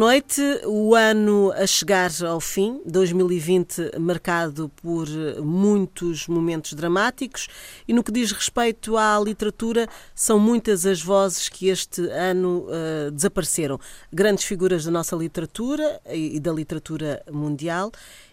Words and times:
Noite. 0.00 0.40
O 0.64 0.94
ano 0.94 1.52
a 1.52 1.66
chegar 1.66 2.10
ao 2.26 2.40
fim, 2.40 2.80
2020 2.86 3.98
marcado 3.98 4.70
por 4.76 5.06
muitos 5.44 6.26
momentos 6.26 6.72
dramáticos, 6.72 7.48
e 7.86 7.92
no 7.92 8.02
que 8.02 8.10
diz 8.10 8.32
respeito 8.32 8.96
à 8.96 9.20
literatura, 9.22 9.86
são 10.14 10.38
muitas 10.38 10.86
as 10.86 11.02
vozes 11.02 11.50
que 11.50 11.68
este 11.68 12.00
ano 12.12 12.64
uh, 12.66 13.10
desapareceram. 13.10 13.78
Grandes 14.10 14.46
figuras 14.46 14.86
da 14.86 14.90
nossa 14.90 15.14
literatura 15.14 16.00
e, 16.08 16.36
e 16.36 16.40
da 16.40 16.50
literatura 16.50 17.22
mundial, 17.30 17.92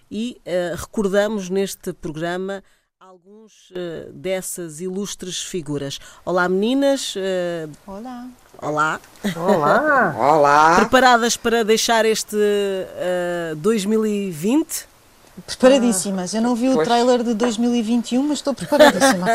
e 0.09 0.39
uh, 0.45 0.77
recordamos 0.77 1.49
neste 1.49 1.91
programa 1.91 2.63
alguns 3.07 3.69
uh, 3.69 4.11
dessas 4.11 4.81
ilustres 4.81 5.41
figuras. 5.41 5.97
Olá, 6.25 6.49
meninas. 6.49 7.15
Uh, 7.15 7.71
Olá. 7.89 8.27
Olá. 8.61 8.99
Olá. 9.33 10.15
Olá. 10.19 10.75
Preparadas 10.75 11.37
para 11.37 11.63
deixar 11.63 12.03
este 12.03 12.35
uh, 12.35 13.55
2020? 13.55 14.96
Preparadíssimas. 15.45 16.33
Eu 16.33 16.41
não 16.41 16.55
vi 16.55 16.65
pois. 16.65 16.79
o 16.79 16.83
trailer 16.83 17.23
de 17.23 17.33
2021, 17.35 18.23
mas 18.23 18.39
estou 18.39 18.53
preparadíssima. 18.53 19.27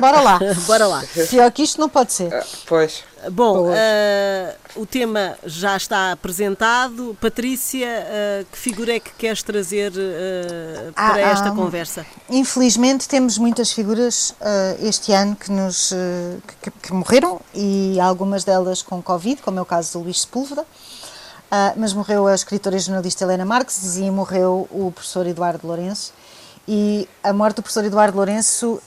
Bora 0.00 0.20
lá. 0.20 0.40
Bora 0.66 0.86
lá. 0.86 1.04
Pior 1.30 1.50
que 1.52 1.62
isto 1.62 1.80
não 1.80 1.88
pode 1.88 2.12
ser. 2.12 2.32
Uh, 2.32 2.44
pois. 2.66 3.04
Bom, 3.30 3.68
uh, 3.68 3.74
o 4.76 4.84
tema 4.84 5.36
já 5.46 5.76
está 5.76 6.12
apresentado. 6.12 7.16
Patrícia, 7.20 7.86
uh, 7.86 8.46
que 8.50 8.58
figura 8.58 8.96
é 8.96 9.00
que 9.00 9.12
queres 9.12 9.42
trazer 9.42 9.92
para 10.94 11.14
ah, 11.14 11.20
esta 11.20 11.50
conversa? 11.52 12.04
Infelizmente 12.28 13.08
temos 13.08 13.38
muitas 13.38 13.70
figuras 13.72 14.34
este 14.80 15.12
ano 15.12 15.36
que, 15.36 15.50
nos, 15.50 15.92
que, 16.60 16.70
que 16.70 16.92
morreram 16.92 17.40
e 17.54 17.98
algumas 18.00 18.44
delas 18.44 18.82
com 18.82 19.00
Covid, 19.00 19.40
como 19.40 19.58
é 19.58 19.62
o 19.62 19.66
caso 19.66 19.92
do 19.92 20.04
Luís 20.04 20.22
Sepúlveda. 20.22 20.66
Uh, 21.54 21.70
mas 21.76 21.92
morreu 21.92 22.26
a 22.26 22.34
escritora 22.34 22.74
e 22.74 22.80
jornalista 22.80 23.22
Helena 23.22 23.44
Marques 23.44 23.96
e 23.96 24.10
morreu 24.10 24.66
o 24.72 24.90
professor 24.90 25.24
Eduardo 25.24 25.64
Lourenço. 25.64 26.12
E 26.66 27.08
a 27.22 27.32
morte 27.32 27.56
do 27.56 27.62
professor 27.62 27.84
Eduardo 27.84 28.16
Lourenço 28.16 28.72
uh, 28.72 28.80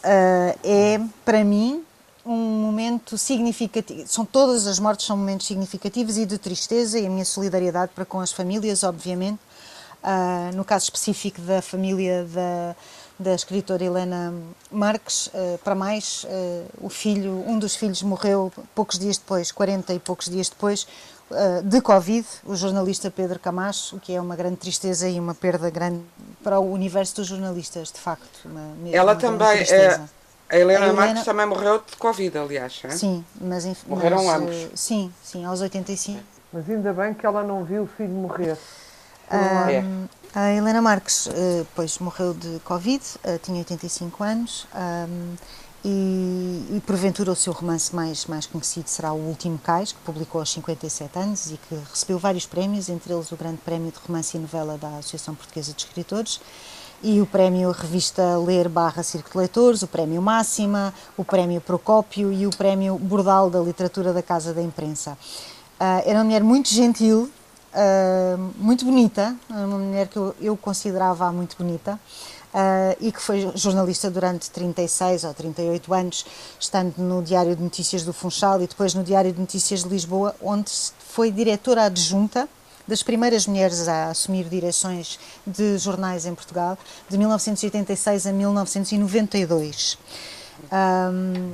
é, 0.66 1.00
para 1.24 1.46
mim, 1.46 1.82
um 2.26 2.36
momento 2.36 3.18
significativo. 3.18 4.06
São 4.06 4.26
todas 4.26 4.68
as 4.68 4.80
mortes 4.80 5.06
são 5.06 5.16
momentos 5.16 5.48
significativos 5.48 6.18
e 6.18 6.26
de 6.26 6.38
tristeza 6.38 7.00
e 7.00 7.06
a 7.06 7.10
minha 7.10 7.24
solidariedade 7.24 7.94
para 7.96 8.04
com 8.04 8.20
as 8.20 8.34
famílias, 8.34 8.84
obviamente. 8.84 9.40
Uh, 10.04 10.54
no 10.54 10.66
caso 10.66 10.84
específico 10.84 11.40
da 11.42 11.62
família 11.62 12.26
da, 12.26 12.76
da 13.18 13.34
escritora 13.34 13.84
Helena 13.84 14.34
Marques, 14.70 15.28
uh, 15.28 15.58
para 15.64 15.74
mais, 15.74 16.26
uh, 16.26 16.86
o 16.86 16.90
filho, 16.90 17.44
um 17.48 17.58
dos 17.58 17.76
filhos 17.76 18.04
morreu 18.04 18.52
poucos 18.76 19.00
dias 19.00 19.18
depois, 19.18 19.52
40 19.52 19.94
e 19.94 20.00
poucos 20.00 20.30
dias 20.30 20.50
depois, 20.50 20.86
de 21.64 21.82
Covid, 21.82 22.26
o 22.46 22.56
jornalista 22.56 23.12
Pedro 23.12 23.38
Camacho, 23.40 23.98
o 23.98 24.00
que 24.00 24.14
é 24.14 24.22
uma 24.22 24.36
grande 24.36 24.58
tristeza 24.58 25.10
e 25.10 25.20
uma 25.20 25.36
perda 25.36 25.70
grande 25.70 26.02
para 26.44 26.60
o 26.60 26.72
universo 26.72 27.18
dos 27.18 27.28
jornalistas, 27.28 27.92
de 27.92 28.00
facto. 28.00 28.46
Uma, 28.46 28.90
Ela 28.92 29.12
uma 29.14 29.20
também, 29.20 29.60
é, 29.70 30.00
a 30.50 30.58
Helena, 30.58 30.86
a 30.86 30.88
Helena 30.88 30.94
Marques 30.94 31.26
também 31.26 31.46
morreu 31.46 31.80
de 31.80 31.98
Covid, 31.98 32.38
aliás. 32.38 32.82
É? 32.84 32.90
Sim, 32.90 33.26
mas 33.40 33.66
morreram 33.86 34.24
mas, 34.24 34.42
ambos. 34.42 34.56
Uh, 34.56 34.72
sim, 34.76 35.14
sim, 35.22 35.46
aos 35.46 35.60
85. 35.60 36.24
Mas 36.54 36.70
ainda 36.70 36.94
bem 36.94 37.14
que 37.14 37.26
ela 37.26 37.44
não 37.44 37.66
viu 37.66 37.84
o 37.84 37.88
filho 37.88 38.14
morrer. 38.14 38.58
Um, 39.30 39.70
é. 39.70 39.84
A 40.34 40.54
Helena 40.54 40.82
Marques, 40.82 41.28
uh, 41.28 41.68
pois, 41.76 42.00
morreu 42.00 42.34
de 42.34 42.60
Covid, 42.64 43.04
tinha 43.44 43.58
85 43.58 44.24
anos. 44.24 44.68
E, 45.86 46.76
e, 46.76 46.82
porventura 46.86 47.32
o 47.32 47.36
seu 47.36 47.54
romance 47.54 47.96
mais, 47.96 48.26
mais 48.26 48.46
conhecido 48.46 48.90
será 48.90 49.14
O 49.14 49.30
Último 49.30 49.58
Cais, 49.60 49.92
que 49.92 50.00
publicou 50.00 50.40
aos 50.40 50.52
57 50.52 51.20
anos 51.20 51.52
e 51.52 51.58
que 51.58 51.76
recebeu 51.90 52.18
vários 52.18 52.46
prémios, 52.46 52.90
entre 52.90 53.14
eles 53.14 53.32
o 53.32 53.38
Grande 53.38 53.58
Prémio 53.58 53.92
de 53.92 53.98
Romance 54.06 54.36
e 54.36 54.40
Novela 54.40 54.78
da 54.78 54.98
Associação 54.98 55.36
Portuguesa 55.36 55.72
de 55.74 55.84
Escritores 55.84 56.42
e 57.02 57.22
o 57.22 57.26
Prémio 57.26 57.72
Revista 57.72 58.38
Ler 58.38 58.68
barra 58.68 59.04
Circo 59.04 59.30
de 59.32 59.38
Leitores, 59.38 59.82
o 59.84 59.88
Prémio 59.88 60.22
Máxima, 60.22 60.94
o 61.16 61.24
Prémio 61.24 61.62
Procópio 61.62 62.32
e 62.34 62.48
o 62.48 62.50
Prémio 62.50 62.98
Bordal 62.98 63.50
da 63.50 63.60
Literatura 63.60 64.14
da 64.14 64.24
Casa 64.24 64.54
da 64.54 64.62
Imprensa. 64.62 65.18
Uh, 65.80 66.02
era 66.06 66.18
uma 66.18 66.24
mulher 66.24 66.44
muito 66.44 66.70
gentil, 66.70 67.30
uh, 67.72 68.54
muito 68.58 68.84
bonita, 68.84 69.36
uma 69.50 69.78
mulher 69.78 70.08
que 70.08 70.18
eu, 70.18 70.36
eu 70.42 70.58
considerava 70.58 71.32
muito 71.32 71.56
bonita 71.56 72.00
uh, 72.58 72.98
e 73.00 73.12
que 73.12 73.22
foi 73.22 73.52
jornalista 73.54 74.10
durante 74.10 74.50
36 74.50 75.24
ou 75.24 75.34
38 75.34 75.94
anos, 75.94 76.26
estando 76.60 76.98
no 76.98 77.22
Diário 77.22 77.56
de 77.56 77.62
Notícias 77.62 78.04
do 78.04 78.12
Funchal 78.12 78.62
e 78.62 78.68
depois 78.68 78.96
no 78.96 79.04
Diário 79.04 79.32
de 79.32 79.40
Notícias 79.40 79.84
de 79.84 79.90
Lisboa, 79.90 80.36
onde 80.42 80.72
foi 81.00 81.32
diretora 81.32 81.84
adjunta 81.84 82.50
das 82.88 83.04
primeiras 83.04 83.46
mulheres 83.46 83.88
a 83.88 84.10
assumir 84.10 84.46
direções 84.46 85.20
de 85.46 85.78
jornais 85.78 86.26
em 86.26 86.34
Portugal, 86.34 86.78
de 87.10 87.18
1986 87.18 88.26
a 88.26 88.32
1992. 88.32 89.98
Um, 90.72 91.54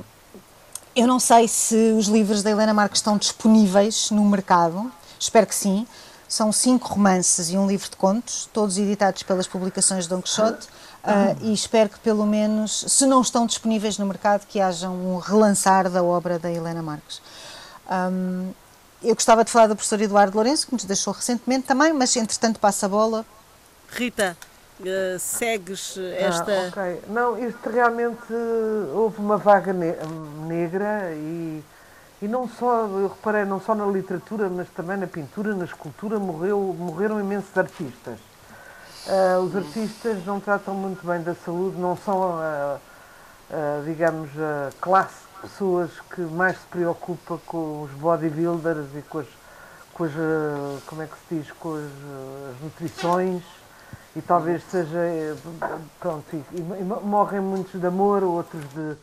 eu 0.94 1.08
não 1.08 1.18
sei 1.18 1.48
se 1.48 1.92
os 1.98 2.06
livros 2.06 2.44
da 2.44 2.52
Helena 2.52 2.72
Marques 2.72 3.00
estão 3.00 3.18
disponíveis 3.18 4.12
no 4.12 4.24
mercado, 4.24 4.90
espero 5.18 5.46
que 5.46 5.54
sim. 5.54 5.86
São 6.26 6.50
cinco 6.50 6.88
romances 6.94 7.50
e 7.50 7.56
um 7.56 7.66
livro 7.66 7.88
de 7.90 7.96
contos, 7.96 8.48
todos 8.52 8.78
editados 8.78 9.22
pelas 9.22 9.46
publicações 9.46 10.06
Don 10.06 10.22
Quixote. 10.22 10.68
Uh, 11.04 11.36
e 11.42 11.52
espero 11.52 11.90
que 11.90 11.98
pelo 11.98 12.24
menos, 12.24 12.86
se 12.88 13.04
não 13.04 13.20
estão 13.20 13.44
disponíveis 13.44 13.98
no 13.98 14.06
mercado, 14.06 14.46
que 14.46 14.58
haja 14.58 14.88
um 14.88 15.18
relançar 15.18 15.90
da 15.90 16.02
obra 16.02 16.38
da 16.38 16.50
Helena 16.50 16.82
Marques. 16.82 17.20
Um, 17.90 18.52
eu 19.02 19.14
gostava 19.14 19.44
de 19.44 19.50
falar 19.50 19.66
do 19.66 19.76
professor 19.76 20.00
Eduardo 20.00 20.34
Lourenço, 20.34 20.66
que 20.66 20.72
nos 20.72 20.84
deixou 20.84 21.12
recentemente 21.12 21.66
também, 21.66 21.92
mas 21.92 22.16
entretanto 22.16 22.58
passa 22.58 22.86
a 22.86 22.88
bola. 22.88 23.26
Rita, 23.90 24.34
uh, 24.80 25.18
segues 25.18 25.98
esta. 26.16 26.50
Ah, 26.50 26.68
ok. 26.68 27.02
Não, 27.08 27.48
isto 27.48 27.68
realmente 27.68 28.32
houve 28.94 29.18
uma 29.18 29.36
vaga 29.36 29.74
ne 29.74 29.92
negra 30.48 31.12
e, 31.12 31.62
e 32.22 32.26
não 32.26 32.48
só, 32.48 32.86
eu 32.86 33.08
reparei, 33.08 33.44
não 33.44 33.60
só 33.60 33.74
na 33.74 33.84
literatura, 33.84 34.48
mas 34.48 34.68
também 34.70 34.96
na 34.96 35.06
pintura, 35.06 35.54
na 35.54 35.66
escultura, 35.66 36.18
morreu, 36.18 36.74
morreram 36.78 37.20
imensos 37.20 37.54
artistas. 37.58 38.18
Uh, 39.06 39.38
os 39.44 39.54
artistas 39.54 40.24
não 40.24 40.40
tratam 40.40 40.74
muito 40.74 41.06
bem 41.06 41.22
da 41.22 41.34
saúde, 41.34 41.76
não 41.76 41.94
são, 41.94 42.38
uh, 42.38 42.76
uh, 43.50 43.84
digamos, 43.84 44.30
a 44.38 44.70
classe 44.80 45.26
de 45.34 45.42
pessoas 45.42 45.90
que 46.14 46.22
mais 46.22 46.56
se 46.56 46.66
preocupa 46.68 47.38
com 47.44 47.82
os 47.82 47.90
bodybuilders 47.90 48.86
e 48.96 49.02
com 49.02 49.18
as, 49.18 49.26
com 49.92 50.04
as 50.04 50.12
como 50.86 51.02
é 51.02 51.06
que 51.06 51.16
se 51.18 51.34
diz, 51.34 51.52
com 51.52 51.74
as, 51.74 51.82
as 51.84 52.62
nutrições. 52.62 53.42
E 54.16 54.22
talvez 54.22 54.62
seja, 54.70 55.36
pronto, 56.00 56.24
e, 56.32 56.42
e, 56.54 56.82
morrem 57.04 57.40
muitos 57.40 57.78
de 57.78 57.86
amor, 57.86 58.22
outros 58.22 58.62
de, 58.70 58.96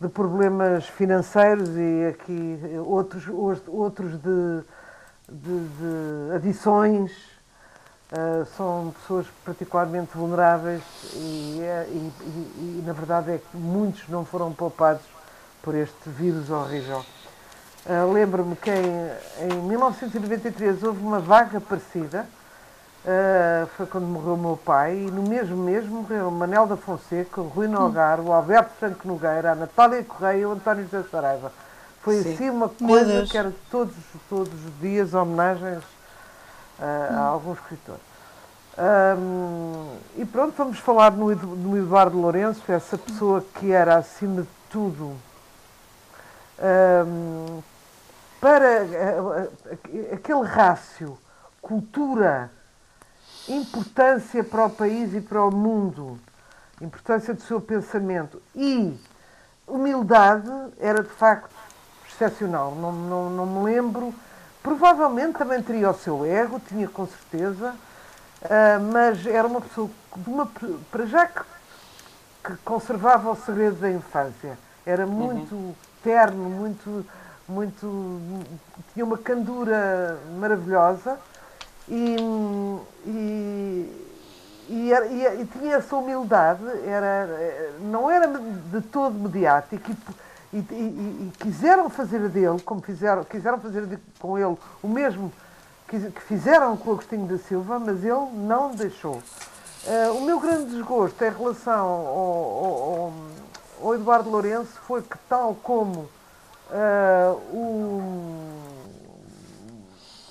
de 0.00 0.08
problemas 0.08 0.86
financeiros 0.86 1.70
e 1.70 2.06
aqui 2.06 2.60
outros, 2.86 3.24
outros 3.66 4.12
de, 4.12 4.62
de, 5.28 5.68
de 5.68 6.34
adições 6.36 7.35
Uh, 8.12 8.46
são 8.56 8.94
pessoas 9.00 9.26
particularmente 9.44 10.16
vulneráveis 10.16 10.80
e, 11.12 11.58
é, 11.60 11.88
e, 11.88 12.12
e, 12.22 12.78
e, 12.78 12.84
na 12.86 12.92
verdade 12.92 13.32
é 13.32 13.38
que 13.38 13.56
muitos 13.56 14.08
não 14.08 14.24
foram 14.24 14.52
poupados 14.52 15.02
por 15.60 15.74
este 15.74 16.08
vírus 16.08 16.48
horrível. 16.48 17.04
Uh, 17.84 18.12
Lembro-me 18.12 18.54
que 18.54 18.70
em, 18.70 19.50
em, 19.50 19.62
1993 19.62 20.84
houve 20.84 21.02
uma 21.02 21.18
vaga 21.18 21.60
parecida, 21.60 22.24
uh, 23.04 23.66
foi 23.76 23.86
quando 23.86 24.06
morreu 24.06 24.34
o 24.34 24.38
meu 24.38 24.56
pai, 24.56 24.94
e 24.96 25.10
no 25.10 25.22
mesmo 25.22 25.56
mês 25.56 25.84
morreram 25.84 26.30
Manel 26.30 26.68
da 26.68 26.76
Fonseca, 26.76 27.40
o 27.40 27.48
Rui 27.48 27.66
Nogar, 27.66 28.20
o 28.20 28.32
Alberto 28.32 28.70
Franco 28.78 29.08
Nogueira, 29.08 29.50
a 29.50 29.54
Natália 29.56 30.04
Correia 30.04 30.42
e 30.42 30.46
o 30.46 30.52
António 30.52 30.84
José 30.84 31.02
Saraiva. 31.10 31.50
Foi 32.02 32.22
Sim. 32.22 32.34
assim 32.34 32.50
uma 32.50 32.68
coisa 32.68 33.26
que 33.26 33.36
era 33.36 33.52
todos, 33.68 33.94
todos 34.28 34.52
os 34.52 34.80
dias 34.80 35.12
homenagens 35.12 35.82
a 36.80 37.20
algum 37.20 37.52
escritor. 37.52 37.98
Um, 38.78 39.96
e 40.18 40.24
pronto, 40.26 40.54
vamos 40.56 40.78
falar 40.78 41.10
no, 41.12 41.34
no, 41.34 41.78
Eduardo 41.78 42.18
Lourenço, 42.18 42.70
essa 42.70 42.98
pessoa 42.98 43.42
que 43.54 43.72
era, 43.72 43.96
acima 43.96 44.42
de 44.42 44.48
tudo, 44.68 45.16
um, 47.06 47.62
para 48.38 48.82
aquele 50.12 50.42
rácio, 50.42 51.16
cultura, 51.62 52.50
importância 53.48 54.44
para 54.44 54.66
o 54.66 54.70
país 54.70 55.14
e 55.14 55.22
para 55.22 55.42
o 55.42 55.50
mundo, 55.50 56.18
importância 56.82 57.32
do 57.32 57.40
seu 57.40 57.60
pensamento 57.62 58.42
e 58.54 58.94
humildade, 59.66 60.50
era 60.78 61.02
de 61.02 61.08
facto 61.08 61.54
excepcional. 62.06 62.74
Não, 62.74 62.92
não, 62.92 63.30
não 63.30 63.46
me 63.46 63.64
lembro 63.64 64.14
Provavelmente 64.66 65.38
também 65.38 65.62
teria 65.62 65.88
o 65.88 65.94
seu 65.94 66.26
ego, 66.26 66.58
tinha 66.58 66.88
com 66.88 67.06
certeza, 67.06 67.72
uh, 68.42 68.92
mas 68.92 69.24
era 69.24 69.46
uma 69.46 69.60
pessoa, 69.60 69.88
de 70.16 70.28
uma, 70.28 70.50
para 70.90 71.06
já 71.06 71.24
que, 71.24 71.40
que, 72.42 72.56
conservava 72.64 73.30
o 73.30 73.36
segredo 73.36 73.76
da 73.76 73.88
infância. 73.92 74.58
Era 74.84 75.06
muito 75.06 75.54
uhum. 75.54 75.74
terno, 76.02 76.50
muito 76.50 77.06
muito 77.48 78.20
tinha 78.92 79.04
uma 79.04 79.16
candura 79.16 80.18
maravilhosa 80.36 81.16
e, 81.88 82.16
e, 83.06 84.10
e, 84.68 84.90
e, 84.90 85.42
e 85.42 85.46
tinha 85.46 85.76
essa 85.76 85.94
humildade, 85.94 86.64
era, 86.84 87.72
não 87.82 88.10
era 88.10 88.26
de 88.26 88.80
todo 88.80 89.14
mediático 89.14 89.92
e, 89.92 89.96
e, 90.52 91.32
quiseram 91.38 91.90
fazer 91.90 92.28
dele, 92.28 92.60
como 92.64 92.80
fizeram, 92.80 93.24
quiseram 93.24 93.58
fazer 93.58 93.98
com 94.18 94.38
ele 94.38 94.56
o 94.82 94.88
mesmo 94.88 95.32
que, 95.88 95.98
que 96.10 96.20
fizeram 96.22 96.76
com 96.76 96.90
o 96.90 96.92
Agostinho 96.94 97.26
da 97.26 97.38
Silva, 97.38 97.78
mas 97.78 98.04
ele 98.04 98.30
não 98.34 98.74
deixou. 98.74 99.14
Uh, 99.86 100.16
o 100.16 100.22
meu 100.22 100.40
grande 100.40 100.70
desgosto 100.70 101.22
em 101.24 101.30
relação 101.30 101.86
ao, 101.86 101.94
ao, 101.94 103.12
ao 103.82 103.94
Eduardo 103.94 104.28
Lourenço 104.28 104.72
foi 104.86 105.00
que, 105.00 105.16
tal 105.28 105.54
como 105.62 106.08
uh, 106.70 107.32
o, 107.52 108.02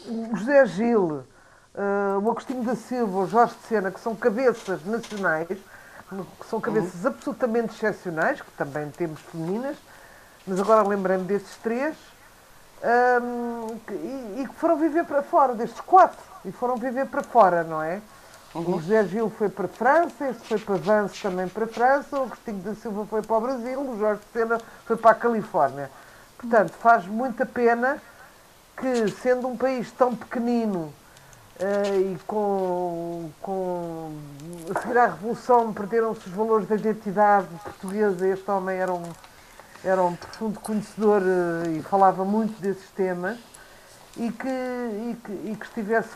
o, 0.08 0.36
José 0.36 0.66
Gil, 0.66 1.04
uh, 1.04 2.20
o 2.22 2.32
Agostinho 2.32 2.64
da 2.64 2.76
Silva, 2.76 3.20
o 3.20 3.28
Jorge 3.28 3.56
de 3.62 3.68
Sena, 3.68 3.92
que 3.92 4.00
são 4.02 4.14
cabeças 4.14 4.84
nacionais, 4.86 5.48
que 5.48 6.48
são 6.50 6.60
cabeças 6.60 7.04
uhum. 7.04 7.12
absolutamente 7.12 7.74
excepcionais, 7.76 8.42
que 8.42 8.52
também 8.52 8.90
temos 8.90 9.22
femininas, 9.22 9.78
mas 10.46 10.60
agora 10.60 10.88
lembrei-me 10.88 11.24
destes 11.24 11.56
três, 11.58 11.96
um, 12.84 13.78
e, 14.42 14.48
que 14.48 14.54
foram 14.56 14.78
viver 14.78 15.06
para 15.06 15.24
fora, 15.24 15.54
destes 15.56 15.80
quatro, 15.82 16.22
e 16.44 16.52
foram 16.52 16.76
viver 16.78 17.08
para 17.08 17.24
fora, 17.24 17.64
não 17.64 17.82
é? 17.82 18.02
Uhum. 18.54 18.76
O 18.76 18.82
José 18.82 19.04
Gil 19.06 19.30
foi 19.30 19.50
para 19.50 19.66
a 19.66 19.70
França, 19.70 20.30
este 20.30 20.48
foi 20.48 20.60
para 20.60 20.76
Vance 20.76 21.22
também 21.22 21.48
para 21.48 21.66
a 21.66 21.68
França, 21.68 22.20
o 22.20 22.24
Agostinho 22.24 22.60
da 22.60 22.76
Silva 22.76 23.06
foi 23.06 23.22
para 23.22 23.36
o 23.36 23.42
Brasil, 23.42 23.82
o 23.82 24.00
Jorge 24.00 24.22
Sena 24.32 24.62
foi 24.86 24.96
para 24.96 25.12
a 25.12 25.16
Califórnia. 25.16 25.92
Portanto, 26.38 26.72
faz 26.80 27.06
muita 27.06 27.46
pena 27.46 28.02
que, 28.78 29.10
sendo 29.10 29.48
um 29.48 29.58
país 29.58 29.92
tão 29.92 30.16
pequenino 30.16 30.94
uh, 31.60 32.00
e 32.00 32.18
com, 32.28 33.30
com. 33.42 34.16
A 34.74 34.82
seguir 34.82 34.98
à 34.98 35.08
Revolução 35.08 35.74
perderam-se 35.74 36.28
os 36.28 36.34
valores 36.34 36.68
da 36.68 36.76
identidade 36.76 37.48
portuguesa, 37.64 38.28
este 38.28 38.50
homem 38.50 38.78
era 38.78 38.94
um, 38.94 39.04
era 39.86 40.04
um 40.04 40.16
profundo 40.16 40.60
conhecedor 40.60 41.22
uh, 41.22 41.70
e 41.70 41.82
falava 41.84 42.26
muito 42.26 42.60
desses 42.60 42.90
temas 42.92 43.38
e 44.18 44.32
que, 44.32 44.48
e 44.48 45.18
que, 45.24 45.32
e 45.52 45.56
que 45.56 45.66
estivesse. 45.66 46.10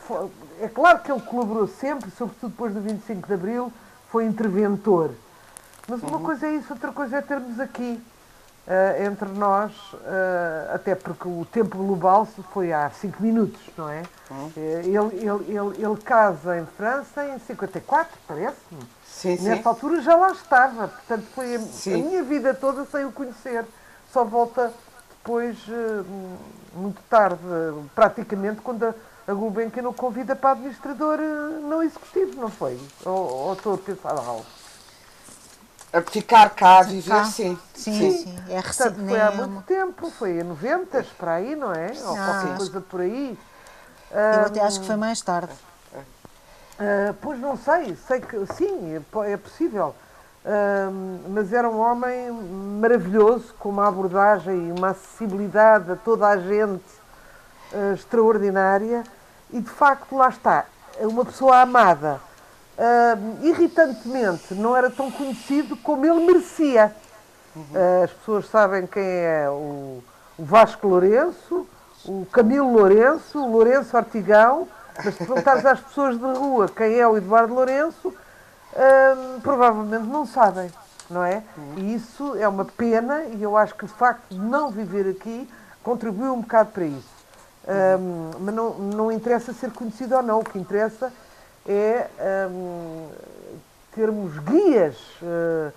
É 0.60 0.68
claro 0.68 1.00
que 1.00 1.12
ele 1.12 1.22
colaborou 1.22 1.68
sempre, 1.68 2.10
sobretudo 2.12 2.50
depois 2.50 2.74
do 2.74 2.82
25 2.82 3.28
de 3.28 3.34
Abril, 3.34 3.72
foi 4.10 4.26
interventor. 4.26 5.12
Mas 5.88 6.02
uma 6.02 6.18
uhum. 6.18 6.24
coisa 6.24 6.48
é 6.48 6.56
isso, 6.56 6.74
outra 6.74 6.92
coisa 6.92 7.18
é 7.18 7.22
termos 7.22 7.60
aqui, 7.60 8.02
uh, 8.68 9.04
entre 9.04 9.28
nós, 9.30 9.72
uh, 9.94 10.74
até 10.74 10.96
porque 10.96 11.28
o 11.28 11.46
tempo 11.52 11.78
global 11.78 12.28
foi 12.54 12.72
há 12.72 12.90
5 12.90 13.22
minutos, 13.22 13.62
não 13.78 13.90
é? 13.90 14.04
Uhum. 14.32 14.52
Ele, 14.56 14.98
ele, 14.98 15.58
ele, 15.58 15.84
ele 15.84 15.98
casa 16.04 16.58
em 16.60 16.66
França 16.66 17.26
em 17.26 17.40
54, 17.40 18.18
parece-me. 18.28 18.99
Sim, 19.20 19.36
Nessa 19.42 19.64
sim. 19.64 19.68
altura 19.68 20.02
já 20.02 20.16
lá 20.16 20.32
estava, 20.32 20.88
portanto 20.88 21.26
foi 21.36 21.58
a, 21.58 21.60
a 21.60 21.98
minha 21.98 22.24
vida 22.24 22.54
toda 22.54 22.86
sem 22.86 23.04
o 23.04 23.12
conhecer. 23.12 23.66
Só 24.14 24.24
volta 24.24 24.72
depois, 25.10 25.58
eh, 25.68 26.04
muito 26.74 27.02
tarde, 27.10 27.38
praticamente, 27.94 28.62
quando 28.62 28.86
a, 28.86 28.94
a 29.28 29.34
Gulbenkian 29.34 29.90
o 29.90 29.94
convida 29.94 30.38
para 30.38 30.52
administrador 30.52 31.20
eh, 31.20 31.60
não 31.68 31.84
executivo, 31.84 32.40
não 32.40 32.50
foi? 32.50 32.80
Ou, 33.06 33.30
ou 33.30 33.54
estou 33.54 33.74
a 33.74 33.78
pensar 33.78 34.12
algo? 34.12 34.46
A 35.92 36.02
ficar 36.02 36.52
cá, 36.52 36.80
a 36.80 36.84
viver, 36.84 37.26
sim. 37.26 37.60
Sim, 37.76 37.92
sim. 37.92 38.12
sim. 38.24 38.36
É 38.48 38.62
Portanto, 38.62 39.06
foi 39.06 39.20
há 39.20 39.32
muito 39.32 39.64
tempo, 39.64 40.10
foi 40.12 40.40
em 40.40 40.44
90, 40.44 41.06
para 41.18 41.34
aí, 41.34 41.58
não 41.58 41.74
é? 41.74 41.92
Ou 42.06 42.16
ah. 42.16 42.26
qualquer 42.26 42.56
coisa 42.56 42.80
por 42.80 43.02
aí. 43.02 43.38
Eu 44.12 44.46
até 44.46 44.62
acho 44.62 44.80
que 44.80 44.88
foi 44.88 44.96
mais 44.96 45.20
tarde. 45.20 45.52
Uh, 46.80 47.14
pois 47.22 47.40
não 47.40 47.58
sei, 47.58 47.96
sei 48.08 48.22
que 48.22 48.46
sim, 48.54 48.96
é, 48.96 49.32
é 49.32 49.38
possível 49.38 49.94
mas 51.28 51.52
era 51.52 51.70
um 51.70 51.80
homem 51.80 52.32
maravilhoso, 52.80 53.54
com 53.60 53.70
uma 53.70 53.88
abordagem 53.88 54.70
e 54.70 54.72
uma 54.72 54.90
acessibilidade 54.90 55.92
a 55.92 55.96
toda 55.96 56.28
a 56.28 56.38
gente 56.38 56.84
uh, 57.74 57.94
extraordinária 57.94 59.04
e 59.52 59.60
de 59.60 59.70
facto 59.70 60.16
lá 60.16 60.30
está, 60.30 60.66
uma 61.00 61.26
pessoa 61.26 61.62
amada. 61.62 62.20
Uh, 62.78 63.46
irritantemente 63.46 64.54
não 64.54 64.76
era 64.76 64.90
tão 64.90 65.12
conhecido 65.12 65.76
como 65.76 66.06
ele 66.06 66.26
merecia. 66.26 66.96
Uh, 67.56 68.04
as 68.06 68.12
pessoas 68.12 68.48
sabem 68.48 68.88
quem 68.88 69.04
é 69.04 69.50
o, 69.50 70.02
o 70.38 70.46
Vasco 70.46 70.88
Lourenço, 70.88 71.68
o 72.06 72.26
Camilo 72.32 72.72
Lourenço, 72.72 73.38
o 73.38 73.52
Lourenço 73.52 73.98
Artigão, 73.98 74.68
mas 75.04 75.16
se 75.16 75.26
perguntares 75.26 75.66
às 75.66 75.80
pessoas 75.80 76.18
de 76.18 76.26
rua 76.26 76.70
quem 76.70 77.00
é 77.00 77.08
o 77.08 77.18
Eduardo 77.18 77.54
Lourenço, 77.54 78.10
hum, 78.10 79.40
provavelmente 79.42 80.06
não 80.06 80.26
sabem, 80.26 80.70
não 81.10 81.24
é? 81.24 81.44
E 81.78 81.94
isso 81.94 82.36
é 82.36 82.48
uma 82.48 82.66
pena 82.66 83.24
e 83.24 83.42
eu 83.42 83.56
acho 83.56 83.76
que 83.76 83.86
o 83.86 83.88
facto 83.88 84.30
de 84.30 84.40
não 84.40 84.70
viver 84.70 85.10
aqui 85.10 85.50
contribuiu 85.84 86.34
um 86.34 86.42
bocado 86.42 86.72
para 86.72 86.86
isso. 86.86 87.20
Hum, 87.68 88.32
mas 88.40 88.56
não, 88.56 88.74
não 88.76 89.12
interessa 89.12 89.54
ser 89.54 89.72
conhecido 89.72 90.16
ou 90.16 90.24
não, 90.24 90.40
o 90.40 90.44
que 90.44 90.60
interessa 90.60 91.12
é 91.68 92.08
hum, 92.50 93.10
termos 93.94 94.38
guias 94.40 94.96
uh, 95.22 95.72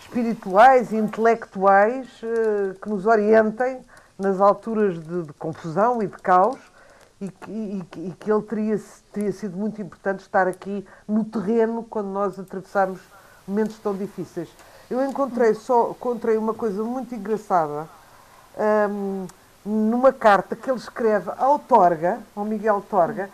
espirituais 0.00 0.92
e 0.92 0.96
intelectuais 0.96 2.06
uh, 2.22 2.74
que 2.80 2.88
nos 2.88 3.06
orientem 3.06 3.80
nas 4.18 4.40
alturas 4.40 4.98
de, 4.98 5.22
de 5.22 5.32
confusão 5.34 6.02
e 6.02 6.06
de 6.06 6.16
caos 6.18 6.58
e 7.20 7.28
que, 7.28 7.50
e, 7.96 8.12
que 8.18 8.30
ele 8.30 8.42
teria, 8.42 8.80
teria 9.12 9.32
sido 9.32 9.56
muito 9.56 9.80
importante 9.82 10.20
estar 10.20 10.46
aqui 10.46 10.86
no 11.06 11.24
terreno 11.24 11.82
quando 11.82 12.08
nós 12.08 12.38
atravessarmos 12.38 13.00
momentos 13.46 13.78
tão 13.78 13.94
difíceis. 13.96 14.48
Eu 14.90 15.04
encontrei 15.04 15.54
só 15.54 15.90
encontrei 15.90 16.36
uma 16.36 16.54
coisa 16.54 16.82
muito 16.82 17.14
engraçada 17.14 17.88
um, 18.90 19.26
numa 19.64 20.12
carta 20.12 20.56
que 20.56 20.70
ele 20.70 20.78
escreve 20.78 21.30
ao 21.36 21.58
Torga, 21.58 22.20
ao 22.34 22.44
Miguel 22.44 22.82
Torga. 22.88 23.28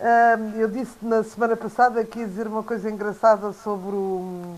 Um, 0.00 0.58
eu 0.58 0.68
disse 0.68 0.96
na 1.02 1.22
semana 1.22 1.56
passada 1.56 2.04
que 2.04 2.18
ia 2.18 2.26
dizer 2.26 2.46
uma 2.46 2.62
coisa 2.62 2.90
engraçada 2.90 3.52
sobre 3.52 3.94
o 3.94 4.54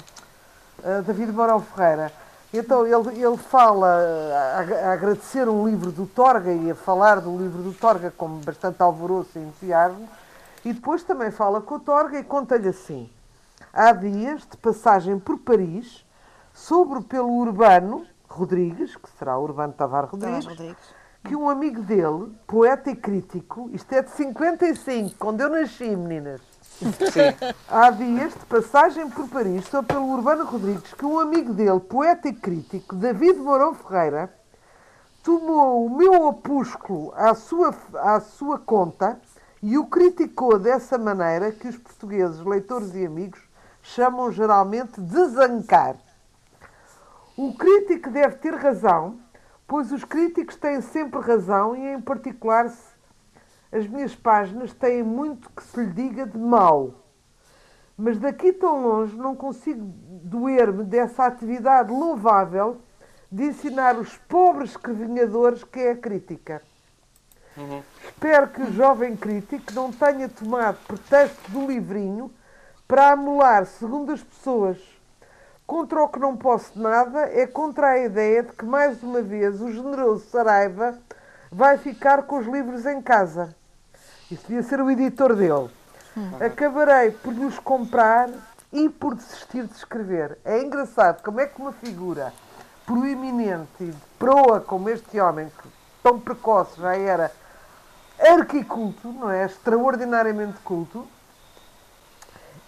uh, 0.79 1.03
David 1.07 1.33
Mourão 1.33 1.61
Ferreira. 1.61 2.13
Então 2.53 2.87
ele, 2.87 3.23
ele 3.23 3.37
fala 3.37 3.87
a, 3.87 4.89
a, 4.89 4.93
agradecer 4.93 5.49
um 5.49 5.69
livro 5.69 5.93
do 5.93 6.07
Torga 6.07 6.51
e 6.51 6.71
a 6.71 6.75
falar 6.75 7.21
do 7.21 7.37
livro 7.37 7.63
do 7.63 7.75
Torga 7.75 8.11
com 8.11 8.29
bastante 8.39 8.83
alvoroço 8.83 9.39
e 9.39 9.43
entusiasmo, 9.43 10.09
e 10.65 10.73
depois 10.73 11.03
também 11.03 11.31
fala 11.31 11.61
com 11.61 11.75
o 11.75 11.81
Torga 11.81 12.19
e 12.19 12.25
conta-lhe 12.25 12.69
assim: 12.69 13.11
há 13.73 13.93
dias 13.93 14.47
de 14.51 14.57
passagem 14.57 15.19
por 15.19 15.39
Paris, 15.39 16.05
sobre 16.55 17.03
pelo 17.03 17.31
Urbano 17.31 18.07
Rodrigues, 18.27 18.97
que 18.97 19.11
será 19.19 19.39
Urbano 19.39 19.75
Tavares 19.75 20.11
Rodrigues, 20.11 20.47
Rodrigues, 20.47 20.95
que 21.25 21.37
um 21.37 21.51
amigo 21.51 21.83
dele, 21.83 22.33
poeta 22.47 22.91
e 22.91 22.97
crítico, 22.97 23.69
isto 23.75 23.93
é 23.93 24.01
de 24.01 24.11
55, 24.11 25.17
quando 25.19 25.43
eu 25.43 25.51
nasci, 25.51 25.95
meninas 25.95 26.41
Sim. 26.79 27.35
Há 27.69 27.91
dias, 27.91 28.33
de 28.35 28.47
passagem 28.47 29.11
por 29.11 29.29
Paris, 29.29 29.67
sou 29.67 29.83
pelo 29.83 30.13
Urbano 30.13 30.45
Rodrigues, 30.45 30.95
que 30.95 31.05
um 31.05 31.19
amigo 31.19 31.53
dele, 31.53 31.81
poeta 31.81 32.29
e 32.29 32.33
crítico, 32.33 32.95
David 32.95 33.39
Mourão 33.39 33.75
Ferreira, 33.75 34.33
tomou 35.25 35.85
o 35.85 35.91
meu 35.91 36.27
opúsculo 36.27 37.13
à 37.17 37.35
sua, 37.35 37.75
à 37.95 38.21
sua 38.21 38.59
conta 38.59 39.21
e 39.61 39.77
o 39.77 39.87
criticou 39.87 40.57
dessa 40.57 40.97
maneira 40.97 41.51
que 41.51 41.67
os 41.67 41.77
portugueses, 41.77 42.39
leitores 42.45 42.95
e 42.95 43.05
amigos, 43.05 43.41
chamam 43.83 44.31
geralmente 44.31 45.01
de 45.01 45.27
zancar. 45.27 45.97
O 47.37 47.55
crítico 47.55 48.09
deve 48.11 48.37
ter 48.37 48.55
razão, 48.55 49.19
pois 49.67 49.91
os 49.91 50.05
críticos 50.05 50.55
têm 50.57 50.81
sempre 50.81 51.21
razão 51.21 51.75
e, 51.75 51.95
em 51.95 52.01
particular, 52.01 52.73
as 53.71 53.87
minhas 53.87 54.15
páginas 54.15 54.73
têm 54.73 55.03
muito 55.03 55.51
que 55.51 55.63
se 55.63 55.81
lhe 55.81 55.93
diga 55.93 56.27
de 56.27 56.39
mal. 56.39 56.95
Mas 57.97 58.19
daqui 58.19 58.53
tão 58.53 58.83
longe 58.83 59.17
não 59.17 59.35
consigo 59.35 59.85
doer-me 60.23 60.85
dessa 60.85 61.27
atividade 61.27 61.91
louvável 61.91 62.79
de 63.31 63.45
ensinar 63.45 63.97
os 63.97 64.17
pobres 64.17 64.71
escrevinhadores 64.71 65.63
que 65.65 65.81
é 65.81 65.91
a 65.91 65.97
crítica. 65.97 66.63
Uhum. 67.57 67.83
Espero 68.05 68.49
que 68.49 68.63
o 68.63 68.73
jovem 68.73 69.17
crítico 69.17 69.73
não 69.75 69.91
tenha 69.93 70.29
tomado 70.29 70.79
pretexto 70.87 71.51
do 71.51 71.67
livrinho 71.67 72.31
para 72.87 73.11
amolar, 73.11 73.67
segundo 73.67 74.13
as 74.13 74.23
pessoas. 74.23 74.79
Contra 75.67 76.03
o 76.03 76.09
que 76.09 76.19
não 76.19 76.37
posso 76.37 76.81
nada 76.81 77.29
é 77.29 77.47
contra 77.47 77.89
a 77.89 77.99
ideia 77.99 78.43
de 78.43 78.53
que, 78.53 78.65
mais 78.65 79.03
uma 79.03 79.21
vez, 79.21 79.61
o 79.61 79.71
generoso 79.71 80.25
Saraiva 80.31 80.99
vai 81.51 81.77
ficar 81.77 82.23
com 82.23 82.39
os 82.39 82.47
livros 82.47 82.87
em 82.87 83.03
casa. 83.03 83.55
Isso 84.31 84.45
devia 84.47 84.63
ser 84.63 84.81
o 84.81 84.91
editor 84.91 85.35
dele. 85.35 85.71
Hum. 86.17 86.31
Acabarei 86.41 87.11
por 87.11 87.33
lhes 87.33 87.59
comprar 87.59 88.29
e 88.73 88.89
por 88.89 89.15
desistir 89.15 89.65
de 89.65 89.75
escrever. 89.75 90.39
É 90.45 90.61
engraçado 90.63 91.23
como 91.23 91.41
é 91.41 91.47
que 91.47 91.61
uma 91.61 91.73
figura 91.73 92.33
proeminente 92.85 93.69
e 93.81 93.87
de 93.87 94.03
proa 94.19 94.61
como 94.61 94.89
este 94.89 95.21
homem, 95.21 95.49
que 95.49 95.69
tão 96.03 96.19
precoce, 96.19 96.81
já 96.81 96.97
era 96.97 97.33
arquiculto, 98.19 99.09
não 99.13 99.31
é? 99.31 99.47
Extraordinariamente 99.47 100.59
culto. 100.61 101.07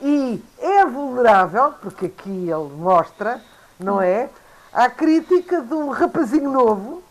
E 0.00 0.42
é 0.58 0.84
vulnerável, 0.86 1.74
porque 1.80 2.06
aqui 2.06 2.48
ele 2.48 2.74
mostra, 2.74 3.42
não 3.78 4.00
é? 4.00 4.30
À 4.72 4.88
crítica 4.88 5.60
de 5.60 5.74
um 5.74 5.90
rapazinho 5.90 6.50
novo, 6.50 7.02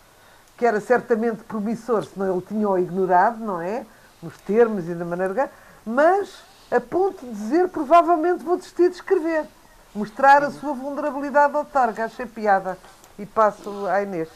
que 0.58 0.66
era 0.66 0.80
certamente 0.80 1.44
promissor, 1.44 2.04
senão 2.04 2.34
ele 2.34 2.46
tinha-o 2.48 2.78
ignorado, 2.80 3.40
não 3.40 3.62
é? 3.62 3.86
Nos 4.22 4.38
termos 4.46 4.88
e 4.88 4.94
da 4.94 5.06
maneira. 5.06 5.52
Mas 5.86 6.30
a 6.72 6.80
ponto 6.80 7.26
de 7.26 7.32
dizer, 7.32 7.68
provavelmente 7.70 8.44
vou 8.44 8.58
desistir 8.58 8.90
de 8.90 8.96
escrever. 8.96 9.46
Mostrar 9.94 10.44
a 10.44 10.52
sua 10.52 10.74
vulnerabilidade 10.74 11.56
ao 11.56 11.66
targa. 11.66 12.06
Achei 12.06 12.26
piada. 12.26 12.78
E 13.18 13.26
passo 13.26 13.88
à 13.88 14.04
Inês. 14.04 14.30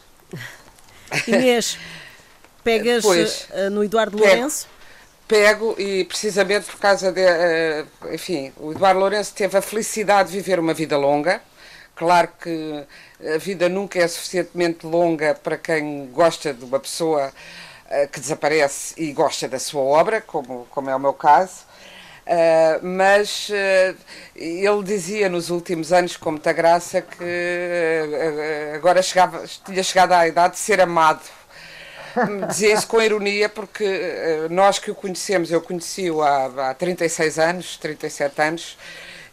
Inês, 1.28 1.78
pegas 2.64 3.04
pois, 3.04 3.48
eh, 3.52 3.70
no 3.70 3.84
Eduardo 3.84 4.18
pego, 4.18 4.28
Lourenço? 4.28 4.68
Pego 5.28 5.76
e 5.78 6.04
precisamente 6.06 6.66
por 6.66 6.80
causa 6.80 7.12
de. 7.12 7.22
Eh, 7.22 7.86
enfim, 8.12 8.52
o 8.58 8.72
Eduardo 8.72 9.00
Lourenço 9.00 9.34
teve 9.36 9.56
a 9.56 9.62
felicidade 9.62 10.32
de 10.32 10.38
viver 10.38 10.60
uma 10.60 10.74
vida 10.74 10.98
longa. 10.98 11.40
Claro 11.96 12.30
que 12.42 12.84
a 13.36 13.38
vida 13.38 13.70
nunca 13.70 14.00
é 14.00 14.08
suficientemente 14.08 14.86
longa 14.88 15.36
para 15.36 15.58
quem 15.58 16.08
gosta 16.08 16.52
de 16.52 16.66
uma 16.66 16.80
pessoa 16.80 17.32
que 18.12 18.20
desaparece 18.20 18.94
e 18.98 19.14
gosta 19.14 19.48
da 19.48 19.60
sua 19.60 19.82
obra, 19.82 20.22
como, 20.22 20.66
como 20.72 20.90
é 20.90 20.96
o 20.96 21.00
meu 21.00 21.14
caso. 21.14 21.66
Uh, 22.24 22.80
mas 22.86 23.50
uh, 23.50 23.98
ele 24.34 24.84
dizia 24.84 25.28
nos 25.28 25.50
últimos 25.50 25.92
anos, 25.92 26.16
com 26.16 26.32
muita 26.32 26.54
graça, 26.54 27.02
que 27.02 27.22
uh, 27.22 28.76
agora 28.76 29.02
chegava, 29.02 29.44
tinha 29.66 29.84
chegado 29.84 30.14
à 30.14 30.26
idade 30.28 30.54
de 30.54 30.60
ser 30.60 30.80
amado. 30.80 31.22
Dizia 32.48 32.76
isso 32.76 32.86
com 32.86 33.02
ironia, 33.02 33.50
porque 33.50 34.48
nós 34.52 34.78
que 34.78 34.92
o 34.92 34.96
conhecemos, 34.96 35.52
eu 35.52 35.60
conheci-o 35.60 36.22
há, 36.22 36.70
há 36.70 36.74
36 36.76 37.40
anos, 37.40 37.78
37 37.78 38.40
anos, 38.40 38.78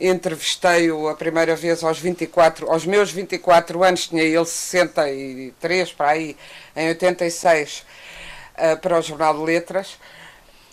entrevistei-o 0.00 1.06
a 1.06 1.14
primeira 1.14 1.54
vez 1.54 1.84
aos 1.84 1.98
24, 1.98 2.72
aos 2.72 2.86
meus 2.86 3.10
24 3.10 3.84
anos, 3.84 4.08
tinha 4.08 4.22
ele 4.22 4.46
63 4.46 5.92
para 5.92 6.08
aí, 6.12 6.34
em 6.74 6.88
86, 6.88 7.84
para 8.80 8.98
o 8.98 9.02
Jornal 9.02 9.34
de 9.34 9.44
Letras 9.44 9.98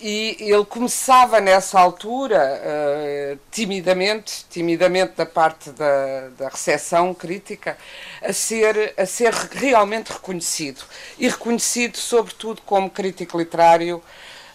e 0.00 0.36
ele 0.38 0.64
começava 0.64 1.40
nessa 1.40 1.80
altura, 1.80 2.38
uh, 2.38 3.38
timidamente, 3.50 4.46
timidamente 4.48 5.14
da 5.16 5.26
parte 5.26 5.70
da, 5.70 6.28
da 6.38 6.48
recepção 6.48 7.12
crítica, 7.12 7.76
a 8.22 8.32
ser, 8.32 8.94
a 8.96 9.04
ser 9.04 9.32
realmente 9.34 10.12
reconhecido. 10.12 10.82
E 11.18 11.28
reconhecido, 11.28 11.96
sobretudo, 11.96 12.62
como 12.64 12.88
crítico 12.88 13.36
literário, 13.36 14.00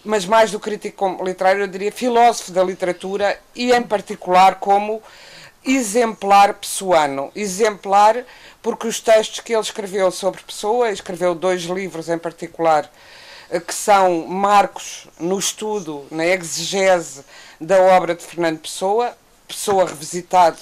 mas 0.02 0.24
mais 0.24 0.50
do 0.50 0.58
crítico 0.58 1.22
literário, 1.22 1.62
eu 1.62 1.66
diria 1.66 1.92
filósofo 1.92 2.50
da 2.50 2.64
literatura 2.64 3.38
e, 3.54 3.70
em 3.70 3.82
particular, 3.82 4.54
como 4.54 5.02
exemplar 5.62 6.54
pessoano. 6.54 7.30
Exemplar 7.36 8.24
porque 8.62 8.86
os 8.86 8.98
textos 8.98 9.40
que 9.40 9.52
ele 9.52 9.60
escreveu 9.60 10.10
sobre 10.10 10.42
pessoa, 10.42 10.90
escreveu 10.90 11.34
dois 11.34 11.64
livros 11.64 12.08
em 12.08 12.16
particular 12.16 12.90
que 13.66 13.74
são 13.74 14.26
marcos 14.26 15.06
no 15.18 15.38
estudo, 15.38 16.06
na 16.10 16.26
exegese 16.26 17.24
da 17.60 17.80
obra 17.80 18.14
de 18.14 18.24
Fernando 18.24 18.58
Pessoa, 18.58 19.16
Pessoa 19.46 19.86
revisitado, 19.86 20.58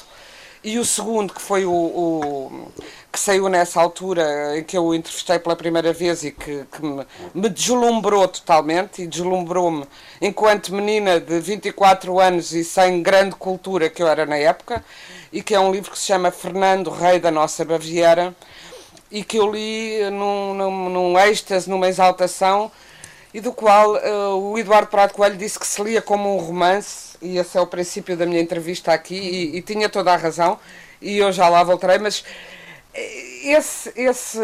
e 0.64 0.78
o 0.78 0.84
segundo, 0.84 1.34
que 1.34 1.42
foi 1.42 1.64
o, 1.64 1.72
o 1.72 2.72
que 3.10 3.18
saiu 3.18 3.48
nessa 3.48 3.80
altura 3.80 4.56
em 4.56 4.62
que 4.62 4.76
eu 4.76 4.84
o 4.84 4.94
entrevistei 4.94 5.38
pela 5.38 5.56
primeira 5.56 5.92
vez 5.92 6.22
e 6.22 6.30
que, 6.30 6.64
que 6.70 6.82
me, 6.82 7.04
me, 7.34 7.48
deslumbrou 7.48 8.28
totalmente 8.28 9.02
e 9.02 9.06
deslumbrou-me 9.08 9.84
enquanto 10.20 10.72
menina 10.72 11.20
de 11.20 11.40
24 11.40 12.20
anos 12.20 12.52
e 12.52 12.62
sem 12.64 13.02
grande 13.02 13.34
cultura 13.34 13.90
que 13.90 14.02
eu 14.02 14.06
era 14.06 14.24
na 14.24 14.36
época, 14.36 14.84
e 15.32 15.42
que 15.42 15.54
é 15.54 15.58
um 15.58 15.72
livro 15.72 15.90
que 15.90 15.98
se 15.98 16.06
chama 16.06 16.30
Fernando, 16.30 16.90
Rei 16.90 17.18
da 17.18 17.30
Nossa 17.30 17.64
Baviera, 17.64 18.34
e 19.12 19.22
que 19.22 19.36
eu 19.36 19.52
li 19.52 20.10
num, 20.10 20.54
num, 20.54 20.88
num 20.88 21.18
êxtase, 21.18 21.68
numa 21.68 21.86
exaltação, 21.86 22.72
e 23.32 23.40
do 23.40 23.52
qual 23.52 23.94
uh, 23.94 24.50
o 24.50 24.58
Eduardo 24.58 24.88
Prado 24.88 25.12
Coelho 25.12 25.36
disse 25.36 25.58
que 25.58 25.66
se 25.66 25.82
lia 25.82 26.00
como 26.00 26.34
um 26.34 26.38
romance, 26.38 27.16
e 27.20 27.36
esse 27.36 27.56
é 27.56 27.60
o 27.60 27.66
princípio 27.66 28.16
da 28.16 28.24
minha 28.24 28.40
entrevista 28.40 28.90
aqui, 28.90 29.14
e, 29.14 29.58
e 29.58 29.62
tinha 29.62 29.88
toda 29.88 30.12
a 30.12 30.16
razão, 30.16 30.58
e 31.00 31.18
eu 31.18 31.30
já 31.30 31.48
lá 31.48 31.62
voltarei, 31.62 31.98
mas 31.98 32.24
eh, 32.94 33.50
esse, 33.52 33.92
esse, 33.96 34.38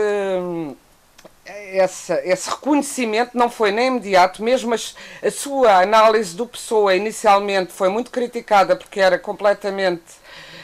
esse, 1.73 2.13
esse 2.25 2.51
reconhecimento 2.51 3.31
não 3.35 3.49
foi 3.49 3.73
nem 3.73 3.87
imediato, 3.89 4.43
mesmo 4.43 4.75
a, 4.75 4.79
a 5.27 5.31
sua 5.31 5.81
análise 5.81 6.37
do 6.37 6.47
Pessoa 6.47 6.95
inicialmente 6.95 7.73
foi 7.73 7.89
muito 7.89 8.11
criticada 8.11 8.77
porque 8.77 9.01
era 9.01 9.19
completamente 9.19 10.03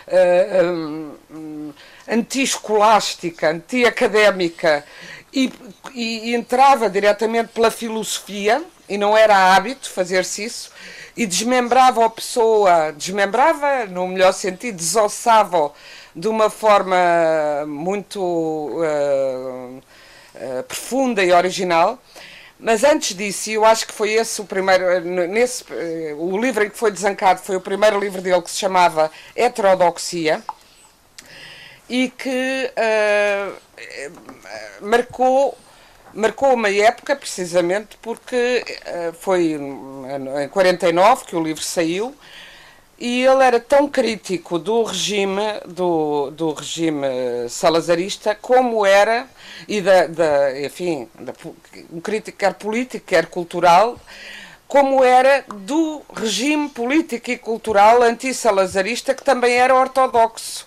uh, 0.08 1.16
um, 1.30 1.72
anti-escolástica, 2.08 3.50
anti-académica, 3.50 4.84
e, 5.32 5.52
e, 5.92 6.30
e 6.30 6.34
entrava 6.34 6.88
diretamente 6.88 7.48
pela 7.48 7.70
filosofia, 7.70 8.62
e 8.88 8.96
não 8.96 9.16
era 9.16 9.54
hábito 9.54 9.90
fazer-se 9.90 10.44
isso, 10.44 10.70
e 11.16 11.26
desmembrava 11.26 12.04
a 12.04 12.10
pessoa, 12.10 12.92
desmembrava, 12.92 13.86
no 13.86 14.06
melhor 14.08 14.32
sentido, 14.32 14.76
desossava 14.76 15.72
de 16.14 16.28
uma 16.28 16.50
forma 16.50 16.96
muito 17.66 18.20
uh, 18.20 19.78
uh, 19.78 20.62
profunda 20.64 21.22
e 21.22 21.32
original. 21.32 21.98
Mas 22.58 22.84
antes 22.84 23.16
disso, 23.16 23.50
eu 23.50 23.64
acho 23.64 23.86
que 23.86 23.92
foi 23.92 24.12
esse 24.12 24.40
o 24.40 24.44
primeiro, 24.44 25.00
nesse, 25.28 25.64
uh, 25.64 26.16
o 26.18 26.38
livro 26.40 26.64
em 26.64 26.70
que 26.70 26.78
foi 26.78 26.90
desancado 26.90 27.40
foi 27.40 27.56
o 27.56 27.60
primeiro 27.60 27.98
livro 27.98 28.20
dele 28.20 28.42
que 28.42 28.50
se 28.50 28.58
chamava 28.58 29.10
Heterodoxia 29.36 30.42
e 31.88 32.08
que 32.08 32.72
marcou 34.80 35.56
marcou 36.14 36.54
uma 36.54 36.70
época 36.70 37.16
precisamente 37.16 37.98
porque 38.00 38.64
uh, 38.86 39.12
foi 39.14 39.52
em 39.52 40.48
49 40.48 41.24
que 41.24 41.36
o 41.36 41.42
livro 41.42 41.62
saiu 41.62 42.14
e 42.98 43.24
ele 43.24 43.42
era 43.42 43.58
tão 43.58 43.88
crítico 43.88 44.58
do 44.58 44.84
regime 44.84 45.42
do, 45.66 46.30
do 46.30 46.52
regime 46.52 47.06
salazarista 47.48 48.34
como 48.34 48.86
era 48.86 49.26
e 49.66 49.80
da, 49.80 50.06
da 50.06 50.60
enfim 50.60 51.08
da, 51.18 51.32
um 51.92 52.00
crítico 52.00 52.38
quer 52.38 52.54
político 52.54 53.04
quer 53.04 53.26
cultural 53.26 53.98
como 54.68 55.02
era 55.02 55.44
do 55.48 56.02
regime 56.14 56.68
político 56.68 57.30
e 57.32 57.36
cultural 57.36 58.02
anti-salazarista 58.02 59.14
que 59.14 59.24
também 59.24 59.54
era 59.54 59.74
ortodoxo 59.74 60.66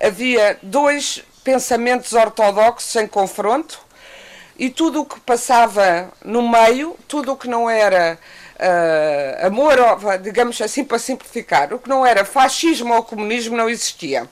havia 0.00 0.58
dois 0.62 1.22
pensamentos 1.44 2.12
ortodoxos 2.12 2.94
em 2.96 3.06
confronto 3.06 3.78
e 4.58 4.68
tudo 4.68 5.02
o 5.02 5.06
que 5.06 5.18
passava 5.20 6.12
no 6.24 6.46
meio, 6.48 6.96
tudo 7.08 7.32
o 7.32 7.36
que 7.36 7.48
não 7.48 7.68
era 7.68 8.18
uh, 8.60 9.46
amor, 9.46 9.76
digamos 10.22 10.60
assim 10.60 10.84
para 10.84 10.98
simplificar, 10.98 11.72
o 11.72 11.78
que 11.78 11.88
não 11.88 12.04
era 12.04 12.24
fascismo 12.24 12.94
ou 12.94 13.02
comunismo 13.02 13.56
não 13.56 13.68
existia. 13.68 14.28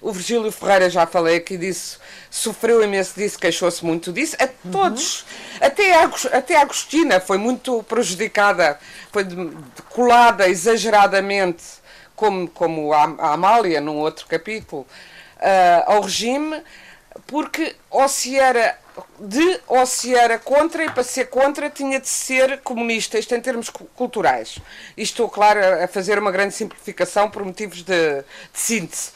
O 0.00 0.12
Virgílio 0.12 0.52
Ferreira, 0.52 0.88
já 0.90 1.06
falei 1.06 1.36
aqui 1.36 1.56
disso, 1.56 1.98
sofreu 2.30 2.82
imenso 2.82 3.14
disso, 3.16 3.38
queixou-se 3.38 3.84
muito 3.84 4.12
disso. 4.12 4.36
A 4.38 4.46
todos, 4.70 5.22
uhum. 5.22 5.26
até, 5.66 5.94
a, 5.94 6.10
até 6.32 6.56
a 6.56 6.60
Agostina 6.60 7.18
foi 7.18 7.38
muito 7.38 7.82
prejudicada, 7.84 8.78
foi 9.10 9.26
colada 9.88 10.48
exageradamente, 10.48 11.64
como, 12.16 12.48
como 12.48 12.92
a, 12.92 13.04
Amália, 13.32 13.80
num 13.80 13.98
outro 13.98 14.26
capítulo, 14.26 14.86
uh, 15.36 15.92
ao 15.92 16.00
regime, 16.00 16.62
porque 17.26 17.76
ou 17.90 18.08
se 18.08 18.38
era 18.38 18.76
de 19.20 19.60
ou 19.66 19.84
se 19.84 20.14
era 20.14 20.38
contra, 20.38 20.84
e 20.84 20.90
para 20.90 21.02
ser 21.02 21.26
contra 21.26 21.68
tinha 21.68 22.00
de 22.00 22.08
ser 22.08 22.60
comunista, 22.60 23.18
isto 23.18 23.34
em 23.34 23.40
termos 23.40 23.68
culturais. 23.68 24.58
E 24.96 25.02
estou, 25.02 25.28
claro, 25.28 25.60
a 25.84 25.86
fazer 25.86 26.18
uma 26.18 26.30
grande 26.30 26.54
simplificação 26.54 27.30
por 27.30 27.44
motivos 27.44 27.82
de, 27.82 28.22
de 28.22 28.24
síntese. 28.54 29.10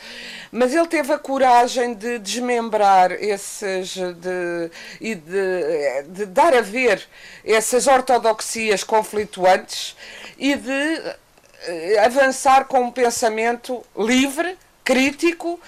Mas 0.53 0.75
ele 0.75 0.87
teve 0.87 1.13
a 1.13 1.19
coragem 1.19 1.95
de 1.95 2.19
desmembrar 2.19 3.13
esses 3.13 3.95
de, 3.95 4.71
e 5.01 5.15
de, 5.15 6.03
de 6.09 6.27
dar 6.27 6.55
a 6.55 6.61
ver 6.61 7.03
essas 7.45 7.87
ortodoxias 7.87 8.85
conflituantes 8.85 9.97
e 10.37 10.55
de 10.57 11.15
avançar 12.05 12.65
com 12.67 12.81
um 12.81 12.91
pensamento 12.91 13.83
livre, 13.97 14.57
crítico, 14.85 15.61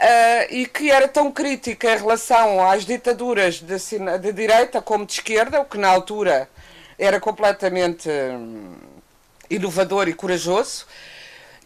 Uh, 0.00 0.46
e 0.50 0.66
que 0.68 0.92
era 0.92 1.08
tão 1.08 1.32
crítica 1.32 1.92
em 1.92 1.98
relação 1.98 2.64
às 2.64 2.86
ditaduras 2.86 3.56
de, 3.56 3.76
de, 4.20 4.32
direita 4.32 4.80
como 4.80 5.04
de 5.04 5.14
esquerda, 5.14 5.60
o 5.60 5.64
que 5.64 5.76
na 5.76 5.88
altura 5.88 6.48
era 6.96 7.18
completamente 7.18 8.08
hum, 8.08 8.76
inovador 9.50 10.06
e 10.06 10.14
corajoso. 10.14 10.86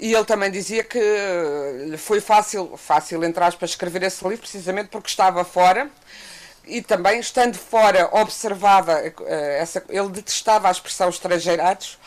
E 0.00 0.14
ele 0.14 0.24
também 0.24 0.50
dizia 0.50 0.82
que 0.82 0.98
foi 1.98 2.22
fácil, 2.22 2.74
fácil 2.78 3.20
aspas, 3.42 3.70
escrever 3.70 4.02
esse 4.02 4.24
livro 4.24 4.40
precisamente 4.40 4.88
porque 4.88 5.08
estava 5.08 5.44
fora, 5.44 5.90
e 6.66 6.80
também 6.80 7.20
estando 7.20 7.58
fora 7.58 8.08
observava 8.12 8.94
essa 9.58 9.84
ele 9.88 10.08
detestava 10.08 10.68
a 10.68 10.70
expressão 10.70 11.10
estrangeirados 11.10 11.98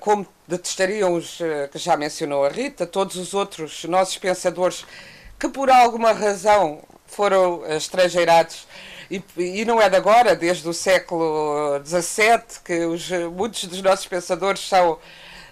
como 0.00 0.26
detestariam 0.46 1.14
os 1.14 1.38
que 1.70 1.78
já 1.78 1.96
mencionou 1.96 2.44
a 2.44 2.48
Rita 2.48 2.86
todos 2.86 3.16
os 3.16 3.32
outros 3.32 3.84
nossos 3.84 4.18
pensadores 4.18 4.84
que 5.38 5.48
por 5.48 5.70
alguma 5.70 6.12
razão 6.12 6.82
foram 7.06 7.64
estrangeirados 7.66 8.66
e, 9.12 9.22
e, 9.36 9.64
não 9.66 9.78
é 9.78 9.90
de 9.90 9.96
agora, 9.96 10.34
desde 10.34 10.66
o 10.66 10.72
século 10.72 11.78
XVII, 11.84 12.62
que 12.64 12.86
os, 12.86 13.10
muitos 13.10 13.64
dos 13.64 13.82
nossos 13.82 14.06
pensadores 14.06 14.66
são 14.66 14.98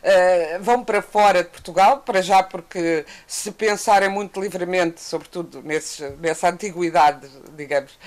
Uh, 0.00 0.62
vão 0.62 0.82
para 0.82 1.02
fora 1.02 1.42
de 1.42 1.50
Portugal, 1.50 1.98
para 1.98 2.22
já 2.22 2.42
porque 2.42 3.04
se 3.26 3.50
pensarem 3.50 4.08
muito 4.08 4.40
livremente, 4.40 5.00
sobretudo 5.00 5.62
nesse, 5.62 6.08
nessa 6.18 6.48
antiguidade, 6.48 7.28
digamos, 7.54 7.98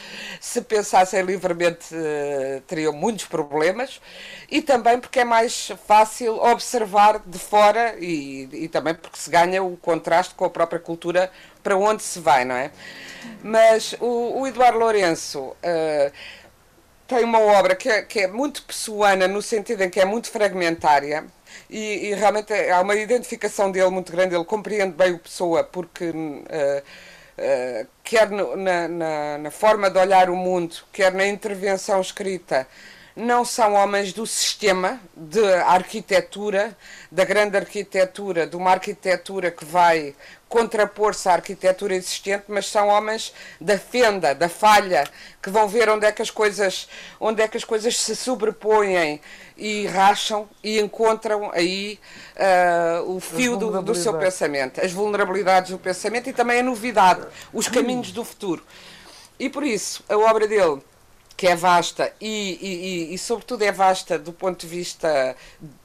se 0.42 0.62
pensassem 0.62 1.22
livremente 1.22 1.94
uh, 1.94 2.62
teriam 2.62 2.94
muitos 2.94 3.26
problemas 3.26 4.02
e 4.50 4.62
também 4.62 5.00
porque 5.00 5.20
é 5.20 5.26
mais 5.26 5.72
fácil 5.88 6.36
observar 6.44 7.22
de 7.26 7.38
fora 7.38 7.96
e, 8.00 8.50
e 8.52 8.68
também 8.68 8.96
porque 8.96 9.18
se 9.18 9.30
ganha 9.30 9.62
o 9.64 9.78
contraste 9.78 10.34
com 10.34 10.46
a 10.46 10.50
própria 10.50 10.80
cultura 10.80 11.32
para 11.62 11.78
onde 11.78 12.02
se 12.02 12.20
vai, 12.20 12.44
não 12.44 12.56
é? 12.56 12.72
Mas 13.42 13.96
o, 14.00 14.42
o 14.42 14.48
Eduardo 14.48 14.80
Lourenço 14.80 15.40
uh, 15.40 16.12
tem 17.08 17.24
uma 17.24 17.40
obra 17.40 17.76
que 17.76 17.90
é, 17.90 18.02
que 18.02 18.20
é 18.22 18.28
muito 18.28 18.64
pessoana 18.64 19.28
no 19.28 19.42
sentido 19.42 19.84
em 19.84 19.90
que 19.90 20.00
é 20.00 20.06
muito 20.06 20.30
fragmentária 20.30 21.26
e, 21.70 22.10
e, 22.10 22.14
realmente 22.14 22.54
há 22.54 22.82
uma 22.82 22.96
identificação 22.96 23.72
dele 23.72 23.90
muito 23.90 24.12
grande, 24.12 24.36
ele 24.36 24.46
compreende 24.46 24.94
bem 24.94 25.14
o 25.14 25.20
Pessoa, 25.20 25.64
porque 25.64 26.10
uh, 26.10 26.14
uh, 26.14 27.88
quer 28.04 28.30
no, 28.30 28.56
na, 28.56 28.88
na, 28.88 29.38
na, 29.40 29.52
forma 29.52 29.90
de 29.90 29.98
olhar 29.98 30.30
o 30.30 30.36
mundo, 30.36 30.76
quer 30.92 31.14
na 31.14 31.26
intervenção 31.26 32.00
escrita, 32.02 32.68
não 33.16 33.46
são 33.46 33.74
homens 33.74 34.12
do 34.14 34.26
sistema, 34.26 35.00
de 35.16 35.44
arquitetura, 35.54 36.76
da 37.12 37.24
grande 37.24 37.58
arquitetura, 37.58 38.48
de 38.48 38.56
uma 38.56 38.72
arquitetura 38.72 39.52
que 39.52 39.66
vai 39.66 40.16
contrapor-se 40.54 41.28
à 41.28 41.34
arquitetura 41.34 41.96
existente, 41.96 42.44
mas 42.48 42.68
são 42.68 42.88
homens 42.88 43.34
da 43.60 43.76
fenda, 43.76 44.36
da 44.36 44.48
falha, 44.48 45.04
que 45.42 45.50
vão 45.50 45.68
ver 45.68 45.90
onde 45.90 46.06
é 46.06 46.12
que 46.12 46.22
as 46.22 46.30
coisas, 46.30 46.88
onde 47.20 47.42
é 47.42 47.48
que 47.48 47.58
as 47.58 47.64
coisas 47.64 47.98
se 47.98 48.16
sobrepõem 48.16 49.20
e 49.58 49.88
racham 49.88 50.48
e 50.64 50.80
encontram 50.80 51.50
aí 51.52 52.00
uh, 52.38 53.16
o 53.16 53.20
fio 53.20 53.58
do, 53.58 53.82
do 53.82 53.96
seu 53.96 54.14
pensamento, 54.14 54.80
as 54.80 54.92
vulnerabilidades 54.92 55.72
do 55.72 55.80
pensamento 55.80 56.30
e 56.30 56.34
também 56.34 56.60
a 56.60 56.64
novidade, 56.64 57.26
os 57.52 57.68
caminhos 57.68 58.12
do 58.12 58.24
futuro. 58.24 58.64
E 59.40 59.50
por 59.50 59.64
isso, 59.64 60.04
a 60.08 60.16
obra 60.16 60.48
dele 60.48 60.84
que 61.36 61.48
é 61.48 61.56
vasta 61.56 62.14
e, 62.22 62.60
e, 62.62 63.14
e, 63.16 63.18
sobretudo, 63.18 63.64
é 63.64 63.72
vasta 63.72 64.20
do 64.20 64.32
ponto 64.32 64.60
de 64.60 64.68
vista 64.68 65.36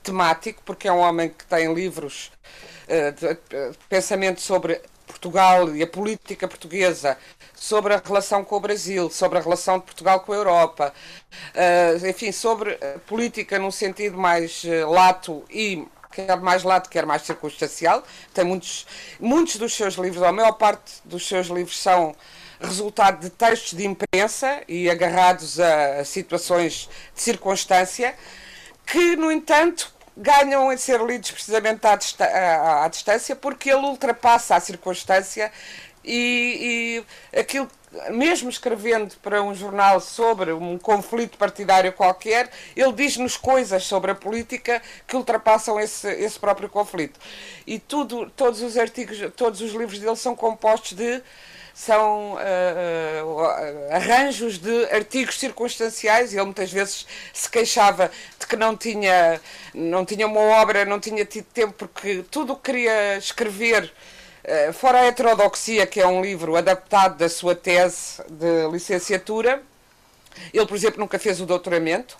temático, 0.03 0.61
porque 0.63 0.87
é 0.87 0.93
um 0.93 0.99
homem 0.99 1.31
que 1.31 1.47
tem 1.47 1.73
livros 1.73 2.31
de 2.89 3.79
pensamento 3.89 4.41
sobre 4.41 4.81
Portugal 5.07 5.75
e 5.75 5.83
a 5.83 5.87
política 5.87 6.47
portuguesa, 6.47 7.17
sobre 7.55 7.95
a 7.95 8.03
relação 8.05 8.45
com 8.45 8.57
o 8.57 8.61
Brasil, 8.61 9.11
sobre 9.11 9.39
a 9.39 9.41
relação 9.41 9.79
de 9.79 9.85
Portugal 9.87 10.21
com 10.21 10.33
a 10.33 10.37
Europa, 10.37 10.95
uh, 11.55 12.07
enfim, 12.07 12.31
sobre 12.31 12.75
a 12.75 12.99
política 13.01 13.59
num 13.59 13.71
sentido 13.71 14.17
mais 14.17 14.63
lato 14.87 15.43
e 15.51 15.87
quer 16.13 16.37
mais 16.41 16.63
lato, 16.63 16.91
quer 16.91 17.07
mais 17.07 17.23
circunstancial. 17.23 18.05
Tem 18.33 18.45
muitos, 18.45 18.87
muitos 19.19 19.57
dos 19.57 19.75
seus 19.75 19.95
livros, 19.95 20.23
a 20.23 20.33
maior 20.33 20.53
parte 20.53 21.01
dos 21.05 21.27
seus 21.27 21.49
livros 21.49 21.79
são 21.79 22.15
resultado 22.61 23.21
de 23.21 23.31
textos 23.31 23.77
de 23.77 23.87
imprensa 23.87 24.63
e 24.67 24.91
agarrados 24.91 25.61
a 25.61 26.05
situações 26.05 26.89
de 27.15 27.23
circunstância, 27.23 28.15
que, 28.85 29.17
no 29.17 29.31
entanto, 29.31 29.93
ganham 30.19 30.73
em 30.73 30.77
ser 30.77 31.01
lidos 31.01 31.31
precisamente 31.31 31.87
à, 31.87 32.85
à, 32.85 32.89
distância, 32.89 33.37
porque 33.37 33.71
ele 33.71 33.87
ultrapassa 33.87 34.57
a 34.57 34.61
circunstância 34.61 35.51
e, 36.05 37.05
e 37.33 37.39
aquilo 37.39 37.71
mesmo 38.11 38.51
escrevendo 38.51 39.15
para 39.23 39.43
um 39.43 39.55
jornal 39.55 40.01
sobre 40.01 40.53
um 40.53 40.77
conflito 40.79 41.39
partidário 41.39 41.93
qualquer, 41.93 42.51
ele 42.77 42.93
diz-nos 42.93 43.37
coisas 43.37 43.85
sobre 43.85 44.11
a 44.11 44.15
política 44.15 44.83
que 45.07 45.17
ultrapassam 45.17 45.81
esse, 45.81 46.09
esse 46.09 46.39
próprio 46.39 46.69
conflito. 46.69 47.19
E 47.67 47.79
tudo, 47.79 48.31
todos 48.37 48.61
os 48.61 48.77
artigos, 48.77 49.19
todos 49.35 49.61
os 49.61 49.73
livros 49.73 49.99
dele 49.99 50.17
são 50.17 50.37
compostos 50.37 50.93
de 50.93 51.23
são 51.79 52.33
uh, 52.33 52.37
uh, 52.37 53.95
arranjos 53.95 54.59
de 54.59 54.85
artigos 54.87 55.39
circunstanciais 55.39 56.33
e 56.33 56.37
ele 56.37 56.47
muitas 56.47 56.73
vezes 56.73 57.07
se 57.33 57.49
queixava 57.49 58.11
de 58.37 58.49
que 58.49 58.57
não 58.57 58.77
tinha, 58.77 59.41
não 59.73 60.05
tinha 60.05 60.27
uma 60.27 60.41
obra, 60.41 60.85
não 60.85 60.99
tinha 60.99 61.25
tido 61.25 61.45
tempo, 61.45 61.73
porque 61.75 62.25
tudo 62.33 62.55
o 62.55 62.57
que 62.57 62.73
queria 62.73 63.17
escrever, 63.17 63.93
uh, 64.45 64.73
fora 64.73 64.99
a 64.99 65.07
Heterodoxia, 65.07 65.87
que 65.87 66.01
é 66.01 66.07
um 66.07 66.21
livro 66.21 66.57
adaptado 66.57 67.17
da 67.17 67.29
sua 67.29 67.55
tese 67.55 68.25
de 68.29 68.69
licenciatura, 68.73 69.63
ele, 70.53 70.67
por 70.67 70.77
exemplo, 70.77 70.99
nunca 70.99 71.17
fez 71.17 71.41
o 71.41 71.47
doutoramento, 71.47 72.19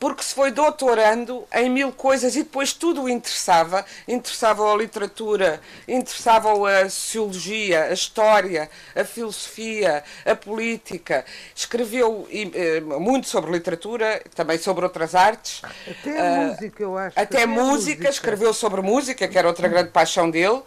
porque 0.00 0.22
se 0.22 0.34
foi 0.34 0.50
doutorando 0.50 1.46
em 1.52 1.68
mil 1.68 1.92
coisas 1.92 2.34
e 2.34 2.42
depois 2.42 2.72
tudo 2.72 3.02
o 3.02 3.08
interessava. 3.08 3.84
Interessava 4.08 4.72
a 4.72 4.74
literatura, 4.74 5.60
interessava 5.86 6.50
a 6.70 6.88
sociologia, 6.88 7.84
a 7.84 7.92
história, 7.92 8.70
a 8.96 9.04
filosofia, 9.04 10.02
a 10.24 10.34
política. 10.34 11.22
Escreveu 11.54 12.26
eh, 12.32 12.80
muito 12.80 13.28
sobre 13.28 13.50
literatura, 13.50 14.22
também 14.34 14.56
sobre 14.56 14.84
outras 14.84 15.14
artes. 15.14 15.60
Até 15.86 16.22
uh, 16.22 16.46
música, 16.46 16.82
eu 16.82 16.96
acho. 16.96 17.20
Até, 17.20 17.36
até 17.36 17.46
música, 17.46 17.70
música, 17.70 18.08
escreveu 18.08 18.54
sobre 18.54 18.80
música, 18.80 19.28
que 19.28 19.36
era 19.36 19.46
outra 19.46 19.68
grande 19.68 19.90
paixão 19.90 20.30
dele. 20.30 20.62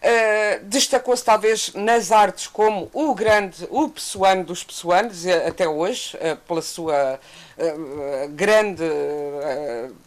Uh, 0.00 0.64
destacou-se 0.64 1.22
talvez 1.22 1.74
nas 1.74 2.10
artes 2.10 2.46
como 2.46 2.88
o 2.90 3.14
grande, 3.14 3.68
o 3.68 3.86
pessoano 3.86 4.42
dos 4.42 4.64
pessoanos, 4.64 5.26
até 5.26 5.68
hoje, 5.68 6.16
uh, 6.16 6.36
pela 6.36 6.62
sua 6.62 7.20
uh, 7.58 8.28
grande, 8.30 8.82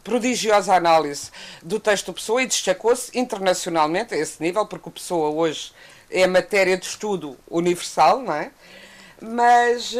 prodigiosa 0.04 0.74
análise 0.74 1.30
do 1.62 1.80
texto 1.80 2.08
do 2.08 2.14
Pessoa 2.14 2.42
e 2.42 2.48
destacou-se 2.48 3.16
internacionalmente 3.16 4.16
a 4.16 4.18
esse 4.18 4.42
nível, 4.42 4.66
porque 4.66 4.90
o 4.90 4.92
Pessoa 4.92 5.30
hoje 5.30 5.72
é 6.10 6.26
matéria 6.26 6.76
de 6.76 6.88
estudo 6.88 7.38
universal, 7.48 8.20
não 8.20 8.34
é? 8.34 8.50
Mas 9.22 9.96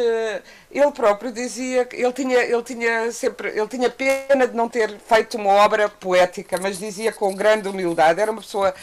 ele 0.70 0.90
próprio 0.90 1.32
dizia 1.32 1.84
que 1.84 1.96
ele 1.96 2.12
tinha, 2.12 2.38
ele 2.38 2.62
tinha 2.62 3.10
sempre, 3.12 3.48
ele 3.48 3.68
tinha 3.68 3.88
pena 3.88 4.46
de 4.46 4.54
não 4.54 4.68
ter 4.68 4.98
feito 4.98 5.38
uma 5.38 5.52
obra 5.52 5.88
poética, 5.88 6.58
mas 6.60 6.78
dizia 6.78 7.10
com 7.12 7.34
grande 7.34 7.68
humildade, 7.68 8.20
era 8.20 8.30
uma 8.30 8.42
pessoa 8.42 8.74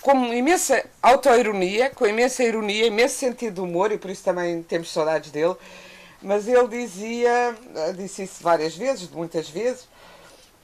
com 0.00 0.32
imensa 0.32 0.84
autoironia, 1.02 1.90
com 1.90 2.06
imensa 2.06 2.42
ironia, 2.42 2.86
imenso 2.86 3.16
sentido 3.16 3.54
de 3.54 3.60
humor, 3.60 3.92
e 3.92 3.98
por 3.98 4.10
isso 4.10 4.24
também 4.24 4.62
temos 4.62 4.92
saudades 4.92 5.30
dele. 5.30 5.56
Mas 6.22 6.48
ele 6.48 6.66
dizia, 6.68 7.54
disse 7.96 8.24
isso 8.24 8.42
várias 8.42 8.76
vezes, 8.76 9.08
muitas 9.10 9.48
vezes, 9.48 9.82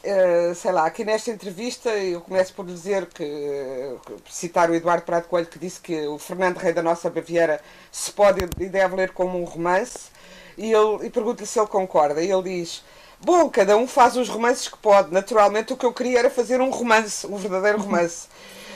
uh, 0.05 0.55
sei 0.55 0.73
lá, 0.73 0.87
aqui 0.87 1.05
nesta 1.05 1.31
entrevista 1.31 1.90
eu 1.90 2.20
começo 2.20 2.53
por 2.55 2.66
dizer 2.66 3.07
que, 3.07 3.97
citar 4.29 4.68
o 4.70 4.75
Eduardo 4.75 5.05
Prado 5.05 5.29
Coelho, 5.29 5.47
que 5.47 5.59
disse 5.59 5.81
que 5.81 6.07
o 6.09 6.18
Fernando 6.18 6.57
Rei 6.57 6.73
da 6.73 6.83
Nossa 6.83 7.09
Baviera 7.09 7.61
se 7.90 8.11
pode 8.11 8.40
e 8.59 8.68
deve 8.68 8.97
ler 8.97 9.11
como 9.12 9.40
um 9.40 9.44
romance, 9.44 10.11
e, 10.59 10.73
ele, 10.73 11.07
e 11.07 11.11
pergunto-lhe 11.11 11.47
se 11.47 11.59
ele 11.59 11.68
concorda, 11.68 12.23
e 12.23 12.31
ele 12.31 12.42
diz. 12.42 12.83
Bom, 13.20 13.49
cada 13.49 13.77
um 13.77 13.87
faz 13.87 14.16
os 14.16 14.29
romances 14.29 14.68
que 14.68 14.77
pode. 14.77 15.11
Naturalmente, 15.12 15.73
o 15.73 15.77
que 15.77 15.87
eu 15.87 15.92
queria 15.92 16.18
era 16.18 16.31
fazer 16.31 16.61
um 16.61 16.70
romance, 16.70 17.27
um 17.27 17.37
verdadeiro 17.37 17.79
romance. 17.81 18.29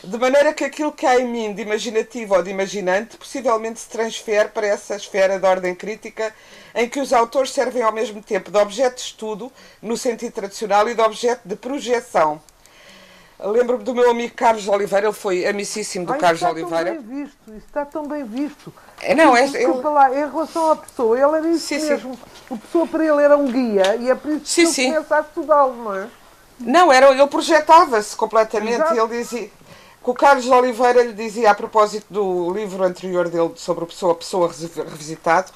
De 0.02 0.18
maneira 0.18 0.52
que 0.52 0.64
aquilo 0.64 0.92
que 0.92 1.06
há 1.06 1.18
em 1.18 1.26
mim 1.26 1.52
de 1.52 1.62
imaginativo 1.62 2.34
ou 2.34 2.42
de 2.42 2.50
imaginante 2.50 3.16
possivelmente 3.16 3.80
se 3.80 3.88
transfere 3.88 4.48
para 4.48 4.66
essa 4.66 4.94
esfera 4.96 5.38
de 5.38 5.46
ordem 5.46 5.74
crítica 5.74 6.34
em 6.74 6.88
que 6.88 7.00
os 7.00 7.12
autores 7.12 7.52
servem 7.52 7.82
ao 7.82 7.92
mesmo 7.92 8.22
tempo 8.22 8.50
de 8.50 8.58
objeto 8.58 8.96
de 8.96 9.02
estudo, 9.02 9.52
no 9.82 9.96
sentido 9.96 10.32
tradicional, 10.32 10.88
e 10.88 10.94
de 10.94 11.00
objeto 11.00 11.40
de 11.44 11.56
projeção. 11.56 12.40
Lembro-me 13.40 13.84
do 13.84 13.94
meu 13.94 14.10
amigo 14.10 14.34
Carlos 14.34 14.66
Oliveira, 14.66 15.06
ele 15.06 15.14
foi 15.14 15.46
amicíssimo 15.46 16.06
do 16.06 16.12
Ai, 16.12 16.18
Carlos 16.18 16.42
está 16.42 16.50
Oliveira. 16.50 16.94
Tão 16.94 17.02
bem 17.02 17.22
visto, 17.22 17.38
isso 17.48 17.66
está 17.66 17.84
tão 17.84 18.06
bem 18.06 18.24
visto. 18.24 18.74
É, 19.00 19.14
não, 19.14 19.36
é, 19.36 19.46
Desculpa 19.46 19.88
lá, 19.90 20.10
em 20.10 20.28
relação 20.28 20.72
à 20.72 20.76
pessoa, 20.76 21.16
ele 21.16 21.36
era 21.36 21.48
isso 21.48 21.66
sim, 21.66 21.78
mesmo. 21.78 22.14
Sim. 22.14 22.20
O 22.50 22.58
pessoa 22.58 22.86
para 22.86 23.04
ele 23.04 23.22
era 23.22 23.36
um 23.36 23.46
guia 23.46 23.96
e 23.96 24.10
é 24.10 24.14
por 24.14 24.32
isso 24.32 24.46
sim, 24.46 24.72
que 24.72 24.80
ele 24.80 24.92
começa 24.94 25.16
a 25.16 25.20
estudá-lo, 25.20 25.84
não 25.84 25.94
é? 25.94 26.08
Não, 26.58 26.92
era, 26.92 27.12
ele 27.12 27.26
projetava-se 27.28 28.16
completamente. 28.16 28.74
Exato. 28.74 28.94
Ele 28.94 29.18
dizia, 29.18 29.50
que 30.02 30.10
o 30.10 30.14
Carlos 30.14 30.46
Oliveira 30.48 31.02
lhe 31.02 31.12
dizia 31.12 31.50
a 31.50 31.54
propósito 31.54 32.06
do 32.10 32.52
livro 32.52 32.82
anterior 32.82 33.28
dele 33.28 33.52
sobre 33.56 33.84
o 33.84 33.86
Pessoa 33.86 34.14
Pessoa 34.14 34.48
Revisitado, 34.48 35.52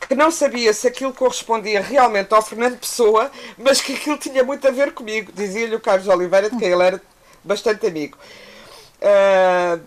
que 0.00 0.14
não 0.14 0.30
sabia 0.30 0.72
se 0.72 0.86
aquilo 0.86 1.12
correspondia 1.12 1.80
realmente 1.80 2.32
ao 2.34 2.42
Fernando 2.42 2.78
Pessoa, 2.78 3.30
mas 3.56 3.80
que 3.80 3.94
aquilo 3.94 4.18
tinha 4.18 4.44
muito 4.44 4.66
a 4.68 4.70
ver 4.70 4.92
comigo. 4.92 5.32
Dizia-lhe 5.32 5.74
o 5.74 5.80
Carlos 5.80 6.08
Oliveira, 6.08 6.50
de 6.50 6.56
quem 6.56 6.68
ele 6.68 6.82
era 6.82 7.00
bastante 7.42 7.86
amigo. 7.86 8.18
Uh, 9.00 9.80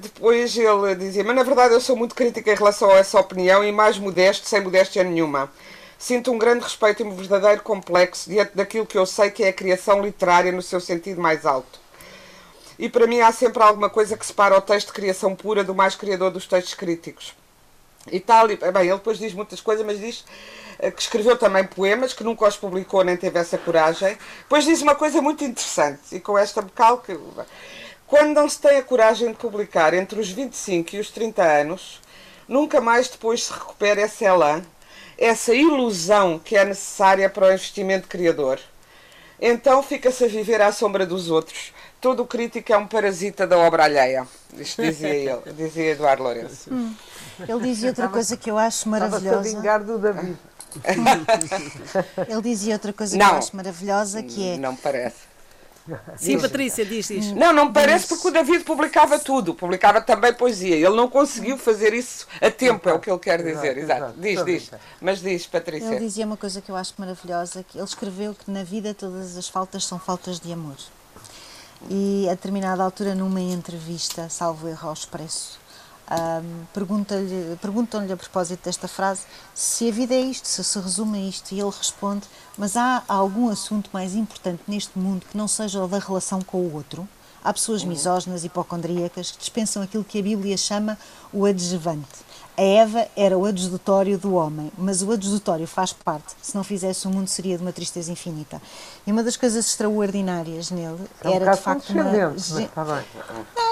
depois 0.00 0.56
ele 0.56 0.94
dizia, 0.96 1.24
mas 1.24 1.36
na 1.36 1.42
verdade 1.42 1.74
eu 1.74 1.80
sou 1.80 1.96
muito 1.96 2.14
crítica 2.14 2.52
em 2.52 2.56
relação 2.56 2.90
a 2.90 2.98
essa 2.98 3.18
opinião 3.18 3.64
e 3.64 3.72
mais 3.72 3.98
modesto, 3.98 4.48
sem 4.48 4.60
modéstia 4.60 5.04
nenhuma. 5.04 5.50
Sinto 5.98 6.32
um 6.32 6.38
grande 6.38 6.64
respeito 6.64 7.02
e 7.02 7.06
um 7.06 7.14
verdadeiro 7.14 7.62
complexo 7.62 8.28
diante 8.28 8.52
daquilo 8.54 8.86
que 8.86 8.98
eu 8.98 9.06
sei 9.06 9.30
que 9.30 9.42
é 9.42 9.48
a 9.48 9.52
criação 9.52 10.02
literária 10.02 10.52
no 10.52 10.62
seu 10.62 10.80
sentido 10.80 11.20
mais 11.20 11.46
alto. 11.46 11.83
E 12.78 12.88
para 12.88 13.06
mim 13.06 13.20
há 13.20 13.30
sempre 13.32 13.62
alguma 13.62 13.88
coisa 13.88 14.16
que 14.16 14.26
separa 14.26 14.56
o 14.56 14.60
texto 14.60 14.88
de 14.88 14.94
criação 14.94 15.34
pura 15.34 15.62
do 15.62 15.74
mais 15.74 15.94
criador 15.94 16.30
dos 16.30 16.46
textos 16.46 16.74
críticos. 16.74 17.34
E 18.10 18.20
tal, 18.20 18.50
e, 18.50 18.56
bem, 18.56 18.82
ele 18.82 18.94
depois 18.94 19.18
diz 19.18 19.32
muitas 19.32 19.60
coisas, 19.60 19.84
mas 19.84 19.98
diz 19.98 20.24
eh, 20.78 20.90
que 20.90 21.00
escreveu 21.00 21.36
também 21.36 21.64
poemas, 21.64 22.12
que 22.12 22.24
nunca 22.24 22.46
os 22.46 22.56
publicou 22.56 23.02
nem 23.04 23.16
teve 23.16 23.38
essa 23.38 23.56
coragem. 23.56 24.18
Depois 24.40 24.64
diz 24.64 24.82
uma 24.82 24.94
coisa 24.94 25.22
muito 25.22 25.44
interessante, 25.44 26.16
e 26.16 26.20
com 26.20 26.36
esta 26.36 26.60
bocal 26.60 26.98
que 26.98 27.18
quando 28.06 28.34
não 28.34 28.48
se 28.48 28.60
tem 28.60 28.76
a 28.76 28.82
coragem 28.82 29.28
de 29.28 29.38
publicar 29.38 29.94
entre 29.94 30.20
os 30.20 30.30
25 30.30 30.94
e 30.94 31.00
os 31.00 31.10
30 31.10 31.42
anos, 31.42 32.00
nunca 32.46 32.80
mais 32.80 33.08
depois 33.08 33.44
se 33.44 33.52
recupera 33.52 34.02
essa 34.02 34.24
elan, 34.24 34.62
essa 35.16 35.54
ilusão 35.54 36.38
que 36.38 36.56
é 36.56 36.64
necessária 36.64 37.30
para 37.30 37.46
o 37.46 37.52
investimento 37.52 38.06
criador. 38.06 38.60
Então 39.40 39.82
fica-se 39.82 40.24
a 40.24 40.28
viver 40.28 40.60
à 40.60 40.70
sombra 40.70 41.06
dos 41.06 41.30
outros. 41.30 41.72
Todo 42.04 42.26
crítico 42.26 42.70
é 42.70 42.76
um 42.76 42.86
parasita 42.86 43.46
da 43.46 43.56
obra 43.56 43.84
alheia. 43.84 44.28
Isto 44.58 44.82
dizia 44.82 45.08
ele, 45.16 45.52
dizia 45.56 45.92
Eduardo 45.92 46.22
Lourenço. 46.22 46.70
Hum. 46.70 46.94
Ele 47.48 47.60
dizia 47.62 47.88
outra 47.88 48.08
coisa 48.08 48.36
que 48.36 48.50
eu 48.50 48.58
acho 48.58 48.90
maravilhosa. 48.90 49.48
Estava 49.48 49.74
a 49.74 49.78
do 49.78 49.98
David. 49.98 50.36
ele 52.28 52.42
dizia 52.42 52.74
outra 52.74 52.92
coisa 52.92 53.16
não, 53.16 53.26
que 53.26 53.32
eu 53.32 53.38
acho 53.38 53.56
maravilhosa 53.56 54.22
que 54.22 54.50
é. 54.50 54.58
Não 54.58 54.76
parece 54.76 55.16
Sim, 56.18 56.38
Patrícia, 56.38 56.84
diz 56.84 57.08
isso. 57.08 57.34
Não, 57.34 57.54
não 57.54 57.66
me 57.68 57.72
parece 57.72 58.06
porque 58.06 58.28
o 58.28 58.30
David 58.30 58.64
publicava 58.64 59.18
tudo, 59.18 59.54
publicava 59.54 60.02
também 60.02 60.34
poesia. 60.34 60.76
Ele 60.76 60.94
não 60.94 61.08
conseguiu 61.08 61.56
fazer 61.56 61.94
isso 61.94 62.26
a 62.38 62.50
tempo, 62.50 62.86
é 62.86 62.92
o 62.92 62.98
que 62.98 63.10
ele 63.10 63.18
quer 63.18 63.42
dizer. 63.42 63.78
Exato. 63.78 64.00
exato. 64.00 64.20
Diz, 64.20 64.44
diz. 64.44 64.70
Mas 65.00 65.20
diz, 65.20 65.46
Patrícia. 65.46 65.88
Ele 65.88 66.00
dizia 66.00 66.26
uma 66.26 66.36
coisa 66.36 66.60
que 66.60 66.70
eu 66.70 66.76
acho 66.76 66.92
maravilhosa, 66.98 67.62
que 67.62 67.78
ele 67.78 67.84
escreveu 67.86 68.34
que 68.34 68.50
na 68.50 68.62
vida 68.62 68.92
todas 68.92 69.38
as 69.38 69.48
faltas 69.48 69.86
são 69.86 69.98
faltas 69.98 70.38
de 70.38 70.52
amor. 70.52 70.76
E 71.90 72.26
a 72.28 72.34
determinada 72.34 72.82
altura, 72.82 73.14
numa 73.14 73.40
entrevista, 73.40 74.28
salvo 74.28 74.68
erro 74.68 74.88
ao 74.88 74.94
expresso, 74.94 75.58
um, 76.10 76.66
Perguntam-lhe 76.72 77.56
perguntam 77.62 78.04
a 78.12 78.16
propósito 78.16 78.64
desta 78.64 78.86
frase 78.86 79.22
se 79.54 79.88
a 79.88 79.92
vida 79.92 80.14
é 80.14 80.20
isto, 80.20 80.46
se 80.46 80.62
se 80.62 80.78
resume 80.78 81.18
a 81.18 81.20
isto, 81.22 81.52
e 81.52 81.60
ele 81.60 81.70
responde: 81.70 82.26
Mas 82.58 82.76
há 82.76 83.02
algum 83.08 83.48
assunto 83.48 83.88
mais 83.92 84.14
importante 84.14 84.62
neste 84.68 84.98
mundo 84.98 85.24
que 85.30 85.36
não 85.36 85.48
seja 85.48 85.82
o 85.82 85.88
da 85.88 85.98
relação 85.98 86.42
com 86.42 86.58
o 86.58 86.74
outro? 86.74 87.08
Há 87.42 87.52
pessoas 87.52 87.82
uhum. 87.82 87.88
misóginas, 87.88 88.44
hipocondríacas, 88.44 89.30
que 89.30 89.38
dispensam 89.38 89.82
aquilo 89.82 90.04
que 90.04 90.18
a 90.18 90.22
Bíblia 90.22 90.56
chama 90.56 90.98
o 91.32 91.44
adjuvante. 91.44 92.06
A 92.56 92.62
Eva 92.62 93.08
era 93.16 93.36
o 93.36 93.44
adjuditório 93.44 94.16
do 94.16 94.34
homem, 94.34 94.70
mas 94.78 95.02
o 95.02 95.10
adjuditório 95.10 95.66
faz 95.66 95.92
parte. 95.92 96.34
Se 96.40 96.54
não 96.54 96.62
fizesse, 96.62 97.06
o 97.06 97.10
mundo 97.10 97.26
seria 97.26 97.56
de 97.56 97.62
uma 97.62 97.72
tristeza 97.72 98.12
infinita. 98.12 98.62
E 99.04 99.10
uma 99.10 99.24
das 99.24 99.36
coisas 99.36 99.66
extraordinárias 99.66 100.70
nele 100.70 100.98
é 101.24 101.32
era 101.32 101.50
um 101.50 101.54
de 101.54 101.60
facto 101.60 101.90
uma. 101.90 102.36
Está 102.36 102.84
bem. 102.84 103.04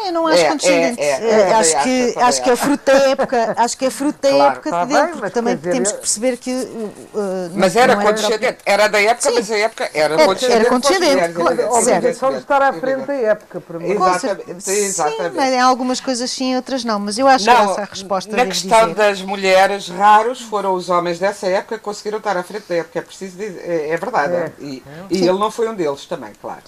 Não, 0.03 0.07
eu 0.07 0.12
não 0.12 0.27
acho 0.27 0.43
é, 0.43 0.49
condescendente. 0.49 1.01
É, 1.01 1.05
é, 1.05 1.41
é 1.41 1.55
acho, 1.55 1.83
que, 1.83 2.15
acho 2.19 2.43
que 2.43 2.51
é 2.51 2.57
fruto 2.57 2.85
da 2.85 2.99
época. 3.09 3.55
Acho 3.57 3.79
que 3.79 3.85
é 3.85 3.91
fruto 3.91 4.19
da 4.21 4.31
claro, 4.31 4.53
época 4.53 4.71
tá 4.71 4.85
dele, 4.85 5.03
bem, 5.03 5.12
porque 5.12 5.31
também 5.31 5.57
dizer, 5.57 5.73
temos 5.73 5.93
que 5.93 5.99
perceber 5.99 6.37
que. 6.37 6.51
Uh, 6.53 7.51
mas 7.55 7.77
era 7.77 7.97
condescendente. 7.97 8.59
Era 8.65 8.88
da 8.88 9.01
época, 9.01 9.29
Sim. 9.29 9.35
mas 9.35 9.51
a 9.51 9.59
época 9.59 9.91
era, 9.95 10.15
era 10.15 10.25
condescendente. 10.25 10.61
Era 10.61 10.69
condescendente. 10.69 11.33
Claro, 11.35 11.75
obrigação 11.75 12.33
de 12.33 12.38
estar 12.38 12.62
à 12.62 12.73
frente 12.73 13.07
da 13.07 13.15
época, 13.15 13.61
para 13.61 13.79
mim. 13.79 13.91
Exatamente. 13.91 14.62
Sim, 14.62 15.41
em 15.41 15.61
algumas 15.61 16.01
coisas 16.01 16.31
sim, 16.31 16.57
outras 16.57 16.85
não. 16.85 16.99
Mas 16.99 17.19
eu 17.19 17.29
acho 17.29 17.47
não, 17.47 17.55
que 17.55 17.71
essa 17.73 17.81
é 17.81 17.85
a 17.85 17.87
resposta. 17.87 18.37
Na 18.37 18.47
questão 18.47 18.81
dizer. 18.88 18.95
das 18.95 19.23
mulheres, 19.23 19.88
raros 19.88 20.41
foram 20.41 20.75
os 20.75 20.88
homens 20.88 21.19
dessa 21.19 21.47
época 21.47 21.79
que 21.79 21.85
conseguiram 21.85 22.19
estar 22.19 22.37
à 22.37 22.43
frente 22.43 22.65
da 22.69 22.77
época. 22.77 22.99
É 22.99 23.03
preciso 23.03 23.37
dizer. 23.37 23.62
É, 23.65 23.91
é 23.91 23.97
verdade. 23.97 24.35
É. 24.35 24.53
E, 24.59 24.83
e 25.11 25.19
ele 25.19 25.38
não 25.38 25.51
foi 25.51 25.69
um 25.69 25.75
deles 25.75 26.07
também, 26.07 26.33
claro. 26.41 26.62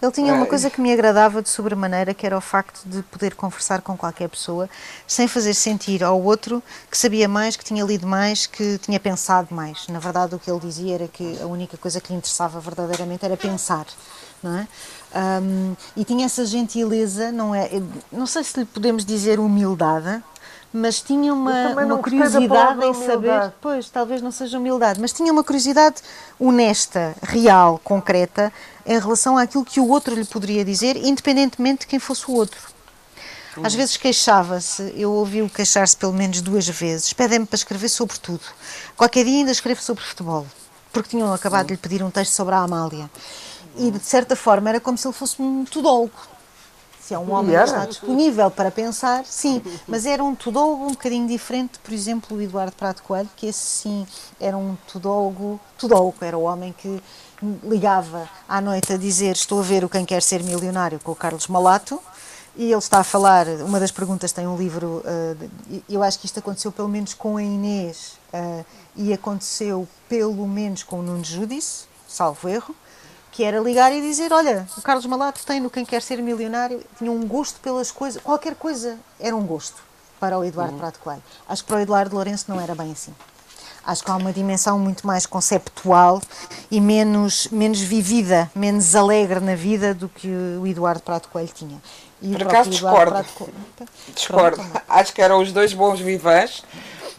Ele 0.00 0.12
tinha 0.12 0.32
uma 0.32 0.46
coisa 0.46 0.70
que 0.70 0.80
me 0.80 0.92
agradava 0.92 1.42
de 1.42 1.48
sobremaneira, 1.48 2.14
que 2.14 2.24
era 2.24 2.38
o 2.38 2.40
facto 2.40 2.82
de 2.86 3.02
poder 3.02 3.34
conversar 3.34 3.82
com 3.82 3.96
qualquer 3.96 4.28
pessoa 4.28 4.70
sem 5.08 5.26
fazer 5.26 5.54
sentir 5.54 6.04
ao 6.04 6.22
outro 6.22 6.62
que 6.88 6.96
sabia 6.96 7.26
mais, 7.28 7.56
que 7.56 7.64
tinha 7.64 7.84
lido 7.84 8.06
mais, 8.06 8.46
que 8.46 8.78
tinha 8.78 9.00
pensado 9.00 9.52
mais. 9.52 9.88
Na 9.88 9.98
verdade, 9.98 10.36
o 10.36 10.38
que 10.38 10.48
ele 10.48 10.60
dizia 10.60 10.94
era 10.94 11.08
que 11.08 11.40
a 11.42 11.46
única 11.46 11.76
coisa 11.76 12.00
que 12.00 12.12
lhe 12.12 12.18
interessava 12.18 12.60
verdadeiramente 12.60 13.24
era 13.24 13.36
pensar, 13.36 13.86
não 14.40 14.58
é? 14.58 14.68
Um, 15.42 15.74
e 15.96 16.04
tinha 16.04 16.26
essa 16.26 16.46
gentileza, 16.46 17.32
não 17.32 17.52
é? 17.52 17.68
Não 18.12 18.26
sei 18.26 18.44
se 18.44 18.60
lhe 18.60 18.66
podemos 18.66 19.04
dizer 19.04 19.40
humildade, 19.40 20.22
mas 20.72 21.00
tinha 21.00 21.32
uma, 21.32 21.70
uma 21.70 21.98
curiosidade 21.98 22.84
em 22.84 22.94
saber. 22.94 23.52
Pois, 23.60 23.88
talvez 23.88 24.20
não 24.20 24.30
seja 24.30 24.58
humildade, 24.58 25.00
mas 25.00 25.12
tinha 25.12 25.32
uma 25.32 25.42
curiosidade 25.42 25.96
honesta, 26.38 27.14
real, 27.22 27.80
concreta, 27.82 28.52
em 28.86 28.98
relação 28.98 29.38
àquilo 29.38 29.64
que 29.64 29.80
o 29.80 29.88
outro 29.88 30.14
lhe 30.14 30.24
poderia 30.24 30.64
dizer, 30.64 30.96
independentemente 30.96 31.80
de 31.80 31.86
quem 31.86 31.98
fosse 31.98 32.30
o 32.30 32.34
outro. 32.34 32.78
Às 33.62 33.74
vezes 33.74 33.96
queixava-se, 33.96 34.92
eu 34.96 35.10
ouvi-o 35.12 35.48
queixar-se 35.48 35.96
pelo 35.96 36.12
menos 36.12 36.40
duas 36.40 36.68
vezes. 36.68 37.12
Pedem-me 37.12 37.46
para 37.46 37.56
escrever 37.56 37.88
sobre 37.88 38.16
tudo. 38.18 38.40
Qualquer 38.96 39.24
dia 39.24 39.38
ainda 39.38 39.50
escrevo 39.50 39.82
sobre 39.82 40.04
futebol, 40.04 40.46
porque 40.92 41.10
tinham 41.10 41.32
acabado 41.32 41.66
de 41.66 41.72
lhe 41.72 41.78
pedir 41.78 42.02
um 42.02 42.10
texto 42.10 42.32
sobre 42.32 42.54
a 42.54 42.58
Amália. 42.58 43.10
E 43.76 43.90
de 43.90 44.04
certa 44.04 44.36
forma 44.36 44.68
era 44.68 44.80
como 44.80 44.96
se 44.96 45.06
ele 45.06 45.14
fosse 45.14 45.40
um 45.40 45.64
tudólogo 45.64 46.12
se 47.08 47.14
é 47.14 47.18
um 47.18 47.32
homem 47.32 47.56
que 47.56 47.64
está 47.64 47.86
disponível 47.86 48.50
para 48.50 48.70
pensar, 48.70 49.24
sim, 49.24 49.62
mas 49.86 50.04
era 50.04 50.22
um 50.22 50.34
tudólogo 50.34 50.84
um 50.84 50.90
bocadinho 50.90 51.26
diferente, 51.26 51.78
por 51.78 51.94
exemplo, 51.94 52.36
o 52.36 52.42
Eduardo 52.42 52.72
Prato 52.72 53.02
Coelho, 53.02 53.30
que 53.34 53.46
esse 53.46 53.64
sim 53.64 54.06
era 54.38 54.54
um 54.58 54.76
tudólogo, 54.86 55.58
tudólogo, 55.78 56.16
era 56.20 56.36
o 56.36 56.42
homem 56.42 56.74
que 56.76 57.02
ligava 57.64 58.28
à 58.46 58.60
noite 58.60 58.92
a 58.92 58.98
dizer 58.98 59.32
estou 59.32 59.60
a 59.60 59.62
ver 59.62 59.84
o 59.84 59.88
Quem 59.88 60.04
Quer 60.04 60.20
Ser 60.20 60.42
Milionário 60.42 61.00
com 61.02 61.12
o 61.12 61.16
Carlos 61.16 61.46
Malato, 61.46 61.98
e 62.54 62.64
ele 62.64 62.76
está 62.76 62.98
a 62.98 63.04
falar, 63.04 63.46
uma 63.62 63.80
das 63.80 63.90
perguntas 63.90 64.30
tem 64.30 64.46
um 64.46 64.56
livro, 64.58 65.02
uh, 65.02 65.50
eu 65.88 66.02
acho 66.02 66.18
que 66.18 66.26
isto 66.26 66.40
aconteceu 66.40 66.70
pelo 66.70 66.88
menos 66.88 67.14
com 67.14 67.38
a 67.38 67.42
Inês, 67.42 68.18
uh, 68.34 68.62
e 68.94 69.14
aconteceu 69.14 69.88
pelo 70.10 70.46
menos 70.46 70.82
com 70.82 71.00
o 71.00 71.02
Nuno 71.02 71.24
Judice, 71.24 71.86
salvo 72.06 72.50
erro, 72.50 72.76
que 73.32 73.44
era 73.44 73.60
ligar 73.60 73.92
e 73.92 74.00
dizer, 74.00 74.32
olha, 74.32 74.66
o 74.76 74.82
Carlos 74.82 75.06
Malato 75.06 75.44
tem 75.44 75.60
no 75.60 75.70
Quem 75.70 75.84
Quer 75.84 76.02
Ser 76.02 76.22
Milionário, 76.22 76.82
tinha 76.96 77.10
um 77.10 77.26
gosto 77.26 77.60
pelas 77.60 77.90
coisas, 77.90 78.20
qualquer 78.22 78.54
coisa 78.54 78.98
era 79.20 79.36
um 79.36 79.46
gosto 79.46 79.76
para 80.18 80.38
o 80.38 80.44
Eduardo 80.44 80.74
uhum. 80.74 80.78
Prato 80.78 80.98
Coelho. 80.98 81.22
Acho 81.48 81.62
que 81.62 81.68
para 81.68 81.78
o 81.78 81.80
Eduardo 81.80 82.14
Lourenço 82.14 82.46
não 82.48 82.60
era 82.60 82.74
bem 82.74 82.92
assim. 82.92 83.14
Acho 83.84 84.04
que 84.04 84.10
há 84.10 84.16
uma 84.16 84.32
dimensão 84.32 84.78
muito 84.78 85.06
mais 85.06 85.24
conceptual 85.24 86.20
e 86.70 86.80
menos, 86.80 87.48
menos 87.48 87.80
vivida, 87.80 88.50
menos 88.54 88.94
alegre 88.94 89.40
na 89.40 89.54
vida 89.54 89.94
do 89.94 90.08
que 90.08 90.28
o 90.60 90.66
Eduardo 90.66 91.00
Prato 91.00 91.28
Coelho 91.28 91.48
tinha. 91.54 91.80
E 92.20 92.32
Por 92.32 92.42
acaso 92.42 92.68
discordo. 92.68 93.24
Coelho... 93.34 93.54
Discordo. 94.14 94.56
Pronto, 94.56 94.82
Acho 94.88 95.12
que 95.12 95.22
eram 95.22 95.40
os 95.40 95.52
dois 95.52 95.72
bons 95.72 96.00
vivãs 96.00 96.64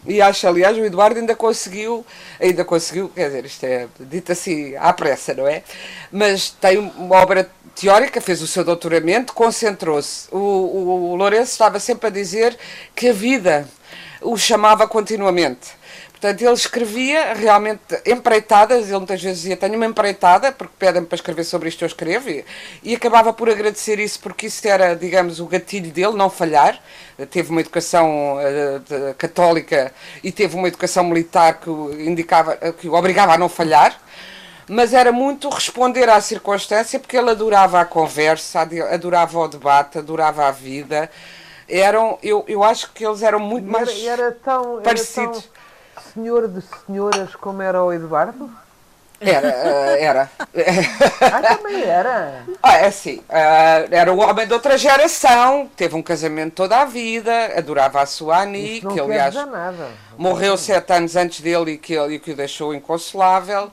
e 0.06 0.22
acho, 0.22 0.48
aliás, 0.48 0.78
o 0.78 0.86
Eduardo 0.86 1.20
ainda 1.20 1.36
conseguiu, 1.36 2.06
ainda 2.40 2.64
conseguiu, 2.64 3.10
quer 3.10 3.28
dizer, 3.28 3.46
isto 3.46 3.64
é 3.66 3.88
dito 4.00 4.32
assim 4.32 4.76
à 4.78 4.94
pressa, 4.94 5.34
não 5.34 5.48
é? 5.48 5.64
Mas 6.12 6.50
tem 6.50 6.78
uma 6.78 7.18
obra 7.18 7.50
teórica, 7.76 8.22
fez 8.22 8.42
o 8.42 8.48
seu 8.48 8.64
doutoramento, 8.64 9.34
concentrou-se. 9.34 10.28
O, 10.32 10.38
o, 10.38 11.12
o 11.12 11.16
Lourenço 11.16 11.52
estava 11.52 11.80
sempre 11.80 12.08
a 12.08 12.10
dizer 12.10 12.58
que 12.96 13.10
a 13.10 13.14
vida 13.14 13.68
o 14.22 14.38
chamava 14.38 14.88
continuamente. 14.88 15.79
Portanto, 16.20 16.42
ele 16.42 16.54
escrevia 16.54 17.34
realmente 17.34 17.80
empreitadas, 18.06 18.90
ele 18.90 18.98
muitas 18.98 19.22
vezes 19.22 19.38
dizia, 19.38 19.56
tenho 19.56 19.76
uma 19.76 19.86
empreitada, 19.86 20.52
porque 20.52 20.74
pedem-me 20.78 21.08
para 21.08 21.16
escrever 21.16 21.46
sobre 21.46 21.70
isto, 21.70 21.82
eu 21.82 21.88
escrevo, 21.88 22.30
e, 22.30 22.44
e, 22.84 22.94
acabava 22.94 23.32
por 23.32 23.50
agradecer 23.50 24.00
isso, 24.00 24.20
porque 24.20 24.48
isso 24.48 24.68
era, 24.68 24.98
digamos, 24.98 25.40
o 25.40 25.46
gatilho 25.46 25.90
dele, 25.92 26.18
não 26.18 26.30
falhar. 26.30 26.78
Teve 27.32 27.52
uma 27.52 27.62
educação 27.62 28.36
uh, 28.36 28.80
de, 28.82 29.14
católica 29.14 29.94
e 30.22 30.30
teve 30.30 30.58
uma 30.58 30.68
educação 30.68 31.06
militar 31.06 31.58
que 31.58 31.70
o, 31.70 31.90
indicava, 31.98 32.58
que 32.74 32.90
o 32.90 32.96
obrigava 32.96 33.36
a 33.36 33.38
não 33.38 33.48
falhar, 33.48 33.98
mas 34.68 34.94
era 34.94 35.14
muito 35.14 35.48
responder 35.48 36.10
à 36.10 36.20
circunstância, 36.20 37.00
porque 37.00 37.16
ele 37.16 37.30
adorava 37.30 37.80
a 37.80 37.86
conversa, 37.86 38.68
adorava 38.92 39.40
o 39.40 39.48
debate, 39.48 39.98
adorava 39.98 40.46
a 40.46 40.52
vida. 40.52 41.10
Eram, 41.68 42.20
eu, 42.22 42.44
eu 42.46 42.62
acho 42.62 42.92
que 42.92 43.06
eles 43.06 43.22
eram 43.22 43.40
muito 43.40 43.70
mais 43.70 44.04
era 44.04 44.34
tão, 44.34 44.82
parecidos. 44.82 45.38
Era 45.38 45.42
tão 45.44 45.59
senhor 46.14 46.48
de 46.48 46.62
senhoras 46.62 47.36
como 47.36 47.62
era 47.62 47.84
o 47.84 47.94
Eduardo? 47.94 48.50
Era, 49.22 49.50
eh, 49.50 50.04
era. 50.04 50.32
Ah, 51.22 51.42
também 51.42 51.84
era. 51.84 52.46
Ah, 52.64 52.78
é 52.78 52.86
assim, 52.86 53.22
eh, 53.30 53.88
era 53.92 54.14
o 54.14 54.20
homem 54.20 54.48
de 54.48 54.54
outra 54.54 54.78
geração, 54.78 55.70
teve 55.76 55.96
um 55.96 56.02
casamento 56.02 56.54
toda 56.54 56.78
a 56.78 56.86
vida, 56.86 57.58
adorava 57.58 58.02
a 58.02 58.06
sua 58.06 58.40
Ani, 58.40 58.82
que 58.82 59.00
aliás 59.00 59.36
morreu 60.18 60.58
sete 60.58 60.94
anos 60.94 61.16
antes 61.16 61.42
dele 61.42 61.72
e 61.72 61.78
que, 61.78 61.94
ele, 61.94 62.20
que 62.20 62.32
o 62.32 62.36
deixou 62.36 62.74
inconsolável. 62.74 63.72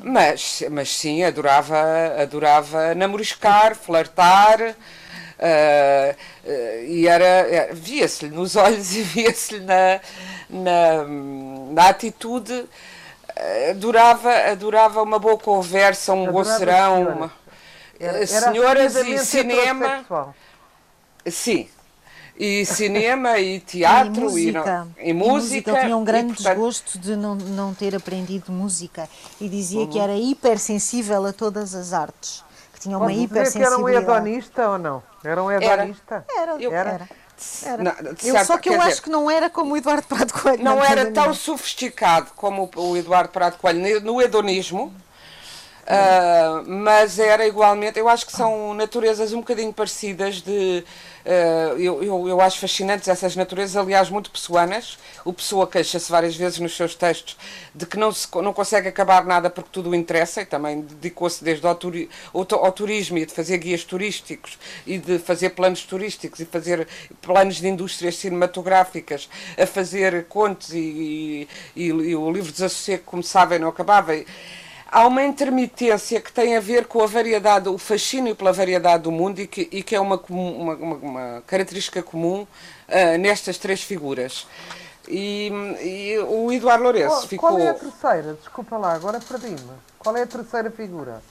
Mas, 0.00 0.62
mas 0.70 0.94
sim, 0.94 1.24
adorava, 1.24 1.76
adorava 2.20 2.94
namoriscar, 2.94 3.74
flertar, 3.74 4.74
Uh, 5.38 6.16
uh, 6.44 6.84
e 6.84 7.06
era, 7.06 7.24
era 7.24 7.72
via-se-lhe 7.72 8.34
nos 8.34 8.56
olhos 8.56 8.96
e 8.96 9.02
via-se-lhe 9.02 9.64
na, 9.64 10.00
na, 10.50 11.04
na 11.70 11.88
atitude 11.88 12.68
adorava, 13.70 14.32
adorava 14.50 15.02
uma 15.02 15.18
boa 15.18 15.38
conversa, 15.38 16.12
um 16.12 16.30
bom 16.30 16.44
serão, 16.44 17.08
uma... 17.08 17.32
era, 17.98 18.18
era 18.18 18.26
senhoras 18.26 18.96
e 18.96 19.18
cinema. 19.18 20.04
Sim. 21.26 21.68
E 22.36 22.64
cinema 22.64 23.38
e 23.40 23.58
teatro 23.58 24.20
e 24.20 24.20
música. 24.20 24.88
E, 24.96 25.10
e, 25.10 25.12
música. 25.12 25.70
Ele 25.72 25.80
tinha 25.80 25.96
um 25.96 26.04
grande 26.04 26.34
portanto... 26.34 26.54
desgosto 26.54 26.98
de 26.98 27.16
não, 27.16 27.34
não 27.34 27.74
ter 27.74 27.96
aprendido 27.96 28.52
música 28.52 29.08
e 29.40 29.48
dizia 29.48 29.80
uhum. 29.80 29.88
que 29.88 29.98
era 29.98 30.14
hipersensível 30.14 31.26
a 31.26 31.32
todas 31.32 31.74
as 31.74 31.92
artes. 31.92 32.44
Que 32.72 32.80
tinha 32.80 32.96
uma 32.96 33.12
hipersensibilidade. 33.12 33.92
que 33.92 33.96
era 33.96 34.06
um 34.06 34.18
hedonista 34.20 34.70
ou 34.70 34.78
não? 34.78 35.02
Era 35.24 35.42
um 35.42 35.50
hedonista? 35.50 36.24
Era, 36.30 36.52
era. 36.52 36.64
era. 36.64 36.90
era. 36.90 37.08
Era. 37.62 37.82
Não, 37.82 37.92
eu, 38.24 38.44
só 38.44 38.58
que 38.58 38.68
eu 38.68 38.78
dizer, 38.78 38.92
acho 38.92 39.02
que 39.02 39.10
não 39.10 39.30
era 39.30 39.48
como 39.48 39.74
o 39.74 39.76
Eduardo 39.76 40.06
Prado 40.06 40.32
Coelho. 40.32 40.62
Não, 40.62 40.76
não 40.76 40.84
era 40.84 41.10
tão 41.10 41.32
sofisticado 41.34 42.30
como 42.36 42.70
o 42.76 42.96
Eduardo 42.96 43.30
Prado 43.30 43.56
Coelho 43.58 44.00
no 44.00 44.20
hedonismo, 44.20 44.94
uh, 45.84 46.64
mas 46.66 47.18
era 47.18 47.46
igualmente. 47.46 47.98
Eu 47.98 48.08
acho 48.08 48.26
que 48.26 48.32
são 48.32 48.74
naturezas 48.74 49.32
um 49.32 49.38
bocadinho 49.38 49.72
parecidas 49.72 50.42
de 50.42 50.84
eu, 51.76 52.02
eu, 52.02 52.28
eu, 52.28 52.40
acho 52.40 52.58
fascinantes 52.58 53.06
essas 53.06 53.36
naturezas, 53.36 53.76
aliás, 53.76 54.08
muito 54.08 54.30
pessoanas. 54.30 54.96
O 55.26 55.32
Pessoa 55.32 55.66
queixa-se 55.66 56.10
várias 56.10 56.34
vezes 56.34 56.58
nos 56.58 56.74
seus 56.74 56.94
textos 56.94 57.36
de 57.74 57.84
que 57.84 57.98
não, 57.98 58.10
se, 58.10 58.26
não 58.36 58.52
consegue 58.52 58.88
acabar 58.88 59.26
nada 59.26 59.50
porque 59.50 59.68
tudo 59.70 59.90
o 59.90 59.94
interessa 59.94 60.40
e 60.40 60.46
também 60.46 60.80
dedicou-se 60.80 61.44
desde 61.44 61.66
ao, 61.66 61.74
turi, 61.74 62.08
ao, 62.32 62.46
ao, 62.64 62.72
turismo 62.72 63.18
e 63.18 63.26
de 63.26 63.32
fazer 63.34 63.58
guias 63.58 63.84
turísticos 63.84 64.58
e 64.86 64.96
de 64.96 65.18
fazer 65.18 65.50
planos 65.50 65.82
turísticos 65.82 66.40
e 66.40 66.46
fazer 66.46 66.88
planos 67.20 67.56
de 67.56 67.68
indústrias 67.68 68.16
cinematográficas, 68.16 69.28
a 69.58 69.66
fazer 69.66 70.24
contos 70.28 70.72
e, 70.72 71.46
e, 71.76 71.82
e, 71.82 71.86
e 71.88 72.16
o 72.16 72.30
livro 72.32 72.50
Desassossego, 72.50 73.02
como 73.04 73.22
sabem, 73.22 73.58
não 73.58 73.68
acabava. 73.68 74.16
E, 74.16 74.26
há 74.90 75.06
uma 75.06 75.22
intermitência 75.22 76.20
que 76.20 76.32
tem 76.32 76.56
a 76.56 76.60
ver 76.60 76.86
com 76.86 77.02
a 77.02 77.06
variedade, 77.06 77.68
o 77.68 77.78
fascínio 77.78 78.34
pela 78.34 78.52
variedade 78.52 79.04
do 79.04 79.12
mundo 79.12 79.40
e 79.40 79.46
que, 79.46 79.68
e 79.70 79.82
que 79.82 79.94
é 79.94 80.00
uma, 80.00 80.20
uma, 80.28 80.74
uma, 80.74 81.42
característica 81.46 82.02
comum 82.02 82.42
uh, 82.42 83.18
nestas 83.18 83.58
três 83.58 83.82
figuras. 83.82 84.46
E, 85.06 85.50
e 85.80 86.18
o 86.18 86.52
Eduardo 86.52 86.84
Lourenço 86.84 87.08
qual, 87.08 87.28
ficou. 87.28 87.50
Qual 87.50 87.60
é 87.60 87.68
a 87.68 87.74
terceira? 87.74 88.34
Desculpa 88.34 88.76
lá, 88.76 88.92
agora 88.92 89.20
perdi-me. 89.20 89.58
Qual 89.98 90.16
é 90.16 90.22
a 90.22 90.26
terceira 90.26 90.70
figura? 90.70 91.22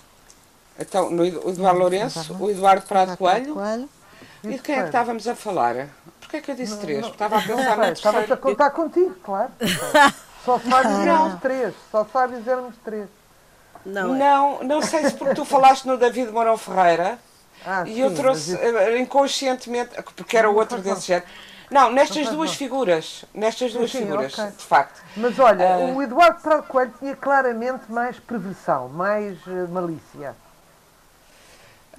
Então, 0.80 1.10
no 1.10 1.26
Eduardo 1.26 1.80
Lourenço, 1.80 2.36
o 2.39 2.50
Eduardo 2.50 2.86
Prado 2.86 3.17
Coelho. 3.17 3.54
Coelho. 3.54 3.89
E 4.43 4.50
de 4.50 4.60
quem 4.60 4.76
é 4.76 4.82
que 4.82 4.86
estávamos 4.88 5.28
a 5.28 5.36
falar? 5.36 5.89
Porquê 6.20 6.38
é 6.38 6.41
que 6.41 6.52
eu 6.52 6.56
disse 6.56 6.74
não, 6.74 6.80
três? 6.80 7.02
Não, 7.02 7.10
estava 7.10 7.38
a 7.38 7.41
pensar 7.41 7.78
na 7.78 7.91
Estava 7.91 8.20
a 8.22 8.38
contar 8.38 8.70
contigo, 8.72 9.15
claro. 9.24 9.52
Só 10.46 10.60
sabe 10.60 10.89
dizermos 10.89 11.41
três. 11.41 11.74
Só 11.91 12.06
sabe 12.06 12.38
dizermos 12.38 12.76
três. 12.84 13.08
Não, 13.88 14.13
é. 14.13 14.17
não, 14.17 14.63
não 14.63 14.82
sei 14.82 15.06
se 15.06 15.15
porque 15.15 15.34
tu 15.34 15.45
falaste 15.45 15.86
no 15.86 15.97
David 15.97 16.32
Mourão 16.32 16.58
Ferreira 16.58 17.17
ah, 17.65 17.84
e 17.86 17.93
sim, 17.93 18.00
eu 18.02 18.13
trouxe. 18.13 18.56
Eh, 18.56 19.00
inconscientemente, 19.00 19.91
porque 20.15 20.38
era 20.38 20.50
outro 20.50 20.80
desse 20.80 21.08
género. 21.08 21.26
Não, 21.69 21.91
nestas 21.91 22.30
duas 22.30 22.54
figuras, 22.54 23.26
nestas 23.34 23.73
duas 23.73 23.91
sim, 23.91 24.00
figuras, 24.00 24.34
okay. 24.34 24.52
de 24.52 24.63
facto. 24.63 25.02
Mas 25.17 25.38
olha, 25.38 25.78
uh... 25.78 25.95
o 25.95 26.02
Eduardo 26.02 26.41
Prado 26.41 26.63
Coelho 26.63 26.93
tinha 26.97 27.15
claramente 27.15 27.91
mais 27.91 28.17
perversão, 28.19 28.88
mais 28.88 29.38
uh, 29.47 29.67
malícia. 29.69 30.36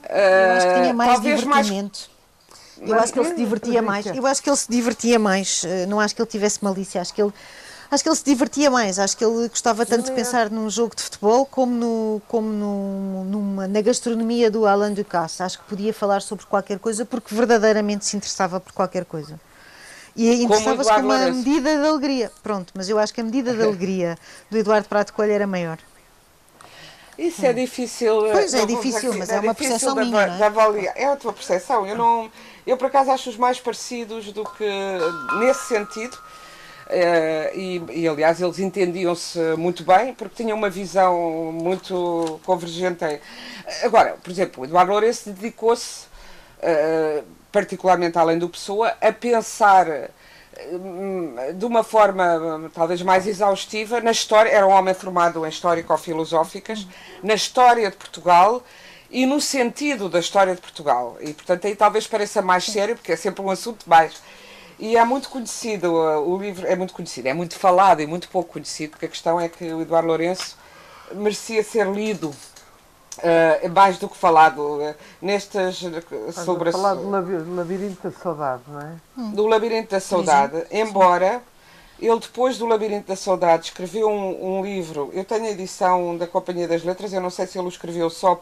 eu 0.09 0.53
acho 0.57 0.67
que 0.69 0.75
tinha 0.75 0.95
mais 0.95 1.21
divertimento. 1.21 2.11
Mais... 2.79 2.91
Eu 2.91 2.99
acho 2.99 3.13
que 3.13 3.19
ele 3.19 3.29
se 3.29 3.35
divertia 3.35 3.83
mais. 3.83 4.07
Eu 4.07 4.27
acho 4.27 4.43
que 4.43 4.49
ele 4.49 4.57
se 4.57 4.71
divertia 4.71 5.19
mais. 5.19 5.63
Não 5.89 6.01
acho 6.01 6.15
que 6.15 6.23
ele 6.23 6.31
tivesse 6.31 6.63
malícia. 6.63 7.01
Acho 7.01 7.13
que 7.13 7.21
ele 7.21 7.33
acho 7.91 8.03
que 8.03 8.09
ele 8.09 8.17
se 8.17 8.25
divertia 8.25 8.71
mais, 8.71 8.99
acho 8.99 9.17
que 9.17 9.25
ele 9.25 9.49
gostava 9.49 9.87
tanto 9.87 10.07
de 10.07 10.13
pensar 10.13 10.51
num 10.51 10.69
jogo 10.69 10.95
de 10.95 11.03
futebol 11.03 11.47
como, 11.47 11.75
no, 11.75 12.23
como 12.29 12.49
no, 12.49 13.25
numa, 13.25 13.69
na 13.69 13.81
gastronomia 13.81 14.51
do 14.51 14.67
Alain 14.67 14.95
Ducasse. 14.95 15.43
Acho 15.43 15.59
que 15.59 15.65
podia 15.65 15.93
falar 15.93 16.21
sobre 16.21 16.47
qualquer 16.47 16.79
coisa 16.79 17.05
porque 17.05 17.35
verdadeiramente 17.35 18.05
se 18.05 18.17
interessava 18.17 18.61
por 18.61 18.73
qualquer 18.73 19.05
coisa. 19.05 19.41
E 20.15 20.43
interessava-se 20.43 20.93
com 20.93 21.01
uma 21.01 21.31
medida 21.31 21.81
de 21.81 21.87
alegria. 21.87 22.33
Pronto, 22.43 22.73
mas 22.75 22.89
eu 22.89 22.99
acho 22.99 23.15
que 23.15 23.21
a 23.21 23.25
medida 23.25 23.55
de 23.55 23.63
alegria 23.63 24.19
do 24.51 24.59
Eduardo 24.59 24.89
Prato 24.89 25.13
Coelho 25.13 25.33
era 25.33 25.47
maior. 25.47 25.79
Isso 27.17 27.45
é 27.45 27.53
difícil. 27.53 28.27
Eh, 28.27 28.33
pois 28.33 28.55
é, 28.55 28.67
difícil, 28.67 29.15
mas 29.15 29.29
é, 29.29 29.37
é 29.37 29.41
uma 29.41 29.55
percepção 29.55 29.95
minha. 29.97 30.39
É? 30.95 31.03
é 31.03 31.07
a 31.07 31.17
tua 31.17 31.33
percepção. 31.33 31.87
Eu, 31.87 31.97
não, 31.97 32.31
eu, 32.67 32.77
por 32.77 32.87
acaso, 32.87 33.11
acho 33.11 33.31
os 33.31 33.37
mais 33.37 33.59
parecidos 33.59 34.33
do 34.33 34.45
que 34.45 34.69
nesse 35.41 35.67
sentido 35.67 36.17
e, 37.55 37.83
e, 37.91 38.09
aliás, 38.09 38.41
eles 38.41 38.59
entendiam-se 38.59 39.39
muito 39.57 39.85
bem 39.85 40.15
porque 40.15 40.43
tinham 40.43 40.57
uma 40.57 40.71
visão 40.71 41.53
muito 41.53 42.41
convergente. 42.45 43.05
Agora, 43.83 44.17
por 44.23 44.31
exemplo, 44.31 44.63
o 44.63 44.65
Eduardo 44.65 44.93
Lourenço 44.93 45.31
dedicou-se, 45.31 46.07
uh, 46.59 47.23
particularmente 47.53 48.17
além 48.17 48.39
do 48.39 48.49
Pessoa, 48.49 48.95
a 49.01 49.13
pensar 49.13 49.87
uh, 49.87 51.53
de 51.55 51.65
uma 51.67 51.85
forma 51.85 52.71
talvez 52.73 53.03
mais 53.03 53.27
exaustiva 53.27 54.01
na 54.01 54.11
história. 54.11 54.51
Era 54.51 54.67
um 54.67 54.71
homem 54.71 54.95
formado 54.95 55.45
em 55.45 55.49
histórico-filosóficas, 55.49 56.87
na 57.23 57.35
história 57.35 57.91
de 57.91 57.97
Portugal 57.97 58.63
e 59.11 59.27
no 59.27 59.41
sentido 59.41 60.09
da 60.09 60.21
história 60.21 60.55
de 60.55 60.61
Portugal. 60.61 61.19
E, 61.21 61.35
portanto, 61.35 61.67
aí 61.67 61.77
talvez 61.77 62.07
pareça 62.07 62.41
mais 62.41 62.65
sério, 62.65 62.95
porque 62.95 63.13
é 63.13 63.17
sempre 63.17 63.43
um 63.43 63.51
assunto 63.51 63.89
mais 63.89 64.15
e 64.79 64.97
é 64.97 65.05
muito 65.05 65.29
conhecido, 65.29 65.93
o 65.93 66.39
livro 66.39 66.67
é 66.67 66.77
muito 66.77 66.95
conhecido, 66.95 67.27
é 67.27 67.35
muito 67.35 67.59
falado 67.59 68.01
e 68.01 68.07
muito 68.07 68.29
pouco 68.29 68.53
conhecido, 68.53 68.91
porque 68.91 69.07
a 69.07 69.09
questão 69.09 69.41
é 69.41 69.49
que 69.49 69.65
o 69.73 69.83
Eduardo 69.83 70.07
Lourenço 70.07 70.57
merecia 71.13 71.65
ser 71.65 71.87
lido 71.87 72.29
uh, 72.29 73.69
mais 73.75 73.99
do 73.99 74.09
que 74.09 74.17
falado 74.17 74.61
uh, 74.61 74.95
nestas 75.21 75.83
uh, 75.83 76.33
sobre 76.33 76.69
a 76.69 76.73
falar 76.73 76.95
do 76.95 77.11
labirinto 77.55 78.03
da 78.03 78.11
saudade, 78.11 78.63
não 78.69 78.81
é? 78.81 78.93
Hum. 79.17 79.31
Do 79.33 79.47
labirinto 79.47 79.91
da 79.91 80.01
saudade, 80.01 80.65
embora 80.71 81.43
ele 81.99 82.21
depois 82.21 82.57
do 82.59 82.67
labirinto 82.67 83.09
da 83.09 83.17
saudade 83.17 83.67
escreveu 83.67 84.09
um, 84.09 84.59
um, 84.59 84.65
livro. 84.65 85.11
Eu 85.13 85.25
tenho 85.25 85.47
a 85.47 85.51
edição 85.51 86.17
da 86.17 86.27
Companhia 86.27 86.69
das 86.69 86.85
Letras, 86.85 87.13
eu 87.13 87.21
não 87.21 87.31
sei 87.31 87.47
se 87.47 87.59
ele 87.59 87.67
o 87.67 87.69
escreveu 87.69 88.09
só 88.09 88.41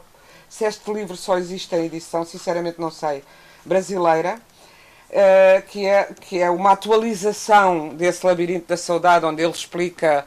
se 0.49 0.65
este 0.65 0.93
livro 0.93 1.17
só 1.17 1.39
existe 1.39 1.75
em 1.75 1.87
edição, 1.87 2.25
sinceramente 2.25 2.81
não 2.81 2.91
sei, 2.91 3.25
brasileira 3.65 4.39
uh, 5.17 5.63
que, 5.69 5.87
é, 5.87 6.09
que 6.21 6.39
é 6.41 6.51
uma 6.51 6.73
atualização 6.73 7.89
desse 7.89 8.25
labirinto 8.25 8.67
da 8.69 8.77
saudade, 8.77 9.25
onde 9.25 9.43
ele 9.43 9.53
explica 9.53 10.25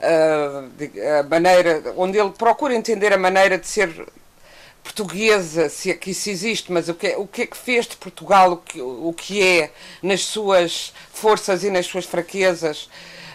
uh, 0.00 1.20
a 1.20 1.22
maneira, 1.22 1.94
onde 1.96 2.18
ele 2.18 2.30
procura 2.30 2.74
entender 2.74 3.12
a 3.12 3.18
maneira 3.18 3.56
de 3.56 3.66
ser 3.66 4.06
portuguesa, 4.82 5.68
se 5.68 5.92
é 5.92 5.94
que 5.94 6.10
isso 6.10 6.28
existe, 6.28 6.72
mas 6.72 6.88
o 6.88 6.94
que, 6.94 7.06
é, 7.06 7.16
o 7.16 7.26
que 7.26 7.42
é 7.42 7.46
que 7.46 7.56
fez 7.56 7.86
de 7.86 7.96
Portugal 7.96 8.52
o 8.52 8.56
que, 8.56 8.80
o 8.82 9.14
que 9.16 9.40
é 9.40 9.70
nas 10.02 10.24
suas 10.24 10.92
forças 11.12 11.62
e 11.62 11.70
nas 11.70 11.86
suas 11.86 12.04
fraquezas, 12.04 12.90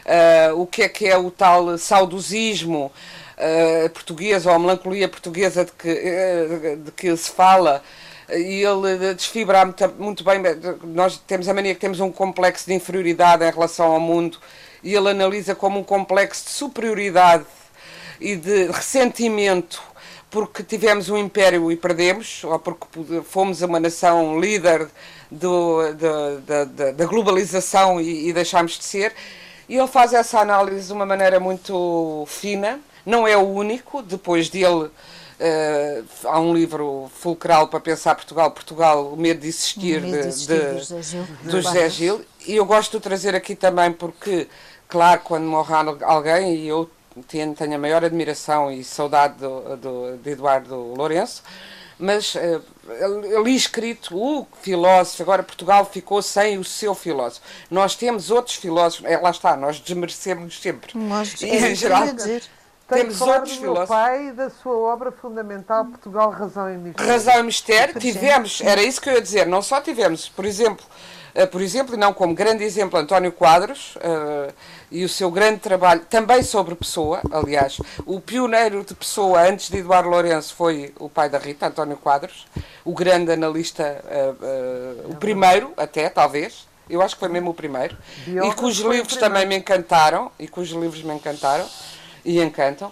uh, 0.06 0.62
o 0.62 0.67
que 0.67 0.84
é 0.84 0.89
que 0.89 1.08
é 1.08 1.17
o 1.17 1.32
tal 1.32 1.78
saudosismo 1.78 2.91
uh, 3.38 3.89
português 3.91 4.46
ou 4.46 4.52
a 4.52 4.60
melancolia 4.60 5.08
portuguesa 5.08 5.63
de 5.63 5.72
que, 5.72 5.89
uh, 5.89 6.78
de 6.78 6.91
que 6.91 7.15
se 7.15 7.32
fala 7.32 7.82
e 8.29 8.63
ele 8.63 9.13
desfibra 9.13 9.65
muito, 9.65 9.89
muito 9.97 10.23
bem. 10.23 10.41
Nós 10.83 11.17
temos 11.17 11.47
a 11.47 11.53
mania 11.53 11.73
que 11.73 11.81
temos 11.81 11.99
um 11.99 12.11
complexo 12.11 12.65
de 12.65 12.73
inferioridade 12.73 13.43
em 13.43 13.51
relação 13.51 13.91
ao 13.93 13.99
mundo 13.99 14.37
e 14.83 14.93
ele 14.93 15.09
analisa 15.09 15.55
como 15.55 15.79
um 15.79 15.83
complexo 15.83 16.45
de 16.45 16.51
superioridade 16.51 17.45
e 18.19 18.35
de 18.35 18.67
ressentimento 18.67 19.81
porque 20.29 20.61
tivemos 20.61 21.09
um 21.09 21.17
império 21.17 21.71
e 21.71 21.75
perdemos, 21.75 22.43
ou 22.43 22.59
porque 22.59 23.21
fomos 23.21 23.61
uma 23.61 23.79
nação 23.79 24.39
líder 24.39 24.87
do, 25.31 25.93
da, 25.93 26.65
da, 26.65 26.91
da 26.91 27.05
globalização 27.05 27.99
e, 28.01 28.27
e 28.27 28.33
deixámos 28.33 28.77
de 28.77 28.83
ser. 28.83 29.13
E 29.69 29.77
ele 29.77 29.87
faz 29.87 30.13
essa 30.13 30.39
análise 30.39 30.87
de 30.87 30.93
uma 30.93 31.05
maneira 31.05 31.39
muito 31.39 32.25
fina, 32.27 32.79
não 33.05 33.27
é 33.27 33.37
o 33.37 33.41
único, 33.41 34.01
depois 34.01 34.49
dele 34.49 34.89
Uh, 35.39 36.04
há 36.23 36.39
um 36.39 36.52
livro 36.52 37.12
fulcral 37.13 37.67
para 37.67 37.80
pensar 37.80 38.15
Portugal, 38.15 38.50
Portugal, 38.50 39.13
o 39.13 39.15
medo 39.15 39.41
de 39.41 39.47
existir, 39.47 40.02
medo 40.02 40.23
de, 40.23 40.28
existir 40.30 40.60
de, 40.60 40.73
de, 40.73 40.80
José 40.80 41.02
Gil, 41.04 41.28
do 41.43 41.62
José 41.62 41.89
Gil. 41.91 42.26
E 42.47 42.56
eu 42.56 42.65
gosto 42.65 42.97
de 42.97 43.04
trazer 43.04 43.36
aqui 43.36 43.56
também 43.56 43.91
porque, 43.91 44.47
claro, 44.88 45.21
quando 45.23 45.43
morre 45.43 45.76
alguém, 46.02 46.56
e 46.56 46.67
eu 46.67 46.89
tenho, 47.28 47.54
tenho 47.54 47.76
a 47.76 47.78
maior 47.78 48.04
admiração 48.04 48.71
e 48.71 48.84
saudade 48.84 49.36
do, 49.36 49.78
do, 49.78 50.17
de 50.17 50.32
Eduardo 50.32 50.76
Lourenço, 50.76 51.43
mas 52.00 52.34
uh, 52.34 52.63
ali 53.38 53.56
escrito 53.56 54.17
o 54.17 54.47
filósofo, 54.63 55.21
agora 55.21 55.43
Portugal 55.43 55.86
ficou 55.86 56.19
sem 56.23 56.58
o 56.58 56.63
seu 56.63 56.95
filósofo. 56.95 57.45
Nós 57.69 57.95
temos 57.95 58.32
outros 58.32 58.56
filósofos, 58.56 59.06
é, 59.06 59.17
lá 59.17 59.30
está, 59.30 59.56
nós 59.56 59.80
desmerecemos 59.80 60.60
sempre. 60.60 60.97
Nós, 60.97 61.41
é, 61.43 61.69
em 61.71 61.76
geral, 61.76 62.12
dizer 62.12 62.41
Tenho 62.88 63.02
Temos 63.02 63.19
outros 63.19 63.56
do 63.56 63.60
filósofos. 63.60 63.89
Meu 63.89 63.97
pai 63.97 64.28
e 64.30 64.32
da 64.32 64.50
sua 64.50 64.78
obra 64.78 65.12
fundamental 65.12 65.86
Portugal, 65.86 66.30
Razão 66.30 66.73
e 66.73 66.78
Mistério. 66.78 67.12
Razão 67.12 67.39
e 67.39 67.43
Mistério, 67.43 68.00
tivemos, 68.00 68.62
era 68.62 68.82
isso 68.82 69.02
que 69.02 69.10
eu 69.10 69.13
ia 69.13 69.21
dizer, 69.21 69.45
não 69.45 69.62
só 69.62 69.82
tivemos, 69.82 70.30
por 70.30 70.45
exemplo, 70.45 70.86
uh, 71.36 71.45
por 71.47 71.62
exemplo, 71.62 71.95
e 71.95 71.97
não 71.97 72.13
como 72.13 72.34
grande 72.34 72.63
exemplo, 72.63 72.97
António 72.97 73.34
Quadros 73.34 73.97
uh, 73.97 74.54
e 74.89 75.04
o 75.04 75.10
seu 75.10 75.30
grande 75.30 75.60
trabalho, 75.60 76.00
também 76.10 76.41
sobre 76.43 76.76
Pessoa, 76.76 77.19
aliás, 77.30 77.78
o 78.06 78.21
pioneiro 78.21 78.86
de 78.86 78.93
Pessoa 78.93 79.41
antes 79.41 79.69
de 79.69 79.80
Eduardo 79.80 80.08
Lourenço 80.08 80.56
foi 80.56 80.93
o 80.97 81.10
pai 81.10 81.30
da 81.30 81.39
Rita, 81.39 81.67
António 81.67 81.97
Quadros, 81.97 82.47
o 82.86 82.93
grande 82.93 83.34
analista, 83.34 84.02
uh, 84.06 85.12
o 85.12 85.15
primeiro 85.17 85.73
até, 85.76 86.08
talvez, 86.08 86.65
eu 86.89 87.02
acho 87.02 87.15
que 87.15 87.19
foi 87.19 87.28
mesmo 87.28 87.50
o 87.50 87.54
primeiro, 87.54 87.97
e 88.26 88.50
cujos 88.54 88.89
livros 88.89 89.17
também 89.17 89.45
me 89.45 89.58
encantaram, 89.58 90.32
e 90.39 90.47
cujos 90.47 90.82
livros 90.82 91.04
me 91.04 91.13
encantaram 91.13 91.67
e 92.27 92.41
encantam. 92.41 92.91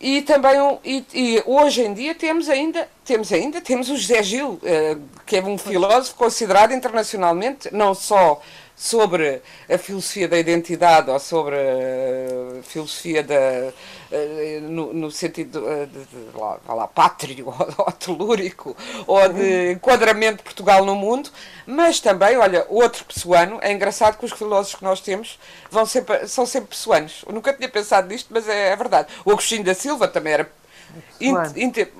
E 0.00 0.22
também 0.22 0.78
e, 0.84 1.04
e, 1.14 1.42
hoje 1.46 1.82
em 1.82 1.94
dia 1.94 2.14
temos 2.14 2.48
ainda 2.50 2.86
temos 3.04 3.32
ainda 3.32 3.60
temos 3.60 3.88
o 3.88 3.96
José 3.96 4.22
Gil, 4.22 4.60
eh, 4.62 4.96
que 5.24 5.36
é 5.36 5.42
um 5.42 5.56
filósofo 5.56 6.16
considerado 6.16 6.72
internacionalmente 6.72 7.68
não 7.72 7.94
só 7.94 8.42
sobre 8.76 9.40
a 9.70 9.78
filosofia 9.78 10.28
da 10.28 10.38
identidade 10.38 11.10
ou 11.10 11.18
sobre 11.18 11.56
a 11.56 12.62
filosofia 12.62 13.22
da, 13.22 13.72
eh, 14.12 14.60
no, 14.62 14.92
no 14.92 15.10
sentido 15.10 15.60
de, 15.60 15.86
de, 15.86 16.04
de 16.04 16.38
lá, 16.38 16.60
lá, 16.68 16.86
pátrio 16.86 17.46
ou, 17.78 17.92
telúrico 17.92 18.76
ou 19.06 19.28
de 19.30 19.72
enquadramento 19.72 20.38
de 20.38 20.42
Portugal 20.42 20.84
no 20.84 20.94
mundo, 20.94 21.30
mas 21.66 22.00
também, 22.00 22.36
olha, 22.36 22.66
outro 22.68 23.06
pessoano, 23.06 23.58
é 23.62 23.72
engraçado 23.72 24.18
que 24.18 24.26
os 24.26 24.32
filósofos 24.32 24.78
que 24.78 24.84
nós 24.84 25.00
temos 25.00 25.38
vão 25.70 25.86
sempre, 25.86 26.28
são 26.28 26.44
sempre 26.44 26.68
pessoanos. 26.68 27.24
Eu 27.26 27.32
nunca 27.32 27.54
tinha 27.54 27.70
pensado 27.70 28.08
nisto, 28.08 28.28
mas 28.30 28.46
é, 28.46 28.72
é 28.72 28.76
verdade. 28.76 29.08
O 29.24 29.32
Agostinho 29.32 29.64
da 29.64 29.74
Silva 29.74 30.06
também 30.06 30.34
era 30.34 30.50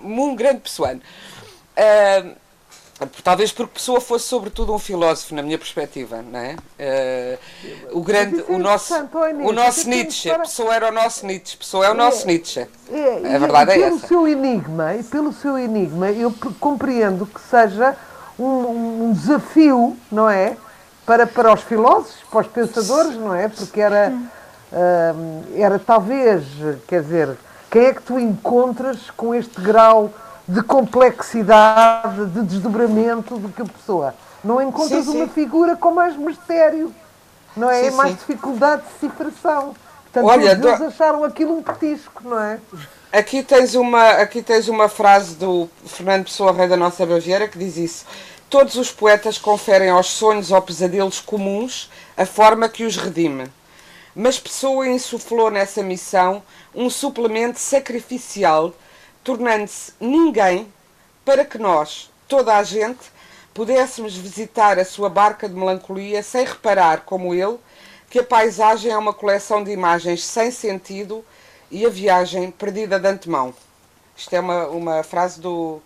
um 0.04 0.36
grande 0.36 0.60
pessoano. 0.60 1.00
Uh, 1.76 2.45
Talvez 3.22 3.52
porque 3.52 3.74
Pessoa 3.74 4.00
fosse 4.00 4.26
sobretudo 4.26 4.74
um 4.74 4.78
filósofo, 4.78 5.34
na 5.34 5.42
minha 5.42 5.58
perspectiva, 5.58 6.22
não 6.22 6.38
é? 6.38 6.56
Uh, 6.80 7.98
o 7.98 8.02
grande, 8.02 8.42
o 8.48 8.58
nosso, 8.58 8.94
o 9.44 9.52
nosso 9.52 9.86
Nietzsche. 9.86 10.30
Pessoa 10.30 10.74
era 10.74 10.88
o 10.88 10.92
nosso 10.92 11.26
Nietzsche, 11.26 11.58
Pessoa 11.58 11.86
é 11.86 11.90
o 11.90 11.94
nosso 11.94 12.22
é, 12.22 12.26
Nietzsche. 12.26 12.66
É, 12.90 13.34
a 13.34 13.38
verdade 13.38 13.72
é 13.72 13.74
pelo 13.74 13.96
essa. 13.96 14.06
Seu 14.06 14.26
enigma, 14.26 14.94
e 14.94 15.02
pelo 15.02 15.32
seu 15.34 15.58
enigma, 15.58 16.10
eu 16.10 16.32
compreendo 16.58 17.26
que 17.26 17.38
seja 17.38 17.94
um, 18.38 19.08
um 19.08 19.12
desafio, 19.12 19.94
não 20.10 20.30
é? 20.30 20.56
Para, 21.04 21.26
para 21.26 21.52
os 21.52 21.60
filósofos, 21.60 22.16
para 22.30 22.40
os 22.40 22.46
pensadores, 22.46 23.14
não 23.16 23.34
é? 23.34 23.48
Porque 23.48 23.78
era, 23.78 24.10
uh, 24.72 25.44
era 25.54 25.78
talvez, 25.78 26.44
quer 26.88 27.02
dizer, 27.02 27.36
quem 27.70 27.84
é 27.84 27.92
que 27.92 28.02
tu 28.02 28.18
encontras 28.18 29.10
com 29.10 29.34
este 29.34 29.60
grau 29.60 30.10
de 30.48 30.62
complexidade, 30.62 32.26
de 32.26 32.42
desdobramento 32.42 33.36
do 33.38 33.48
que 33.48 33.62
a 33.62 33.64
pessoa. 33.64 34.14
Não 34.44 34.62
encontras 34.62 35.04
sim, 35.04 35.12
sim. 35.12 35.16
uma 35.18 35.28
figura 35.28 35.76
com 35.76 35.90
mais 35.90 36.16
mistério, 36.16 36.94
não 37.56 37.70
é? 37.70 37.90
Sim, 37.90 37.96
mais 37.96 38.16
dificuldade 38.16 38.82
de 38.82 39.00
cifração. 39.00 39.74
Portanto, 40.04 40.26
Olha, 40.26 40.52
eles 40.52 40.78
do... 40.78 40.84
acharam 40.84 41.24
aquilo 41.24 41.56
um 41.56 41.62
petisco, 41.62 42.22
não 42.24 42.38
é? 42.38 42.60
Aqui 43.12 43.42
tens, 43.42 43.74
uma, 43.74 44.10
aqui 44.10 44.42
tens 44.42 44.68
uma 44.68 44.88
frase 44.88 45.34
do 45.34 45.68
Fernando 45.84 46.24
Pessoa, 46.24 46.52
rei 46.52 46.68
da 46.68 46.76
nossa 46.76 47.04
Baviera, 47.04 47.48
que 47.48 47.58
diz 47.58 47.76
isso. 47.76 48.06
Todos 48.48 48.76
os 48.76 48.92
poetas 48.92 49.38
conferem 49.38 49.90
aos 49.90 50.06
sonhos 50.06 50.52
ou 50.52 50.62
pesadelos 50.62 51.20
comuns 51.20 51.90
a 52.16 52.24
forma 52.24 52.68
que 52.68 52.84
os 52.84 52.96
redime. 52.96 53.50
Mas 54.14 54.38
Pessoa 54.38 54.86
insuflou 54.86 55.50
nessa 55.50 55.82
missão 55.82 56.42
um 56.74 56.88
suplemento 56.88 57.58
sacrificial 57.58 58.72
tornando-se 59.26 59.92
ninguém 60.00 60.72
para 61.24 61.44
que 61.44 61.58
nós, 61.58 62.08
toda 62.28 62.56
a 62.56 62.62
gente, 62.62 63.10
pudéssemos 63.52 64.16
visitar 64.16 64.78
a 64.78 64.84
sua 64.84 65.10
barca 65.10 65.48
de 65.48 65.54
melancolia 65.56 66.22
sem 66.22 66.44
reparar, 66.44 67.00
como 67.00 67.34
ele, 67.34 67.58
que 68.08 68.20
a 68.20 68.22
paisagem 68.22 68.92
é 68.92 68.96
uma 68.96 69.12
coleção 69.12 69.64
de 69.64 69.72
imagens 69.72 70.22
sem 70.22 70.52
sentido 70.52 71.24
e 71.72 71.84
a 71.84 71.88
viagem 71.88 72.52
perdida 72.52 73.00
de 73.00 73.08
antemão. 73.08 73.52
Isto 74.16 74.32
é 74.32 74.38
uma, 74.38 74.68
uma 74.68 75.02
frase 75.02 75.40
do, 75.40 75.82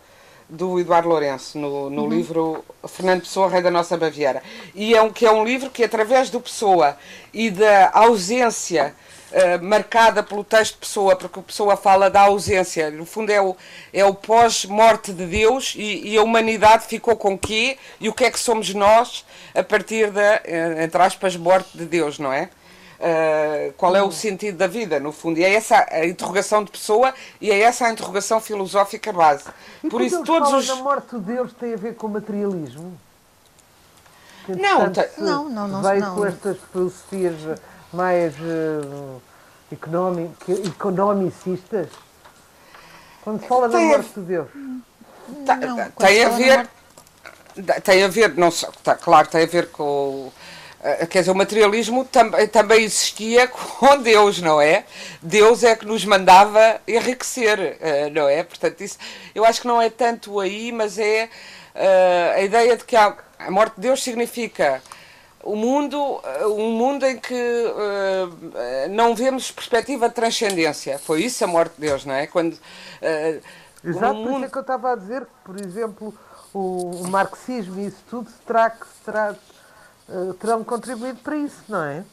do 0.47 0.79
Eduardo 0.79 1.09
Lourenço, 1.09 1.59
no, 1.59 1.89
no 1.89 2.03
uhum. 2.03 2.11
livro 2.11 2.65
Fernando 2.87 3.23
Pessoa, 3.23 3.49
Rei 3.49 3.63
da 3.63 3.71
Nossa 3.71 3.97
Baviera. 3.97 4.43
E 4.75 4.95
é 4.95 5.01
um, 5.01 5.11
que 5.11 5.25
é 5.25 5.33
um 5.33 5.45
livro 5.45 5.71
que, 5.71 5.83
através 5.83 6.29
do 6.29 6.43
Pessoa 6.43 6.95
e 7.33 7.51
da 7.51 7.91
ausência 7.95 8.95
eh, 9.33 9.59
marcada 9.59 10.25
pelo 10.25 10.43
texto 10.43 10.73
de 10.73 10.79
Pessoa, 10.79 11.15
porque 11.15 11.39
a 11.39 11.43
Pessoa 11.43 11.77
fala 11.77 12.11
da 12.11 12.23
ausência. 12.23 12.91
No 12.91 13.07
fundo, 13.07 13.31
é 13.31 13.41
o, 13.41 13.57
é 13.93 14.05
o 14.05 14.13
pós-morte 14.13 15.13
de 15.13 15.25
Deus 15.25 15.75
e, 15.77 16.09
e, 16.09 16.17
a 16.17 16.23
humanidade 16.23 16.87
ficou 16.87 17.17
com 17.17 17.39
quê? 17.39 17.79
E 18.01 18.09
o 18.09 18.13
que 18.13 18.25
é 18.25 18.31
que 18.31 18.41
somos 18.41 18.75
nós 18.75 19.25
a 19.55 19.63
partir 19.63 20.11
da, 20.11 20.41
eh, 20.45 20.83
entre 20.83 21.01
aspas, 21.01 21.37
morte 21.37 21.79
de 21.79 21.85
Deus, 21.85 22.19
não 22.19 22.33
é? 22.33 22.51
Uh, 23.01 23.73
qual 23.79 23.97
é 23.97 24.03
o 24.03 24.13
sentido 24.13 24.59
da 24.59 24.67
vida, 24.67 25.01
no 25.01 25.11
fundo. 25.11 25.39
E 25.39 25.45
é 25.45 25.55
essa 25.55 25.87
a 25.91 26.05
interrogação 26.05 26.63
de 26.63 26.71
pessoa 26.71 27.15
e 27.41 27.51
é 27.51 27.61
essa 27.61 27.87
a 27.87 27.91
interrogação 27.91 28.41
filosófica 28.41 29.11
base. 29.11 29.45
E 29.83 29.89
Por 29.89 30.03
isso, 30.03 30.23
todos 30.23 30.53
os. 30.53 30.69
a 30.69 30.77
morte 30.77 31.17
de 31.17 31.21
Deus 31.21 31.53
tem 31.55 31.73
a 31.73 31.77
ver 31.79 31.95
com 31.95 32.09
o 32.09 32.11
materialismo? 32.11 32.99
não, 35.19 35.49
não, 35.49 35.69
não, 35.69 35.83
não. 35.83 35.99
Não. 35.99 36.15
com 36.17 36.27
estas 36.27 36.59
filosofias 36.73 37.35
mais 37.93 38.35
uh, 38.41 39.23
economicistas? 39.73 41.89
Quando 43.23 43.41
se 43.41 43.47
fala 43.47 43.69
tem 43.69 43.91
da 43.91 43.99
morte 43.99 44.15
de 44.15 44.21
Deus. 44.21 44.49
Tá, 45.47 45.57
não, 45.57 45.91
tem 45.91 46.25
a 46.25 46.29
ver. 46.31 46.69
Tem 47.83 48.03
a 48.03 48.09
ver, 48.09 48.37
não 48.37 48.51
tá, 48.83 48.95
claro, 48.95 49.29
tem 49.29 49.43
a 49.43 49.47
ver 49.47 49.71
com. 49.71 50.33
Eh, 50.83 51.07
quer 51.07 51.21
dizer, 51.21 51.31
o 51.31 51.35
materialismo 51.35 52.07
tam, 52.07 52.31
também 52.51 52.85
existia 52.85 53.47
com 53.49 53.99
Deus, 53.99 54.41
não 54.41 54.61
é? 54.61 54.85
Deus 55.21 55.63
é 55.63 55.77
que 55.77 55.85
nos 55.85 56.05
mandava 56.05 56.81
enriquecer, 56.89 57.77
eh, 57.81 58.09
não 58.11 58.29
é? 58.29 58.43
Portanto, 58.43 58.81
isso 58.81 58.97
eu 59.35 59.45
acho 59.45 59.61
que 59.61 59.67
não 59.67 59.83
é 59.83 59.91
tanto 59.91 60.41
aí, 60.41 60.73
mas 60.73 60.99
é 60.99 61.29
uh, 61.75 62.37
a 62.37 62.41
ideia 62.41 62.77
de 62.77 62.85
que 62.85 62.97
a, 62.97 63.15
a 63.39 63.51
morte 63.51 63.75
de 63.75 63.83
Deus 63.83 64.03
significa 64.03 64.83
o 65.43 65.57
mundo, 65.57 66.21
eh, 66.23 66.47
um 66.47 66.73
mundo 66.73 67.07
em 67.07 67.19
que 67.19 67.35
uh, 67.35 68.89
não 68.91 69.15
vemos 69.15 69.51
perspectiva 69.51 70.09
de 70.09 70.15
transcendência. 70.15 70.99
Foi 70.99 71.23
isso 71.23 71.43
a 71.45 71.47
morte 71.47 71.75
de 71.77 71.89
Deus, 71.89 72.05
não 72.05 72.15
é? 72.15 72.27
Quando, 72.27 72.55
uh, 72.55 73.41
Exato, 73.83 74.15
mundo... 74.15 74.29
por 74.29 74.37
isso 74.37 74.45
é 74.45 74.49
que 74.49 74.59
eu 74.59 74.61
estava 74.61 74.93
a 74.93 74.97
dizer 74.97 75.23
que, 75.25 75.31
por 75.45 75.61
exemplo, 75.61 76.15
o, 76.53 76.91
o 77.03 77.09
marxismo 77.09 77.81
e 77.81 77.87
isso 77.87 78.03
tudo 78.09 78.31
terá, 78.47 78.71
terá, 79.05 79.35
uh, 80.09 80.35
terão 80.35 80.63
contribuído 80.63 81.19
para 81.21 81.37
isso, 81.37 81.63
não 81.69 81.85
é? 81.85 82.05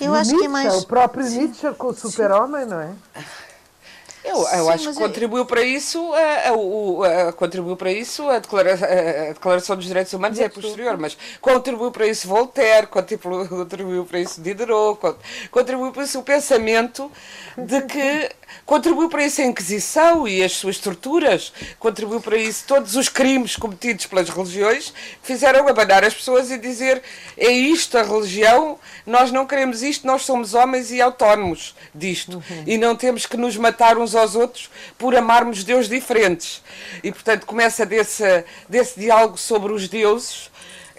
Eu 0.00 0.14
acho 0.14 0.30
Nietzsche, 0.30 0.38
que 0.38 0.46
é 0.46 0.48
mais. 0.48 0.82
O 0.82 0.86
próprio 0.86 1.28
Nietzsche 1.28 1.72
com 1.74 1.88
o 1.88 1.94
super-homem, 1.94 2.66
não 2.66 2.80
é? 2.80 2.92
Eu, 4.24 4.38
eu 4.38 4.46
Sim, 4.46 4.70
acho 4.70 4.88
que 4.88 4.98
contribuiu 4.98 5.44
para 5.44 5.60
isso 5.60 6.12
a, 6.14 6.48
a, 6.48 7.28
a, 7.28 7.32
contribuiu 7.34 7.76
para 7.76 7.92
isso 7.92 8.26
a, 8.30 8.38
declara, 8.38 8.72
a, 8.72 9.32
Declaração 9.34 9.76
dos 9.76 9.84
Direitos 9.84 10.14
Humanos 10.14 10.38
é 10.38 10.48
posterior, 10.48 10.96
mas 10.96 11.16
contribuiu 11.42 11.92
para 11.92 12.06
isso 12.06 12.26
Voltaire, 12.26 12.86
contribuiu, 12.86 13.46
contribuiu 13.50 14.06
para 14.06 14.20
isso 14.20 14.40
Diderot, 14.40 14.98
contribuiu 15.50 15.92
para 15.92 16.04
isso 16.04 16.18
o 16.18 16.22
pensamento 16.22 17.12
de 17.58 17.82
que 17.82 18.30
contribuiu 18.64 19.08
para 19.08 19.24
isso 19.24 19.40
a 19.40 19.44
Inquisição 19.44 20.26
e 20.26 20.42
as 20.42 20.52
suas 20.52 20.78
torturas, 20.78 21.52
contribuiu 21.78 22.20
para 22.20 22.36
isso 22.36 22.64
todos 22.66 22.96
os 22.96 23.08
crimes 23.08 23.56
cometidos 23.56 24.06
pelas 24.06 24.28
religiões 24.28 24.90
que 24.90 25.26
fizeram 25.26 25.68
abanar 25.68 26.04
as 26.04 26.14
pessoas 26.14 26.50
e 26.50 26.58
dizer 26.58 27.02
é 27.36 27.50
isto 27.50 27.98
a 27.98 28.02
religião, 28.02 28.78
nós 29.06 29.30
não 29.30 29.46
queremos 29.46 29.82
isto, 29.82 30.06
nós 30.06 30.22
somos 30.22 30.54
homens 30.54 30.90
e 30.90 31.00
autónomos 31.00 31.74
disto 31.94 32.36
uhum. 32.36 32.64
e 32.66 32.78
não 32.78 32.96
temos 32.96 33.26
que 33.26 33.36
nos 33.36 33.56
matar 33.56 33.98
uns 33.98 34.14
aos 34.14 34.34
outros 34.34 34.70
por 34.96 35.14
amarmos 35.14 35.64
Deus 35.64 35.88
diferentes. 35.88 36.62
E 37.02 37.12
portanto 37.12 37.46
começa 37.46 37.84
desse, 37.84 38.44
desse 38.68 38.98
diálogo 38.98 39.38
sobre 39.38 39.72
os 39.72 39.88
deuses 39.88 40.50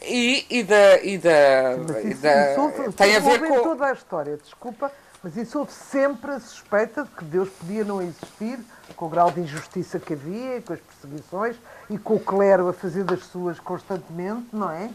e, 0.08 0.45
e 0.49 0.64
da. 0.64 1.01
E 1.01 1.18
da, 1.18 1.78
e 2.03 2.14
da 2.14 2.56
tem 2.95 3.16
a 3.16 3.20
ver 3.20 3.39
com. 3.47 3.62
toda 3.62 3.88
a 3.88 3.93
história, 3.93 4.38
desculpa 4.38 4.91
mas 5.26 5.36
isso 5.38 5.58
houve 5.58 5.72
sempre 5.72 6.34
a 6.34 6.40
suspeita 6.40 7.04
de 7.04 7.10
que 7.10 7.26
Deus 7.26 7.50
podia 7.50 7.84
não 7.84 8.00
existir, 8.00 8.60
com 8.96 9.08
o 9.08 9.10
grau 9.10 9.32
de 9.32 9.40
injustiça 9.40 10.00
que 10.00 10.14
havia, 10.14 10.62
com 10.62 10.74
as 10.74 10.80
perseguições 10.80 11.56
e 11.90 11.98
com 11.98 12.14
o 12.14 12.20
clero 12.20 12.68
a 12.68 12.74
fazer 12.74 13.04
das 13.04 13.26
suas 13.26 13.60
constantemente, 13.60 14.46
não 14.54 14.70
é? 14.70 14.88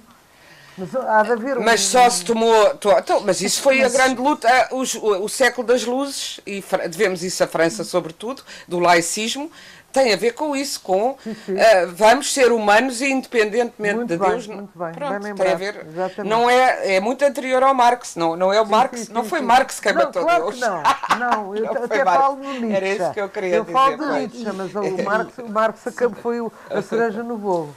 Mas 0.79 0.95
há 0.95 1.25
de 1.25 1.33
haver 1.33 1.59
um... 1.59 1.65
Mas 1.65 1.81
só 1.81 2.09
se 2.09 2.25
tomou. 2.25 2.79
Então, 2.97 3.23
mas 3.23 3.41
isso 3.41 3.61
foi 3.61 3.83
a 3.83 3.89
grande 3.89 4.21
luta, 4.21 4.69
o, 4.71 4.83
o, 4.83 5.25
o 5.25 5.29
século 5.29 5.67
das 5.67 5.85
luzes, 5.85 6.39
e 6.47 6.63
devemos 6.89 7.25
isso 7.25 7.43
à 7.43 7.49
França, 7.49 7.83
sobretudo, 7.83 8.45
do 8.69 8.79
laicismo, 8.79 9.51
tem 9.93 10.13
a 10.13 10.17
ver 10.17 10.33
com 10.33 10.55
isso, 10.55 10.81
com 10.81 11.17
sim, 11.23 11.37
sim. 11.47 11.55
Uh, 11.55 11.95
vamos 11.95 12.33
ser 12.33 12.53
humanos 12.53 13.01
e 13.01 13.11
independentemente 13.11 13.97
muito 13.97 14.09
de 14.09 14.17
bem, 14.17 14.31
Deus. 14.31 14.47
Muito 14.47 14.79
bem, 14.79 14.93
pronto, 14.93 15.23
bem 15.23 15.35
tem 15.35 15.53
a 15.53 15.55
ver. 15.55 15.87
Não 16.25 16.49
é, 16.49 16.97
é 16.97 17.01
muito 17.01 17.25
anterior 17.25 17.63
ao 17.63 17.75
Marx, 17.75 18.17
não, 18.17 18.37
não 18.37 18.53
é 18.53 18.61
o 18.61 18.65
sim, 18.65 18.71
Marx, 18.71 19.09
não 19.09 19.25
foi 19.25 19.41
Marx 19.41 19.81
quem 19.81 19.93
não, 19.93 20.05
matou 20.05 20.23
claro 20.23 20.45
Deus. 20.45 20.61
não, 20.61 20.83
não, 21.19 21.57
eu 21.57 21.65
não 21.65 21.85
até 21.85 22.05
falo 22.05 22.37
no 22.37 22.53
Nietzsche. 22.53 22.75
Era 22.75 22.89
isso 22.89 23.13
que 23.13 23.21
eu 23.21 23.29
queria 23.29 23.57
eu 23.57 23.65
dizer. 23.65 23.77
Eu 23.77 23.79
falo 23.79 23.97
do 23.97 24.13
Nietzsche, 24.13 24.53
mas 24.53 24.75
o 24.75 25.05
Marx, 25.05 25.39
o 25.39 25.49
Marx 25.49 25.81
foi 26.23 26.41
o, 26.41 26.53
a 26.71 26.83
cereja 26.83 27.23
no 27.23 27.37
bolo. 27.37 27.75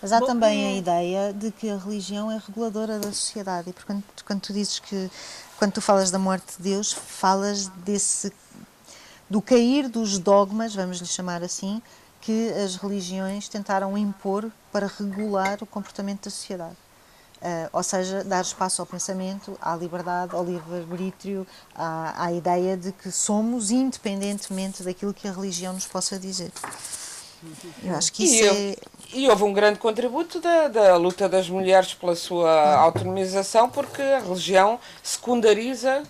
Mas 0.00 0.12
há 0.12 0.20
também 0.20 0.66
a 0.66 0.72
ideia 0.76 1.32
de 1.32 1.50
que 1.50 1.70
a 1.70 1.76
religião 1.76 2.30
é 2.30 2.38
reguladora 2.44 2.98
da 2.98 3.12
sociedade 3.12 3.70
e 3.70 3.72
portanto 3.72 4.04
quando 4.26 4.40
tu 4.40 4.52
dizes 4.52 4.78
que 4.78 5.10
quando 5.58 5.72
tu 5.72 5.80
falas 5.80 6.10
da 6.10 6.18
morte 6.18 6.56
de 6.56 6.62
Deus 6.62 6.92
falas 6.92 7.68
desse 7.68 8.30
do 9.34 9.42
cair 9.42 9.88
dos 9.88 10.16
dogmas, 10.16 10.76
vamos 10.76 11.00
lhe 11.00 11.08
chamar 11.08 11.42
assim, 11.42 11.82
que 12.20 12.52
as 12.52 12.76
religiões 12.76 13.48
tentaram 13.48 13.98
impor 13.98 14.48
para 14.70 14.86
regular 14.86 15.58
o 15.60 15.66
comportamento 15.66 16.26
da 16.26 16.30
sociedade. 16.30 16.76
Uh, 17.42 17.68
ou 17.72 17.82
seja, 17.82 18.22
dar 18.22 18.42
espaço 18.42 18.80
ao 18.80 18.86
pensamento, 18.86 19.58
à 19.60 19.74
liberdade, 19.74 20.36
ao 20.36 20.44
livre-arbítrio, 20.44 21.44
à, 21.74 22.26
à, 22.26 22.32
ideia 22.32 22.76
de 22.76 22.92
que 22.92 23.10
somos 23.10 23.72
independentemente 23.72 24.84
daquilo 24.84 25.12
que 25.12 25.26
a 25.26 25.32
religião 25.32 25.72
nos 25.72 25.84
possa 25.84 26.16
dizer. 26.16 26.52
Eu 27.82 27.96
acho 27.96 28.12
que 28.12 28.22
isso 28.22 28.44
e, 28.44 28.46
é... 28.46 28.76
e 29.14 29.28
houve 29.28 29.42
um 29.42 29.52
grande 29.52 29.80
contributo 29.80 30.40
da, 30.40 30.68
da 30.68 30.96
luta 30.96 31.28
das 31.28 31.50
mulheres 31.50 31.92
pela 31.92 32.14
sua 32.14 32.76
autonomização, 32.76 33.68
porque 33.68 34.00
a 34.00 34.20
religião 34.20 34.78
secundariza, 35.02 36.04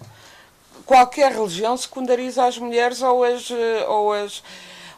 qualquer 0.84 1.32
religião 1.32 1.76
secundariza 1.76 2.44
as 2.44 2.58
mulheres 2.58 3.02
ou 3.02 3.24
as, 3.24 3.50
eh, 3.50 3.86
ou 3.88 4.12
as 4.12 4.42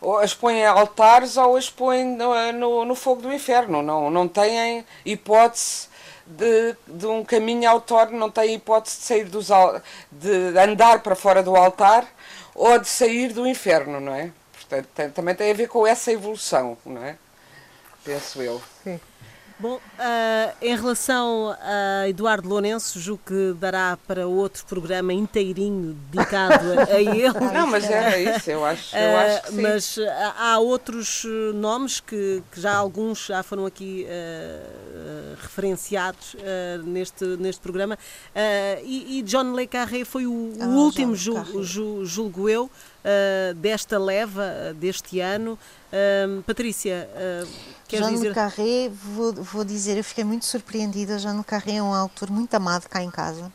ou 0.00 0.18
as 0.18 0.34
põem 0.34 0.58
em 0.58 0.66
altares 0.66 1.36
ou 1.36 1.56
as 1.56 1.70
põem 1.70 2.04
no, 2.04 2.52
no, 2.52 2.84
no, 2.84 2.94
fogo 2.94 3.22
do 3.22 3.32
inferno. 3.32 3.82
Não, 3.82 4.10
não 4.10 4.28
têm 4.28 4.84
hipótese 5.04 5.88
de, 6.26 6.76
de 6.86 7.06
um 7.06 7.24
caminho 7.24 7.68
autónomo, 7.68 8.18
não 8.18 8.30
têm 8.30 8.54
hipótese 8.54 8.98
de 8.98 9.02
sair 9.04 9.24
dos 9.24 9.48
de 10.12 10.58
andar 10.58 11.00
para 11.02 11.14
fora 11.14 11.42
do 11.42 11.56
altar 11.56 12.06
ou 12.54 12.78
de 12.78 12.88
sair 12.88 13.32
do 13.32 13.46
inferno, 13.46 14.00
não 14.00 14.14
é? 14.14 14.30
Portanto, 14.52 14.88
tem, 14.94 15.10
também 15.10 15.34
tem 15.34 15.50
a 15.50 15.54
ver 15.54 15.68
com 15.68 15.86
essa 15.86 16.12
evolução, 16.12 16.76
não 16.84 17.02
é? 17.02 17.16
Penso 18.04 18.42
eu. 18.42 18.60
Sim. 18.82 19.00
Bom, 19.58 19.76
uh, 19.76 19.80
em 20.60 20.76
relação 20.76 21.56
a 21.62 22.06
Eduardo 22.06 22.46
Lourenço, 22.46 23.00
julgo 23.00 23.22
que 23.24 23.54
dará 23.58 23.98
para 24.06 24.26
outro 24.26 24.66
programa 24.66 25.14
inteirinho 25.14 25.96
dedicado 26.10 26.72
a, 26.78 26.94
a 26.94 27.00
ele. 27.00 27.40
Não, 27.54 27.66
mas 27.66 27.88
era 27.88 28.18
isso, 28.18 28.50
eu 28.50 28.62
acho, 28.62 28.94
eu 28.94 29.14
uh, 29.14 29.16
acho 29.16 29.42
que 29.44 29.52
sim. 29.52 29.62
Mas 29.62 29.98
há 30.36 30.58
outros 30.58 31.24
nomes 31.54 32.00
que, 32.00 32.42
que 32.52 32.60
já 32.60 32.76
alguns 32.76 33.24
já 33.26 33.42
foram 33.42 33.64
aqui 33.64 34.06
uh, 34.06 35.36
referenciados 35.40 36.36
neste, 36.84 37.24
neste 37.24 37.60
programa. 37.62 37.98
E, 38.84 39.18
e, 39.18 39.22
John 39.22 39.54
Le 39.54 39.66
Carré 39.66 40.04
foi 40.04 40.26
o, 40.26 40.52
ah, 40.60 40.66
o 40.66 40.68
último, 40.76 41.16
julgo, 41.16 41.64
julgo 42.04 42.48
eu, 42.48 42.70
desta 43.56 43.98
leva, 43.98 44.74
deste 44.74 45.20
ano. 45.20 45.58
Patrícia, 46.46 47.08
uh, 47.14 47.48
quer 47.88 47.98
Jean 47.98 48.10
dizer... 48.12 48.28
Le 48.28 48.34
Carré, 48.34 48.90
vou, 49.14 49.32
vou 49.32 49.64
dizer, 49.64 49.96
eu 49.96 50.04
fiquei 50.04 50.24
muito 50.24 50.44
surpreendida. 50.44 51.18
Jean 51.18 51.38
Le 51.38 51.44
Carré 51.44 51.76
é 51.76 51.82
um 51.82 51.94
autor 51.94 52.30
muito 52.30 52.54
amado 52.54 52.88
cá 52.88 53.02
em 53.02 53.10
casa. 53.10 53.52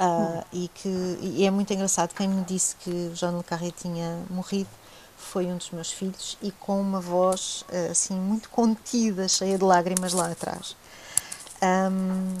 Uh, 0.00 0.38
hum. 0.38 0.42
e 0.52 0.68
que 0.68 1.18
e 1.20 1.44
é 1.44 1.50
muito 1.50 1.72
engraçado. 1.72 2.14
Quem 2.14 2.26
me 2.26 2.42
disse 2.44 2.74
que 2.76 3.10
Jean 3.14 3.36
Le 3.36 3.44
Carré 3.44 3.70
tinha 3.70 4.18
morrido 4.30 4.70
foi 5.18 5.44
um 5.46 5.58
dos 5.58 5.70
meus 5.70 5.92
filhos 5.92 6.38
e 6.40 6.50
com 6.50 6.80
uma 6.80 7.00
voz 7.00 7.64
uh, 7.68 7.90
assim 7.90 8.14
muito 8.14 8.48
contida, 8.48 9.28
cheia 9.28 9.58
de 9.58 9.64
lágrimas 9.64 10.14
lá 10.14 10.30
atrás. 10.30 10.74
Um, 11.62 12.34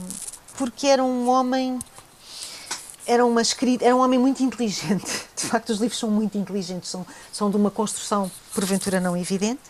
porque 0.56 0.86
era 0.86 1.04
um 1.04 1.28
homem 1.28 1.78
era 3.06 3.24
uma 3.24 3.42
escrita, 3.42 3.84
era 3.84 3.94
um 3.94 4.00
homem 4.00 4.18
muito 4.18 4.42
inteligente. 4.42 5.26
De 5.36 5.46
facto, 5.46 5.70
os 5.70 5.78
livros 5.78 5.98
são 5.98 6.10
muito 6.10 6.36
inteligentes, 6.36 6.90
são, 6.90 7.06
são 7.32 7.50
de 7.50 7.56
uma 7.56 7.70
construção 7.70 8.30
porventura 8.54 9.00
não 9.00 9.16
evidente. 9.16 9.60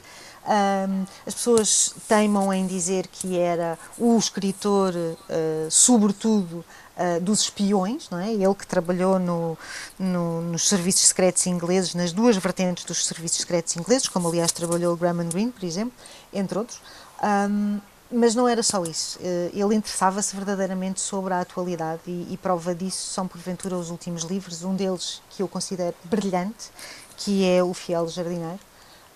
Um, 0.47 1.05
as 1.26 1.35
pessoas 1.35 1.95
teimam 2.09 2.53
em 2.53 2.66
dizer 2.66 3.07
que 3.07 3.39
era 3.39 3.78
o 3.99 4.16
escritor, 4.16 4.95
uh, 4.95 5.70
sobretudo, 5.70 6.64
uh, 6.97 7.20
dos 7.20 7.43
espiões, 7.43 8.09
não 8.11 8.18
é? 8.18 8.33
Ele 8.33 8.55
que 8.55 8.66
trabalhou 8.66 9.18
no, 9.18 9.57
no, 9.99 10.41
nos 10.41 10.68
serviços 10.68 11.09
secretos 11.09 11.47
ingleses, 11.47 11.95
nas 11.95 12.12
duas 12.12 12.37
vertentes 12.37 12.85
dos 12.85 13.07
serviços 13.07 13.39
secretos 13.39 13.76
ingleses, 13.76 14.09
como 14.09 14.28
aliás 14.28 14.51
trabalhou 14.51 14.95
o 14.95 14.97
Graham 14.97 15.28
Greene, 15.28 15.53
por 15.53 15.64
exemplo, 15.64 15.93
entre 16.33 16.59
outros. 16.59 16.81
Um, 17.22 17.78
mas 18.11 18.35
não 18.35 18.49
era 18.49 18.63
só 18.63 18.83
isso. 18.85 19.19
Eh, 19.23 19.51
ele 19.55 19.75
interessava-se 19.75 20.35
verdadeiramente 20.35 21.01
sobre 21.01 21.33
a 21.33 21.41
atualidade 21.41 22.03
e, 22.07 22.27
e, 22.31 22.37
prova 22.37 22.75
disso 22.75 23.13
são, 23.13 23.29
porventura, 23.29 23.77
os 23.77 23.91
últimos 23.91 24.23
livros. 24.23 24.65
Um 24.65 24.75
deles 24.75 25.23
que 25.31 25.43
eu 25.43 25.49
considero 25.49 25.95
brilhante, 26.05 26.71
que 27.17 27.45
é 27.45 27.63
O 27.63 27.73
Fiel 27.73 28.09
Jardineiro, 28.09 28.59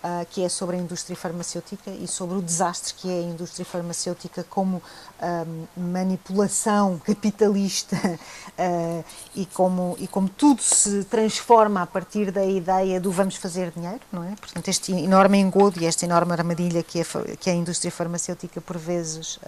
uh, 0.04 0.26
que 0.30 0.44
é 0.44 0.48
sobre 0.48 0.76
a 0.76 0.78
indústria 0.78 1.16
farmacêutica 1.16 1.90
e 1.90 2.06
sobre 2.06 2.36
o 2.36 2.42
desastre 2.42 2.94
que 2.94 3.10
é 3.10 3.20
a 3.20 3.22
indústria 3.22 3.64
farmacêutica 3.64 4.44
como 4.44 4.76
uh, 4.76 5.80
manipulação 5.80 7.00
capitalista 7.04 7.96
uh, 7.96 9.04
e, 9.34 9.46
como, 9.46 9.96
e 9.98 10.06
como 10.06 10.28
tudo 10.28 10.62
se 10.62 11.04
transforma 11.04 11.82
a 11.82 11.86
partir 11.86 12.30
da 12.30 12.44
ideia 12.44 13.00
do 13.00 13.10
vamos 13.10 13.36
fazer 13.36 13.70
dinheiro, 13.70 14.00
não 14.12 14.22
é? 14.22 14.34
Portanto, 14.36 14.68
este 14.68 14.92
enorme 14.92 15.38
engodo 15.38 15.80
e 15.80 15.86
esta 15.86 16.04
enorme 16.04 16.32
armadilha 16.32 16.82
que 16.82 17.00
a, 17.00 17.04
que 17.40 17.48
a 17.48 17.54
indústria 17.54 17.90
farmacêutica 17.90 18.60
por 18.60 18.76
vezes 18.76 19.38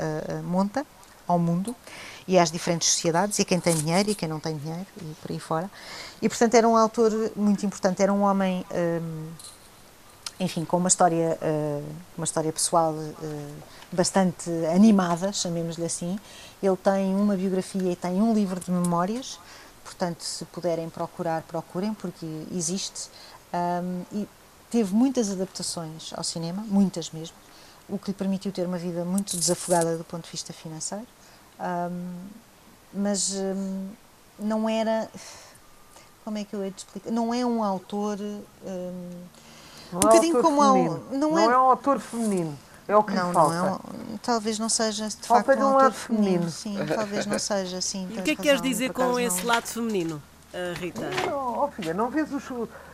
monta 0.44 0.86
ao 1.26 1.38
mundo 1.38 1.74
e 2.26 2.38
às 2.38 2.50
diferentes 2.50 2.88
sociedades, 2.88 3.38
e 3.38 3.44
quem 3.44 3.61
tem 3.61 3.74
dinheiro 3.74 4.11
e 4.11 4.14
quem 4.14 4.28
não 4.28 4.40
tem 4.40 4.57
dinheiro, 4.57 4.86
e 5.00 5.14
por 5.20 5.30
aí 5.30 5.38
fora. 5.38 5.70
E, 6.20 6.28
portanto, 6.28 6.54
era 6.54 6.68
um 6.68 6.76
autor 6.76 7.12
muito 7.36 7.64
importante, 7.64 8.02
era 8.02 8.12
um 8.12 8.22
homem 8.22 8.64
enfim, 10.39 10.64
com 10.64 10.76
uma 10.76 10.89
história, 10.89 11.39
uh, 11.41 11.84
uma 12.16 12.24
história 12.24 12.53
pessoal 12.53 12.93
uh, 12.93 13.55
bastante 13.91 14.51
animada, 14.74 15.32
chamemos-lhe 15.32 15.84
assim. 15.84 16.18
Ele 16.62 16.76
tem 16.76 17.14
uma 17.14 17.37
biografia 17.37 17.93
e 17.93 17.97
tem 17.97 18.20
um 18.20 18.34
livro 18.34 18.61
de 18.61 18.70
memórias, 18.70 19.39
portanto, 19.82 20.22
se 20.22 20.45
puderem 20.47 20.91
procurar, 20.91 21.43
procurem, 21.43 21.95
porque 21.95 22.26
existe. 22.53 23.09
E 24.12 24.28
teve 24.70 24.95
muitas 24.95 25.30
adaptações 25.30 26.12
ao 26.14 26.24
cinema, 26.24 26.62
muitas 26.66 27.11
mesmo, 27.11 27.37
o 27.89 27.99
que 27.99 28.09
lhe 28.11 28.14
permitiu 28.14 28.53
ter 28.53 28.66
uma 28.66 28.76
vida 28.76 29.05
muito 29.05 29.37
desafogada 29.37 29.97
do 29.97 30.05
ponto 30.05 30.24
de 30.24 30.30
vista 30.30 30.53
financeiro. 30.53 31.07
Mas 32.93 33.34
não 34.39 34.68
era. 34.68 35.09
Como 36.24 36.37
é 36.37 36.45
que 36.45 36.55
eu 36.55 36.64
hei 36.64 36.70
de 36.70 36.78
explicar? 36.78 37.11
Não 37.11 37.32
é 37.32 37.47
um 37.47 37.62
autor 37.62 38.18
não 39.93 39.99
um 39.99 40.03
bocadinho 40.03 40.43
como 40.43 40.62
feminino. 40.62 41.03
Não, 41.11 41.30
não, 41.30 41.39
é... 41.39 41.45
é 41.45 41.59
um 41.59 41.70
autor 41.70 42.01
feminino. 42.01 42.59
É 42.89 42.97
o 42.97 43.03
que 43.03 43.14
não, 43.14 43.32
falta. 43.32 43.55
Não 43.55 43.66
é 43.66 43.72
um, 43.72 44.16
talvez 44.22 44.59
não 44.59 44.68
seja 44.68 45.09
de 45.09 45.16
falta 45.26 45.45
facto 45.45 45.59
de 45.59 45.64
um, 45.64 45.68
um 45.68 45.76
lado 45.76 45.95
feminino. 45.95 46.49
Sim, 46.51 46.78
talvez 46.95 47.26
não 47.26 47.39
seja 47.39 47.78
assim. 47.78 48.07
E 48.14 48.18
o 48.18 48.22
que 48.22 48.30
é 48.30 48.37
que 48.37 48.43
queres 48.43 48.62
dizer 48.62 48.93
com 48.93 49.18
esse 49.18 49.45
lado 49.45 49.66
feminino, 49.66 50.22
uh, 50.55 50.78
Rita? 50.78 51.03
Não, 51.26 51.64
oh, 51.64 51.68
filha, 51.68 51.93
não 51.93 52.09
vês 52.09 52.32
os. 52.32 52.45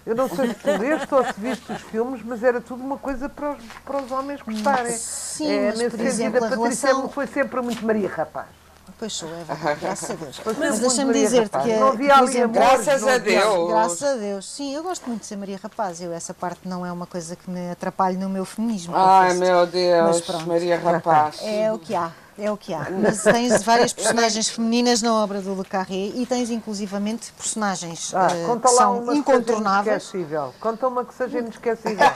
Eu 0.04 0.16
não 0.16 0.28
sei 0.28 0.48
se 0.48 0.54
tu 0.54 0.70
leste 0.78 1.14
ou 1.14 1.24
se 1.24 1.34
viste 1.38 1.72
os 1.72 1.82
filmes, 1.82 2.22
mas 2.24 2.42
era 2.42 2.60
tudo 2.60 2.82
uma 2.82 2.96
coisa 2.96 3.28
para 3.28 3.52
os, 3.52 3.62
para 3.84 4.02
os 4.02 4.10
homens 4.10 4.40
gostarem. 4.40 4.96
Sim, 4.96 5.50
é, 5.50 5.66
mas, 5.66 5.78
nesse 5.78 5.90
por 5.90 5.98
sentido, 5.98 6.08
exemplo, 6.08 6.44
a 6.44 6.48
Patrícia 6.48 6.88
relação... 6.88 7.08
foi 7.10 7.26
sempre 7.26 7.60
muito 7.60 7.84
Maria 7.84 8.08
Rapaz. 8.08 8.61
Pois 9.02 9.14
sou, 9.14 9.28
é 9.30 9.42
verdade, 9.42 9.80
graças 9.82 10.10
a 10.12 10.14
Deus. 10.14 10.40
Mas 10.56 10.78
deixa-me 10.78 11.12
dizer-te 11.12 11.58
que, 11.58 11.74
não 11.74 11.88
havia 11.88 12.14
por 12.14 12.28
exemplo, 12.28 12.52
graças 12.52 13.04
a 13.04 13.18
Deus. 13.18 13.68
Graças 13.68 14.02
a 14.04 14.14
Deus. 14.14 14.48
Sim, 14.48 14.76
eu 14.76 14.84
gosto 14.84 15.08
muito 15.08 15.22
de 15.22 15.26
ser 15.26 15.36
Maria 15.36 15.58
Rapaz. 15.60 16.00
Eu, 16.00 16.12
essa 16.12 16.32
parte 16.32 16.68
não 16.68 16.86
é 16.86 16.92
uma 16.92 17.04
coisa 17.04 17.34
que 17.34 17.50
me 17.50 17.72
atrapalhe 17.72 18.16
no 18.16 18.28
meu 18.28 18.44
feminismo. 18.44 18.94
Ai, 18.96 19.34
meu 19.34 19.66
Deus, 19.66 20.22
Maria 20.46 20.78
Rapaz. 20.78 21.40
É 21.42 21.72
o 21.72 21.80
que 21.80 21.96
há. 21.96 22.12
É 22.38 22.50
o 22.50 22.56
que 22.56 22.72
há. 22.72 22.88
Mas 22.90 23.22
tens 23.22 23.62
várias 23.62 23.92
personagens 23.92 24.48
femininas 24.48 25.02
na 25.02 25.14
obra 25.14 25.40
do 25.42 25.54
Le 25.54 25.64
Carré 25.64 26.10
e 26.14 26.24
tens 26.26 26.50
inclusivamente 26.50 27.32
personagens 27.32 28.14
ah, 28.14 28.28
uh, 28.50 28.60
que 28.60 28.68
são 28.68 29.14
incontornáveis. 29.14 30.10
Conta 30.58 30.88
uma 30.88 31.04
que 31.04 31.14
seja 31.14 31.40
inesquecível. 31.40 32.06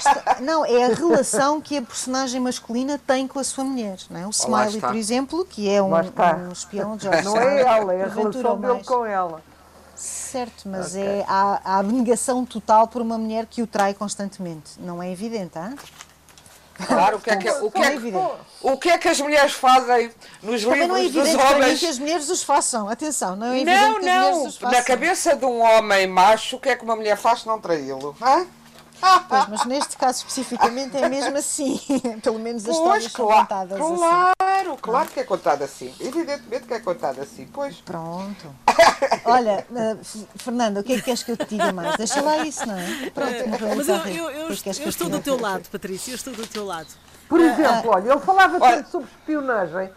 Não, 0.40 0.64
é 0.64 0.84
a 0.84 0.94
relação 0.94 1.60
que 1.60 1.76
a 1.76 1.82
personagem 1.82 2.40
masculina 2.40 2.98
tem 3.06 3.28
com 3.28 3.38
a 3.38 3.44
sua 3.44 3.64
mulher. 3.64 3.98
Não 4.10 4.20
é? 4.20 4.26
O 4.26 4.30
Smiley, 4.30 4.80
por 4.80 4.96
exemplo, 4.96 5.44
que 5.44 5.68
é 5.68 5.82
um, 5.82 5.92
um 5.94 6.52
espião 6.52 6.96
de 6.96 7.04
George 7.04 7.24
Não 7.24 7.36
é 7.36 7.60
ela, 7.60 7.94
é 7.94 8.04
a 8.04 8.08
relação 8.08 8.58
dele 8.58 8.84
com 8.84 9.04
ela. 9.04 9.42
Certo, 9.94 10.68
mas 10.68 10.94
okay. 10.94 11.02
é 11.02 11.24
a, 11.26 11.60
a 11.64 11.78
abnegação 11.78 12.44
total 12.44 12.86
por 12.86 13.00
uma 13.00 13.16
mulher 13.16 13.46
que 13.46 13.62
o 13.62 13.66
trai 13.66 13.94
constantemente. 13.94 14.72
Não 14.78 15.02
é 15.02 15.10
evidente, 15.10 15.58
hein? 15.58 15.74
Claro, 16.87 17.16
o 17.16 17.20
que 17.20 17.31
é 17.31 17.37
que, 17.37 17.51
o 17.51 17.70
que, 17.70 17.83
é, 17.83 17.91
que, 17.97 18.12
o 18.61 18.77
que, 18.77 18.89
é 18.91 18.99
que 18.99 19.09
as 19.09 19.20
mulheres 19.20 19.53
fazem 19.53 20.11
nos 20.43 20.62
Também 20.62 20.81
livros 20.81 20.89
não 20.89 20.97
é 20.97 21.05
evidente 21.05 21.37
dos 21.37 21.51
homens? 21.51 21.81
Que 21.81 21.87
as 21.87 21.99
mulheres 21.99 22.29
os 22.29 22.43
façam. 22.43 22.89
Atenção, 22.89 23.37
não 23.37 23.47
é 23.47 23.57
evidente 23.57 23.81
não, 23.81 24.01
que 24.01 24.09
as 24.09 24.16
mulheres 24.16 24.37
os 24.47 24.57
façam. 24.59 24.79
Na 24.79 24.85
cabeça 24.85 25.37
de 25.37 25.45
um 25.45 25.61
homem 25.61 26.07
macho, 26.07 26.57
o 26.57 26.61
que 26.61 26.68
é 26.68 26.77
que 26.77 26.85
uma 26.85 26.97
mulher 26.97 27.16
faz 27.16 27.41
se 27.41 27.47
não 27.47 27.61
traí-lo? 27.61 28.14
Pois, 29.28 29.49
mas 29.49 29.64
neste 29.64 29.97
caso 29.97 30.18
especificamente 30.18 30.97
é 30.97 31.09
mesmo 31.09 31.36
assim. 31.36 31.80
Pelo 32.22 32.38
menos 32.38 32.68
as 32.68 32.76
Pois, 32.76 33.05
histórias 33.05 33.12
são 33.12 33.26
claro, 33.26 33.42
contadas 33.42 33.80
assim. 33.80 33.97
claro, 33.97 34.76
claro 34.80 35.09
que 35.11 35.20
é 35.20 35.24
contado 35.24 35.62
assim. 35.62 35.94
Evidentemente 36.01 36.66
que 36.66 36.74
é 36.74 36.80
contado 36.80 37.20
assim. 37.20 37.47
Pois. 37.53 37.76
Pronto. 37.82 38.55
Olha, 39.24 39.66
uh, 39.70 40.26
Fernanda, 40.36 40.80
o 40.80 40.84
que 40.84 40.94
é 40.94 40.97
que 40.97 41.03
queres 41.03 41.22
que 41.22 41.32
eu 41.32 41.36
te 41.36 41.47
diga 41.47 41.72
mais? 41.72 41.97
Deixa 41.97 42.20
lá 42.20 42.38
isso, 42.38 42.66
não 42.66 42.76
é? 42.76 43.11
Pronto, 43.11 43.49
morreu 43.49 43.76
Mas 43.76 43.88
eu, 43.88 43.97
eu, 43.97 44.30
eu, 44.30 44.57
que 44.57 44.70
é 44.70 44.74
que 44.74 44.82
eu 44.82 44.88
estou 44.88 45.09
do 45.09 45.20
teu 45.20 45.40
lado, 45.40 45.68
Patrícia, 45.70 46.12
eu 46.12 46.16
estou 46.16 46.32
do 46.34 46.47
teu 46.47 46.64
lado. 46.64 46.88
Por 47.28 47.40
exemplo, 47.40 47.90
olha, 47.90 48.11
ele 48.12 48.20
falava 48.20 48.59
Olha- 48.61 48.76
tanto 48.76 48.90
sobre 48.90 49.09
espionagem. 49.18 49.90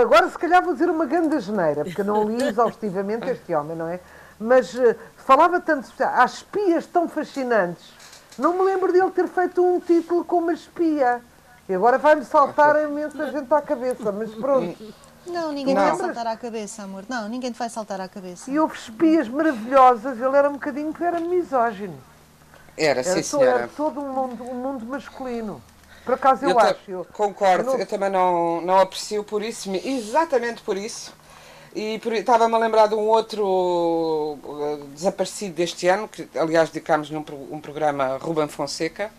Agora, 0.00 0.28
se 0.30 0.38
calhar, 0.38 0.62
vou 0.62 0.72
dizer 0.74 0.88
uma 0.88 1.06
grande 1.06 1.38
geneira, 1.40 1.84
porque 1.84 2.00
eu 2.00 2.04
não 2.04 2.22
li 2.24 2.42
exaustivamente 2.42 3.28
este 3.28 3.52
homem, 3.54 3.76
não 3.76 3.88
é? 3.88 3.98
Mas 4.38 4.74
eh, 4.76 4.96
falava 5.16 5.60
tanto. 5.60 5.86
sobre- 5.86 6.04
Há 6.04 6.24
espias 6.24 6.86
tão 6.86 7.08
fascinantes. 7.08 7.84
Não 8.38 8.54
me 8.54 8.62
lembro 8.64 8.92
dele 8.92 9.10
ter 9.10 9.28
feito 9.28 9.62
um 9.64 9.78
título 9.80 10.24
como 10.24 10.50
a 10.50 10.54
espia. 10.54 11.20
E 11.68 11.74
agora 11.74 11.98
vai-me 11.98 12.24
saltar 12.24 12.76
imensa 12.82 13.30
gente 13.30 13.52
à 13.52 13.60
cabeça, 13.62 14.10
mas 14.12 14.30
pronto. 14.34 14.94
Não, 15.26 15.52
ninguém 15.52 15.74
Não. 15.74 15.82
te 15.82 15.88
vai 15.90 15.96
saltar 16.06 16.26
à 16.26 16.36
cabeça, 16.36 16.82
amor. 16.82 17.04
Não, 17.08 17.28
ninguém 17.28 17.52
te 17.52 17.58
vai 17.58 17.68
saltar 17.68 18.00
à 18.00 18.08
cabeça. 18.08 18.50
E 18.50 18.58
houve 18.58 18.74
espias 18.76 19.28
maravilhosas, 19.28 20.18
ele 20.20 20.36
era 20.36 20.48
um 20.48 20.54
bocadinho 20.54 20.92
que 20.92 21.04
era 21.04 21.20
misógino. 21.20 21.96
Era, 22.76 23.00
Era, 23.00 23.04
sim, 23.04 23.20
to- 23.20 23.38
senhora. 23.38 23.58
era 23.60 23.68
todo 23.68 24.00
um 24.00 24.12
mundo, 24.12 24.42
um 24.42 24.54
mundo 24.54 24.84
masculino. 24.86 25.62
Por 26.04 26.14
acaso 26.14 26.44
eu, 26.44 26.50
Eu 26.50 26.58
acho. 26.58 26.78
Eu, 26.88 27.06
concordo, 27.12 27.68
eu 27.68 27.72
eu, 27.74 27.78
não- 27.78 27.86
também 27.86 28.10
não, 28.10 28.60
não 28.62 28.80
aprecio 28.80 29.22
por 29.22 29.42
isso, 29.42 29.70
me- 29.70 29.80
exatamente 29.86 30.60
por 30.62 30.76
isso. 30.76 31.12
E 31.74 32.00
por- 32.00 32.12
estava-me 32.14 32.54
a 32.54 32.58
lembrar 32.58 32.88
de 32.88 32.94
um 32.96 33.06
outro 33.06 33.44
uh, 33.46 34.38
desaparecido 35.02 35.54
deste 35.54 35.88
ano, 35.88 36.08
que 36.08 36.28
aliás 36.36 36.70
dedicámos 36.70 37.10
num 37.10 37.24
um 37.50 37.60
programa 37.60 38.16
Ruben 38.18 38.48
Fonseca, 38.48 39.10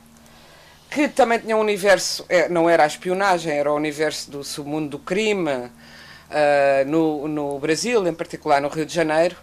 que 0.89 1.07
também 1.09 1.39
tinha 1.39 1.57
um 1.57 1.59
universo, 1.59 2.25
é, 2.29 2.47
não 2.47 2.69
era 2.69 2.84
a 2.84 2.88
espionagem, 2.88 3.51
era 3.51 3.71
o 3.71 3.75
universo 3.75 4.31
do 4.31 4.43
submundo 4.43 4.89
do 4.89 4.99
crime, 4.99 5.51
uh, 5.51 6.86
no, 6.86 7.27
no 7.27 7.59
Brasil, 7.59 8.05
em 8.07 8.13
particular 8.13 8.61
no 8.61 8.67
Rio 8.67 8.86
de 8.86 8.93
Janeiro, 8.93 9.36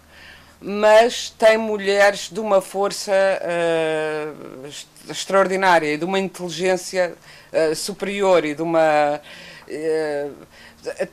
mas 0.59 1.29
tem 1.37 1.57
mulheres 1.57 2.29
de 2.31 2.39
uma 2.39 2.61
força 2.61 3.11
uh, 3.11 4.69
extraordinária 5.09 5.93
e 5.93 5.97
de 5.97 6.05
uma 6.05 6.19
inteligência 6.19 7.13
uh, 7.51 7.75
superior 7.75 8.45
e 8.45 8.53
de 8.53 8.61
uma. 8.61 9.19
uh, 9.67 10.31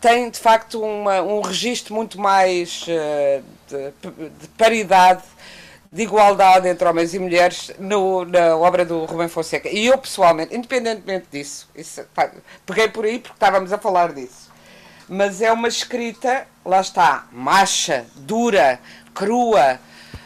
tem 0.01 0.31
de 0.31 0.39
facto 0.39 0.81
uma, 0.83 1.23
um 1.23 1.41
registro 1.41 1.95
muito 1.95 2.21
mais 2.21 2.83
uh, 2.83 3.43
de, 3.69 4.31
de 4.41 4.49
paridade, 4.57 5.23
de 5.93 6.03
igualdade 6.03 6.69
entre 6.69 6.87
homens 6.87 7.15
e 7.15 7.19
mulheres 7.19 7.71
no- 7.79 8.25
na 8.25 8.57
obra 8.57 8.85
do 8.85 9.05
Rubem 9.05 9.29
Fonseca. 9.29 9.69
E 9.69 9.87
eu 9.87 9.99
pessoalmente, 9.99 10.55
independentemente 10.55 11.27
disso, 11.31 11.69
isso, 11.75 12.03
pá, 12.15 12.31
peguei 12.67 12.89
por 12.89 13.05
aí 13.05 13.19
porque 13.19 13.35
estávamos 13.35 13.73
a 13.73 13.79
falar 13.79 14.13
disso 14.13 14.49
mas 15.09 15.41
é 15.41 15.51
uma 15.51 15.69
escrita, 15.69 16.47
lá 16.65 16.81
está, 16.81 17.27
macha, 17.33 18.05
dura, 18.17 18.79
crua 19.15 19.81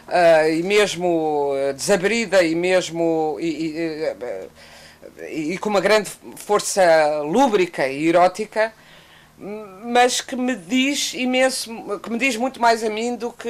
ah, 0.08 0.48
e 0.48 0.62
mesmo 0.62 1.52
ah, 1.54 1.72
desabrida 1.72 2.42
e 2.42 2.54
mesmo 2.54 3.36
e, 3.40 3.46
e, 3.46 3.76
eh, 3.78 4.48
e 5.30 5.58
com 5.58 5.68
uma 5.68 5.80
grande 5.80 6.10
força 6.36 7.20
lúbrica 7.22 7.86
e 7.86 8.08
erótica, 8.08 8.72
mas 9.84 10.20
que 10.20 10.36
me 10.36 10.54
diz 10.54 11.14
imenso, 11.14 11.70
que 11.98 12.10
me 12.10 12.18
diz 12.18 12.36
muito 12.36 12.60
mais 12.60 12.84
a 12.84 12.88
mim 12.88 13.16
do 13.16 13.32
que 13.32 13.48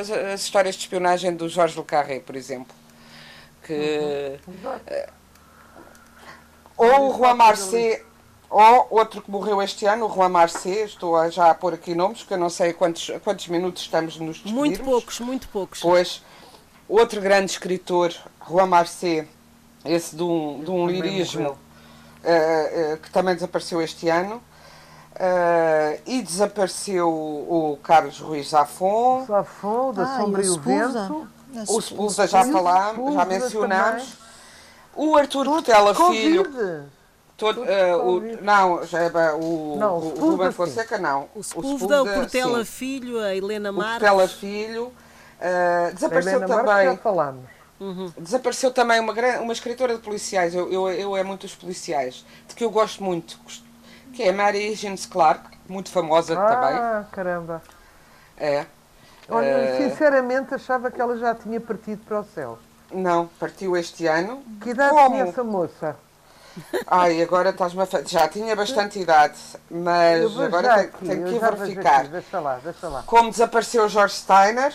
as, 0.00 0.10
as 0.10 0.42
histórias 0.42 0.76
de 0.76 0.82
espionagem 0.82 1.34
do 1.34 1.48
Jorge 1.48 1.76
Le 1.76 1.84
Carré, 1.84 2.20
por 2.20 2.36
exemplo. 2.36 2.74
Que, 3.64 4.38
ou 6.76 7.10
o 7.10 7.16
Juan 7.16 7.34
Marcé, 7.34 8.04
ou 8.48 8.86
outro 8.90 9.22
que 9.22 9.30
morreu 9.30 9.60
este 9.60 9.86
ano, 9.86 10.06
o 10.06 10.14
Juan 10.14 10.28
Marcé, 10.28 10.84
estou 10.84 11.16
a 11.16 11.28
já 11.28 11.50
a 11.50 11.54
pôr 11.54 11.74
aqui 11.74 11.94
nomes, 11.94 12.18
porque 12.18 12.34
eu 12.34 12.38
não 12.38 12.50
sei 12.50 12.72
quantos, 12.72 13.10
quantos 13.24 13.48
minutos 13.48 13.82
estamos 13.82 14.16
nos 14.18 14.36
despedirmos. 14.36 14.60
Muito 14.60 14.84
poucos, 14.84 15.20
muito 15.20 15.48
poucos. 15.48 15.80
Pois, 15.80 16.22
outro 16.88 17.20
grande 17.20 17.50
escritor, 17.50 18.14
Juan 18.48 18.66
Marcé, 18.66 19.26
esse 19.84 20.14
de 20.14 20.22
um, 20.22 20.62
de 20.62 20.70
um 20.70 20.86
lirismo, 20.86 21.58
eh, 22.22 22.92
eh, 22.92 22.98
que 23.02 23.10
também 23.10 23.34
desapareceu 23.34 23.82
este 23.82 24.08
ano. 24.08 24.40
Eh, 25.14 26.00
e 26.06 26.22
desapareceu 26.22 27.08
o 27.08 27.78
Carlos 27.82 28.18
Ruiz 28.18 28.48
Zafon, 28.48 29.24
Safon, 29.26 29.92
da 29.92 30.02
Ah, 30.04 30.20
Sombra 30.20 30.42
e 30.42 30.48
o 30.48 30.54
o. 30.54 30.58
Vento. 30.58 31.28
o 31.68 31.80
Sepulsa 31.82 32.26
já 32.26 32.42
o 32.42 32.50
falámos, 32.52 33.14
já 33.14 33.24
mencionámos, 33.26 34.14
o 34.96 35.16
Artur 35.16 35.44
Portela 35.44 35.94
Filho, 35.94 36.44
todo, 37.36 37.60
Covid. 37.60 37.72
o, 38.38 38.42
não, 38.42 38.86
já 38.86 39.00
é, 39.02 39.32
o, 39.34 39.76
Não, 39.78 39.98
o 39.98 40.14
o 40.14 40.30
Ruben. 40.30 40.50
Fonseca 40.52 40.96
não. 40.98 41.28
O 41.34 41.42
Sepúlveda, 41.42 42.02
o 42.02 42.06
Portela 42.14 42.58
sim. 42.64 42.70
Filho, 42.72 43.18
a 43.20 43.34
Helena 43.36 43.70
o 43.70 43.74
Marques. 43.74 43.98
Portela 44.08 44.28
Filho, 44.28 44.92
eh, 45.40 45.90
desapareceu 45.92 46.32
Helena 46.38 46.48
Marques 46.48 46.72
também. 46.72 46.86
já 46.86 46.96
falámos. 46.96 47.44
Desapareceu 48.16 48.70
também 48.70 49.00
uma, 49.00 49.12
uma 49.40 49.52
escritora 49.52 49.94
de 49.96 50.00
policiais, 50.00 50.54
eu, 50.54 50.72
eu, 50.72 50.88
eu 50.88 51.16
é 51.16 51.22
muito 51.24 51.44
os 51.44 51.54
policiais, 51.54 52.24
de 52.48 52.54
que 52.54 52.64
eu 52.64 52.70
gosto 52.70 53.02
muito, 53.02 53.38
que 54.12 54.22
é 54.22 54.30
a 54.30 54.32
Mary 54.32 54.72
Higgins 54.72 55.06
Clark, 55.06 55.42
muito 55.68 55.90
famosa 55.90 56.34
também. 56.36 56.78
Ah, 56.78 57.04
caramba. 57.12 57.62
É. 58.36 58.66
Olha, 59.28 59.46
Eh, 59.46 59.88
sinceramente 59.88 60.54
achava 60.54 60.90
que 60.90 61.00
ela 61.00 61.16
já 61.16 61.34
tinha 61.34 61.60
partido 61.60 62.02
para 62.04 62.20
o 62.20 62.24
céu. 62.24 62.58
não, 62.92 63.26
partiu 63.40 63.76
este 63.76 64.06
ano. 64.06 64.42
Que 64.60 64.70
idade 64.70 64.90
Como? 64.90 65.10
tinha 65.10 65.24
essa 65.24 65.42
moça? 65.44 65.96
Ai, 66.86 67.22
agora 67.22 67.48
estás-me 67.48 67.80
a 67.82 67.86
fa... 67.86 68.02
Já 68.04 68.28
tinha 68.28 68.54
bastante 68.54 68.98
idade, 68.98 69.38
mas 69.70 70.38
agora 70.38 70.74
tenho, 70.74 70.80
aqui, 70.88 71.06
tenho 71.06 71.24
que 71.24 71.38
verificar. 71.38 72.00
aqui, 72.00 72.08
Deixa 72.08 72.40
lá, 72.40 72.60
deixa 72.62 72.88
lá. 72.88 73.02
Como 73.06 73.30
desapareceu 73.30 73.88
George 73.88 74.14
Steiner, 74.16 74.74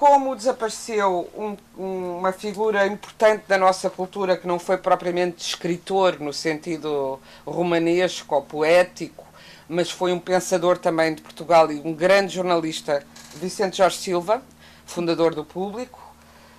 como 0.00 0.34
desapareceu 0.34 1.28
um- 1.36 1.56
um- 1.76 2.18
uma 2.20 2.32
figura 2.32 2.86
importante 2.86 3.44
da 3.46 3.58
nossa 3.58 3.90
cultura 3.90 4.34
que 4.34 4.46
não 4.46 4.58
foi 4.58 4.78
propriamente 4.78 5.46
escritor 5.46 6.18
no 6.18 6.32
sentido 6.32 7.20
romanesco 7.46 8.34
ou 8.34 8.40
poético, 8.40 9.26
mas 9.68 9.90
foi 9.90 10.10
um 10.10 10.18
pensador 10.18 10.78
também 10.78 11.14
de 11.14 11.20
Portugal 11.20 11.70
e 11.70 11.82
um 11.84 11.92
grande 11.92 12.32
jornalista, 12.34 13.04
Vicente 13.34 13.76
Jorge 13.76 13.98
Silva, 13.98 14.40
fundador 14.86 15.34
do 15.34 15.44
Público 15.44 16.00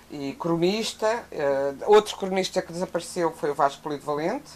e 0.08 0.34
cronista. 0.34 1.24
Eh, 1.32 1.74
outro 1.86 2.16
cronista 2.16 2.62
que 2.62 2.72
desapareceu 2.72 3.32
foi 3.32 3.50
o 3.50 3.54
Vasco 3.54 3.82
Polido 3.82 4.04
Valente. 4.04 4.52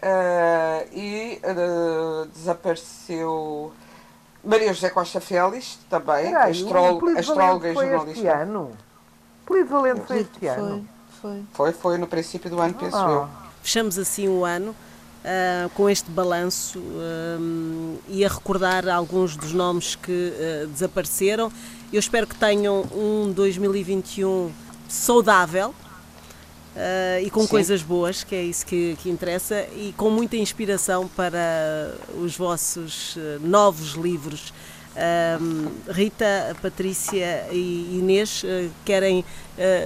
Eh, 0.00 0.86
e 0.92 1.40
eh, 1.42 2.26
desapareceu 2.32 3.72
Maria 4.46 4.72
José 4.72 4.90
Costa 4.90 5.20
Félix, 5.20 5.78
também, 5.90 6.24
Espera 6.26 6.44
aí, 6.44 6.50
astró- 6.52 6.92
o 6.92 6.98
Polido 7.00 7.18
astróloga 7.20 7.70
e 7.70 7.74
foi 7.74 7.84
este 7.86 7.96
jornalista. 7.96 8.32
ano? 8.34 8.70
Polido 9.44 9.68
Valente 9.68 10.00
foi 10.06 10.20
este 10.20 10.46
ano? 10.46 10.88
Foi, 11.20 11.30
foi. 11.30 11.42
Foi, 11.52 11.72
foi 11.72 11.98
no 11.98 12.06
princípio 12.06 12.48
do 12.50 12.60
ano, 12.60 12.74
penso 12.74 12.96
Ah. 12.96 13.10
eu. 13.10 13.28
Fechamos 13.62 13.98
assim 13.98 14.28
o 14.28 14.44
ano 14.44 14.74
ah, 15.24 15.68
com 15.74 15.90
este 15.90 16.10
balanço 16.10 16.80
ah, 16.80 17.38
e 18.08 18.24
a 18.24 18.28
recordar 18.28 18.88
alguns 18.88 19.36
dos 19.36 19.52
nomes 19.52 19.96
que 19.96 20.32
ah, 20.38 20.66
desapareceram. 20.66 21.50
Eu 21.92 21.98
espero 22.00 22.26
que 22.26 22.34
tenham 22.36 22.82
um 22.94 23.32
2021 23.32 24.52
saudável 24.88 25.74
ah, 26.76 27.20
e 27.20 27.30
com 27.30 27.42
Sim. 27.42 27.48
coisas 27.48 27.82
boas, 27.82 28.22
que 28.22 28.34
é 28.34 28.42
isso 28.42 28.66
que, 28.66 28.96
que 29.02 29.08
interessa, 29.08 29.66
e 29.74 29.94
com 29.96 30.10
muita 30.10 30.36
inspiração 30.36 31.08
para 31.08 31.94
os 32.20 32.36
vossos 32.36 33.16
ah, 33.18 33.38
novos 33.40 33.92
livros. 33.92 34.52
Ah, 34.94 35.38
Rita, 35.90 36.56
Patrícia 36.60 37.48
e 37.50 37.98
Inês 37.98 38.42
ah, 38.44 38.70
querem 38.84 39.24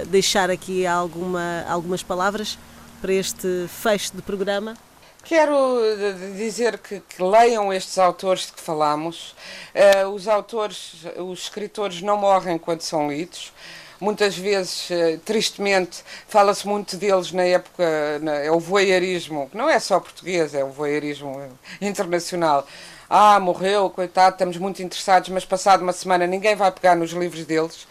deixar 0.09 0.49
aqui 0.51 0.85
alguma, 0.85 1.63
algumas 1.67 2.03
palavras 2.03 2.57
para 3.01 3.13
este 3.13 3.67
fecho 3.69 4.15
de 4.15 4.21
programa? 4.21 4.75
Quero 5.23 5.79
eh, 5.83 6.33
dizer 6.35 6.79
que, 6.79 6.99
que 6.99 7.21
leiam 7.21 7.71
estes 7.71 7.97
autores 7.97 8.47
de 8.47 8.53
que 8.53 8.61
falamos. 8.61 9.35
Eh, 9.73 10.05
os 10.05 10.27
autores, 10.27 10.93
os 11.17 11.43
escritores 11.43 12.01
não 12.01 12.17
morrem 12.17 12.57
quando 12.57 12.81
são 12.81 13.09
lidos. 13.09 13.53
Muitas 14.01 14.35
vezes, 14.35 14.89
eh, 14.89 15.19
tristemente, 15.23 16.03
fala-se 16.27 16.67
muito 16.67 16.97
deles 16.97 17.31
na 17.31 17.43
época, 17.43 17.83
na, 18.19 18.33
é 18.37 18.49
o 18.51 18.59
voyeurismo, 18.59 19.47
que 19.49 19.55
não 19.55 19.69
é 19.69 19.79
só 19.79 19.99
português, 19.99 20.55
é 20.55 20.63
o 20.63 20.69
voyeurismo 20.71 21.39
internacional. 21.79 22.65
Ah, 23.07 23.39
morreu, 23.39 23.91
coitado, 23.91 24.33
estamos 24.33 24.57
muito 24.57 24.81
interessados, 24.81 25.29
mas 25.29 25.45
passado 25.45 25.81
uma 25.83 25.93
semana 25.93 26.25
ninguém 26.25 26.55
vai 26.55 26.71
pegar 26.71 26.95
nos 26.95 27.11
livros 27.11 27.45
deles. 27.45 27.87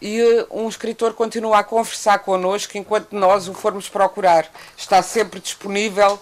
E 0.00 0.20
eh, 0.20 0.46
um 0.48 0.68
escritor 0.68 1.12
continua 1.14 1.58
a 1.58 1.64
conversar 1.64 2.20
connosco 2.20 2.78
enquanto 2.78 3.12
nós 3.16 3.48
o 3.48 3.52
formos 3.52 3.88
procurar. 3.88 4.46
Está 4.76 5.02
sempre 5.02 5.40
disponível 5.40 6.20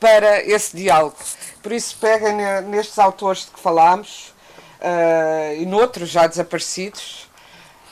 para 0.00 0.42
esse 0.44 0.76
diálogo. 0.76 1.14
Por 1.62 1.70
isso, 1.70 1.96
peguem 2.00 2.34
ne- 2.34 2.60
nestes 2.62 2.98
autores 2.98 3.44
de 3.44 3.52
que 3.52 3.60
falámos 3.60 4.34
eh, 4.80 5.58
e 5.60 5.66
noutros 5.66 6.08
já 6.08 6.26
desaparecidos 6.26 7.30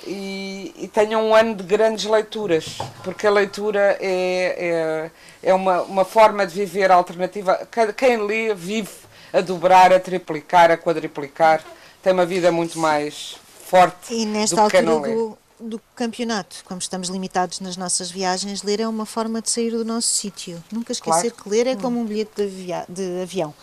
e, 0.07 0.73
e 0.77 0.89
tenham 0.89 1.29
um 1.29 1.35
ano 1.35 1.55
de 1.55 1.63
grandes 1.63 2.05
leituras, 2.05 2.79
porque 3.05 3.27
a 3.27 3.31
leitura 3.31 3.97
é, 4.01 5.11
é, 5.43 5.51
é 5.51 5.55
uma, 5.55 5.83
uma 5.83 6.05
forma 6.05 6.47
de 6.47 6.55
viver 6.55 6.91
alternativa. 6.91 7.67
Quem 7.97 8.17
lê 8.19 8.55
vive 8.55 8.91
a 9.33 9.41
dobrar, 9.41 9.93
a 9.93 10.01
triplicar, 10.01 10.71
a 10.71 10.77
quadriplicar, 10.77 11.63
tem 12.03 12.13
uma 12.13 12.27
vida 12.27 12.51
muito 12.51 12.79
mais 12.79 13.37
forte 13.67 14.13
e 14.15 14.27
nesta 14.27 14.57
do 14.57 14.69
que 14.71 14.77
altura 14.79 14.83
não 14.83 15.01
lê. 15.03 15.15
do, 15.15 15.39
do 15.61 15.81
campeonato, 15.95 16.57
como 16.65 16.81
estamos 16.81 17.09
limitados 17.09 17.61
nas 17.61 17.77
nossas 17.77 18.11
viagens, 18.11 18.63
ler 18.63 18.81
é 18.81 18.89
uma 18.89 19.07
forma 19.07 19.41
de 19.43 19.51
sair 19.51 19.71
do 19.71 19.85
nosso 19.85 20.09
sítio. 20.09 20.63
Nunca 20.73 20.91
esquecer 20.93 21.31
Claro. 21.31 21.45
que 21.45 21.49
ler 21.49 21.67
é 21.67 21.77
como 21.77 22.01
um 22.01 22.05
bilhete 22.05 22.33
de, 22.37 22.43
avia- 22.43 22.85
de 22.89 23.23
avião. 23.23 23.55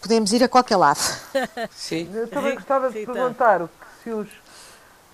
Podemos 0.00 0.32
ir 0.32 0.44
a 0.44 0.48
qualquer 0.48 0.76
lado. 0.76 1.00
Sim. 1.74 2.08
Eu 2.14 2.28
também 2.28 2.54
gostava 2.54 2.90
de 2.90 3.04
perguntar 3.04 3.62
o 3.62 3.68
que 3.68 4.04
se 4.04 4.10
os. 4.10 4.28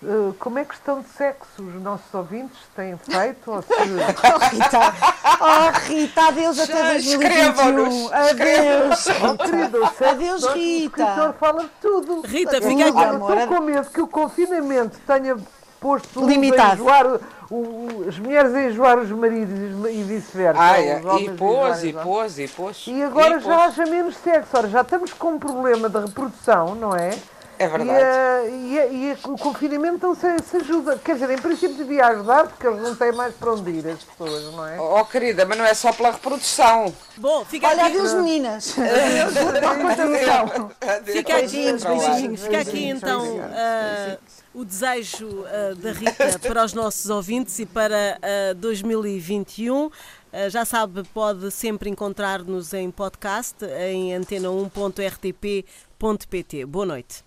Eh, 0.04 0.32
como 0.38 0.58
é 0.58 0.64
que 0.64 0.74
estão 0.74 1.00
de 1.00 1.08
sexo 1.08 1.62
os 1.62 1.82
nossos 1.82 2.12
ouvintes 2.12 2.58
têm 2.74 2.96
feito? 2.98 3.50
Ou 3.50 3.62
se, 3.62 3.68
Oh 3.78 4.38
Rita, 4.54 4.94
oh 5.40 5.78
Rita, 5.88 6.22
adeus 6.28 6.58
até 6.60 6.82
2021. 6.92 7.22
Escrevam-nos, 7.22 8.12
Adeus. 8.12 9.06
oh, 9.22 9.36
querido, 9.38 9.78
o 9.82 10.08
Adeus, 10.08 10.44
Rita. 10.54 11.02
escritor 11.02 11.34
fala 11.40 11.62
de 11.64 11.70
tudo. 11.80 12.20
Rita, 12.22 12.56
Eu 12.56 12.62
fica 12.62 12.88
aqui. 12.88 13.22
estou 13.32 13.46
com 13.48 13.60
medo 13.62 13.90
que 13.90 14.00
o 14.00 14.06
confinamento 14.08 14.98
tenha 15.06 15.36
posto 15.80 16.26
Limitado. 16.26 16.70
a 16.70 16.74
enjoar, 16.74 17.06
o- 17.06 17.20
o- 17.54 18.04
as 18.08 18.18
mulheres 18.18 18.54
a 18.54 18.62
enjoar 18.62 18.98
os 18.98 19.10
maridos 19.10 19.54
e 19.90 20.02
vice-versa. 20.02 20.60
Ah, 20.60 20.80
é. 20.80 21.00
E 21.20 21.30
pôs, 21.30 21.84
e 21.84 21.92
pôs, 21.92 22.38
e 22.38 22.48
pôs. 22.48 22.84
E 22.88 23.02
agora 23.02 23.36
E 23.36 23.40
já 23.40 23.56
pôs. 23.56 23.60
haja 23.78 23.86
menos 23.86 24.16
sexo. 24.16 24.56
Ora, 24.56 24.68
já 24.68 24.80
estamos 24.80 25.12
com 25.12 25.32
um 25.34 25.38
problema 25.38 25.88
de 25.88 25.98
reprodução, 25.98 26.74
não 26.74 26.96
é? 26.96 27.10
É 27.58 27.68
verdade. 27.68 28.00
E, 28.50 28.78
eh, 28.78 28.90
e, 28.92 29.08
eh, 29.08 29.16
e 29.24 29.28
o 29.28 29.38
confinamento 29.38 30.06
não 30.06 30.14
se, 30.14 30.26
se 30.48 30.56
ajuda. 30.58 30.98
Quer 31.02 31.14
dizer, 31.14 31.30
em 31.30 31.38
princípio 31.38 31.76
devia 31.76 32.06
ajudar, 32.08 32.48
porque 32.48 32.66
eles 32.66 32.82
não 32.82 32.94
têm 32.94 33.12
mais 33.12 33.34
para 33.34 33.52
onde 33.52 33.70
ir, 33.70 33.86
as 33.88 34.02
pessoas, 34.02 34.44
não 34.52 34.66
é? 34.66 34.80
Oh, 34.80 35.04
querida, 35.04 35.44
mas 35.44 35.56
não 35.56 35.64
é 35.64 35.74
só 35.74 35.92
pela 35.92 36.10
reprodução. 36.10 36.92
Bom, 37.16 37.44
fica 37.44 37.68
Olha, 37.68 37.86
aqui. 37.86 37.96
adeus 37.96 38.14
meninas. 38.14 38.76
Adeus, 38.78 39.34
Fica 41.04 41.36
aqui, 41.36 41.72
Beijinhos, 41.72 42.42
fica 42.42 42.58
aqui 42.58 42.70
beijinhos, 42.70 43.02
então 43.02 43.40
ah, 43.42 44.18
o 44.54 44.64
desejo 44.64 45.44
ah, 45.46 45.74
da 45.76 45.92
Rita 45.92 46.38
para 46.46 46.64
os 46.64 46.72
nossos 46.72 47.08
ouvintes 47.10 47.58
e 47.58 47.66
para 47.66 48.18
ah, 48.22 48.54
2021. 48.56 49.90
Ah, 50.32 50.48
já 50.48 50.64
sabe, 50.64 51.02
pode 51.14 51.50
sempre 51.50 51.90
encontrar-nos 51.90 52.72
em 52.72 52.90
podcast 52.90 53.64
em 53.64 54.10
antena1.rtp.pt. 54.10 56.66
Boa 56.66 56.86
noite. 56.86 57.24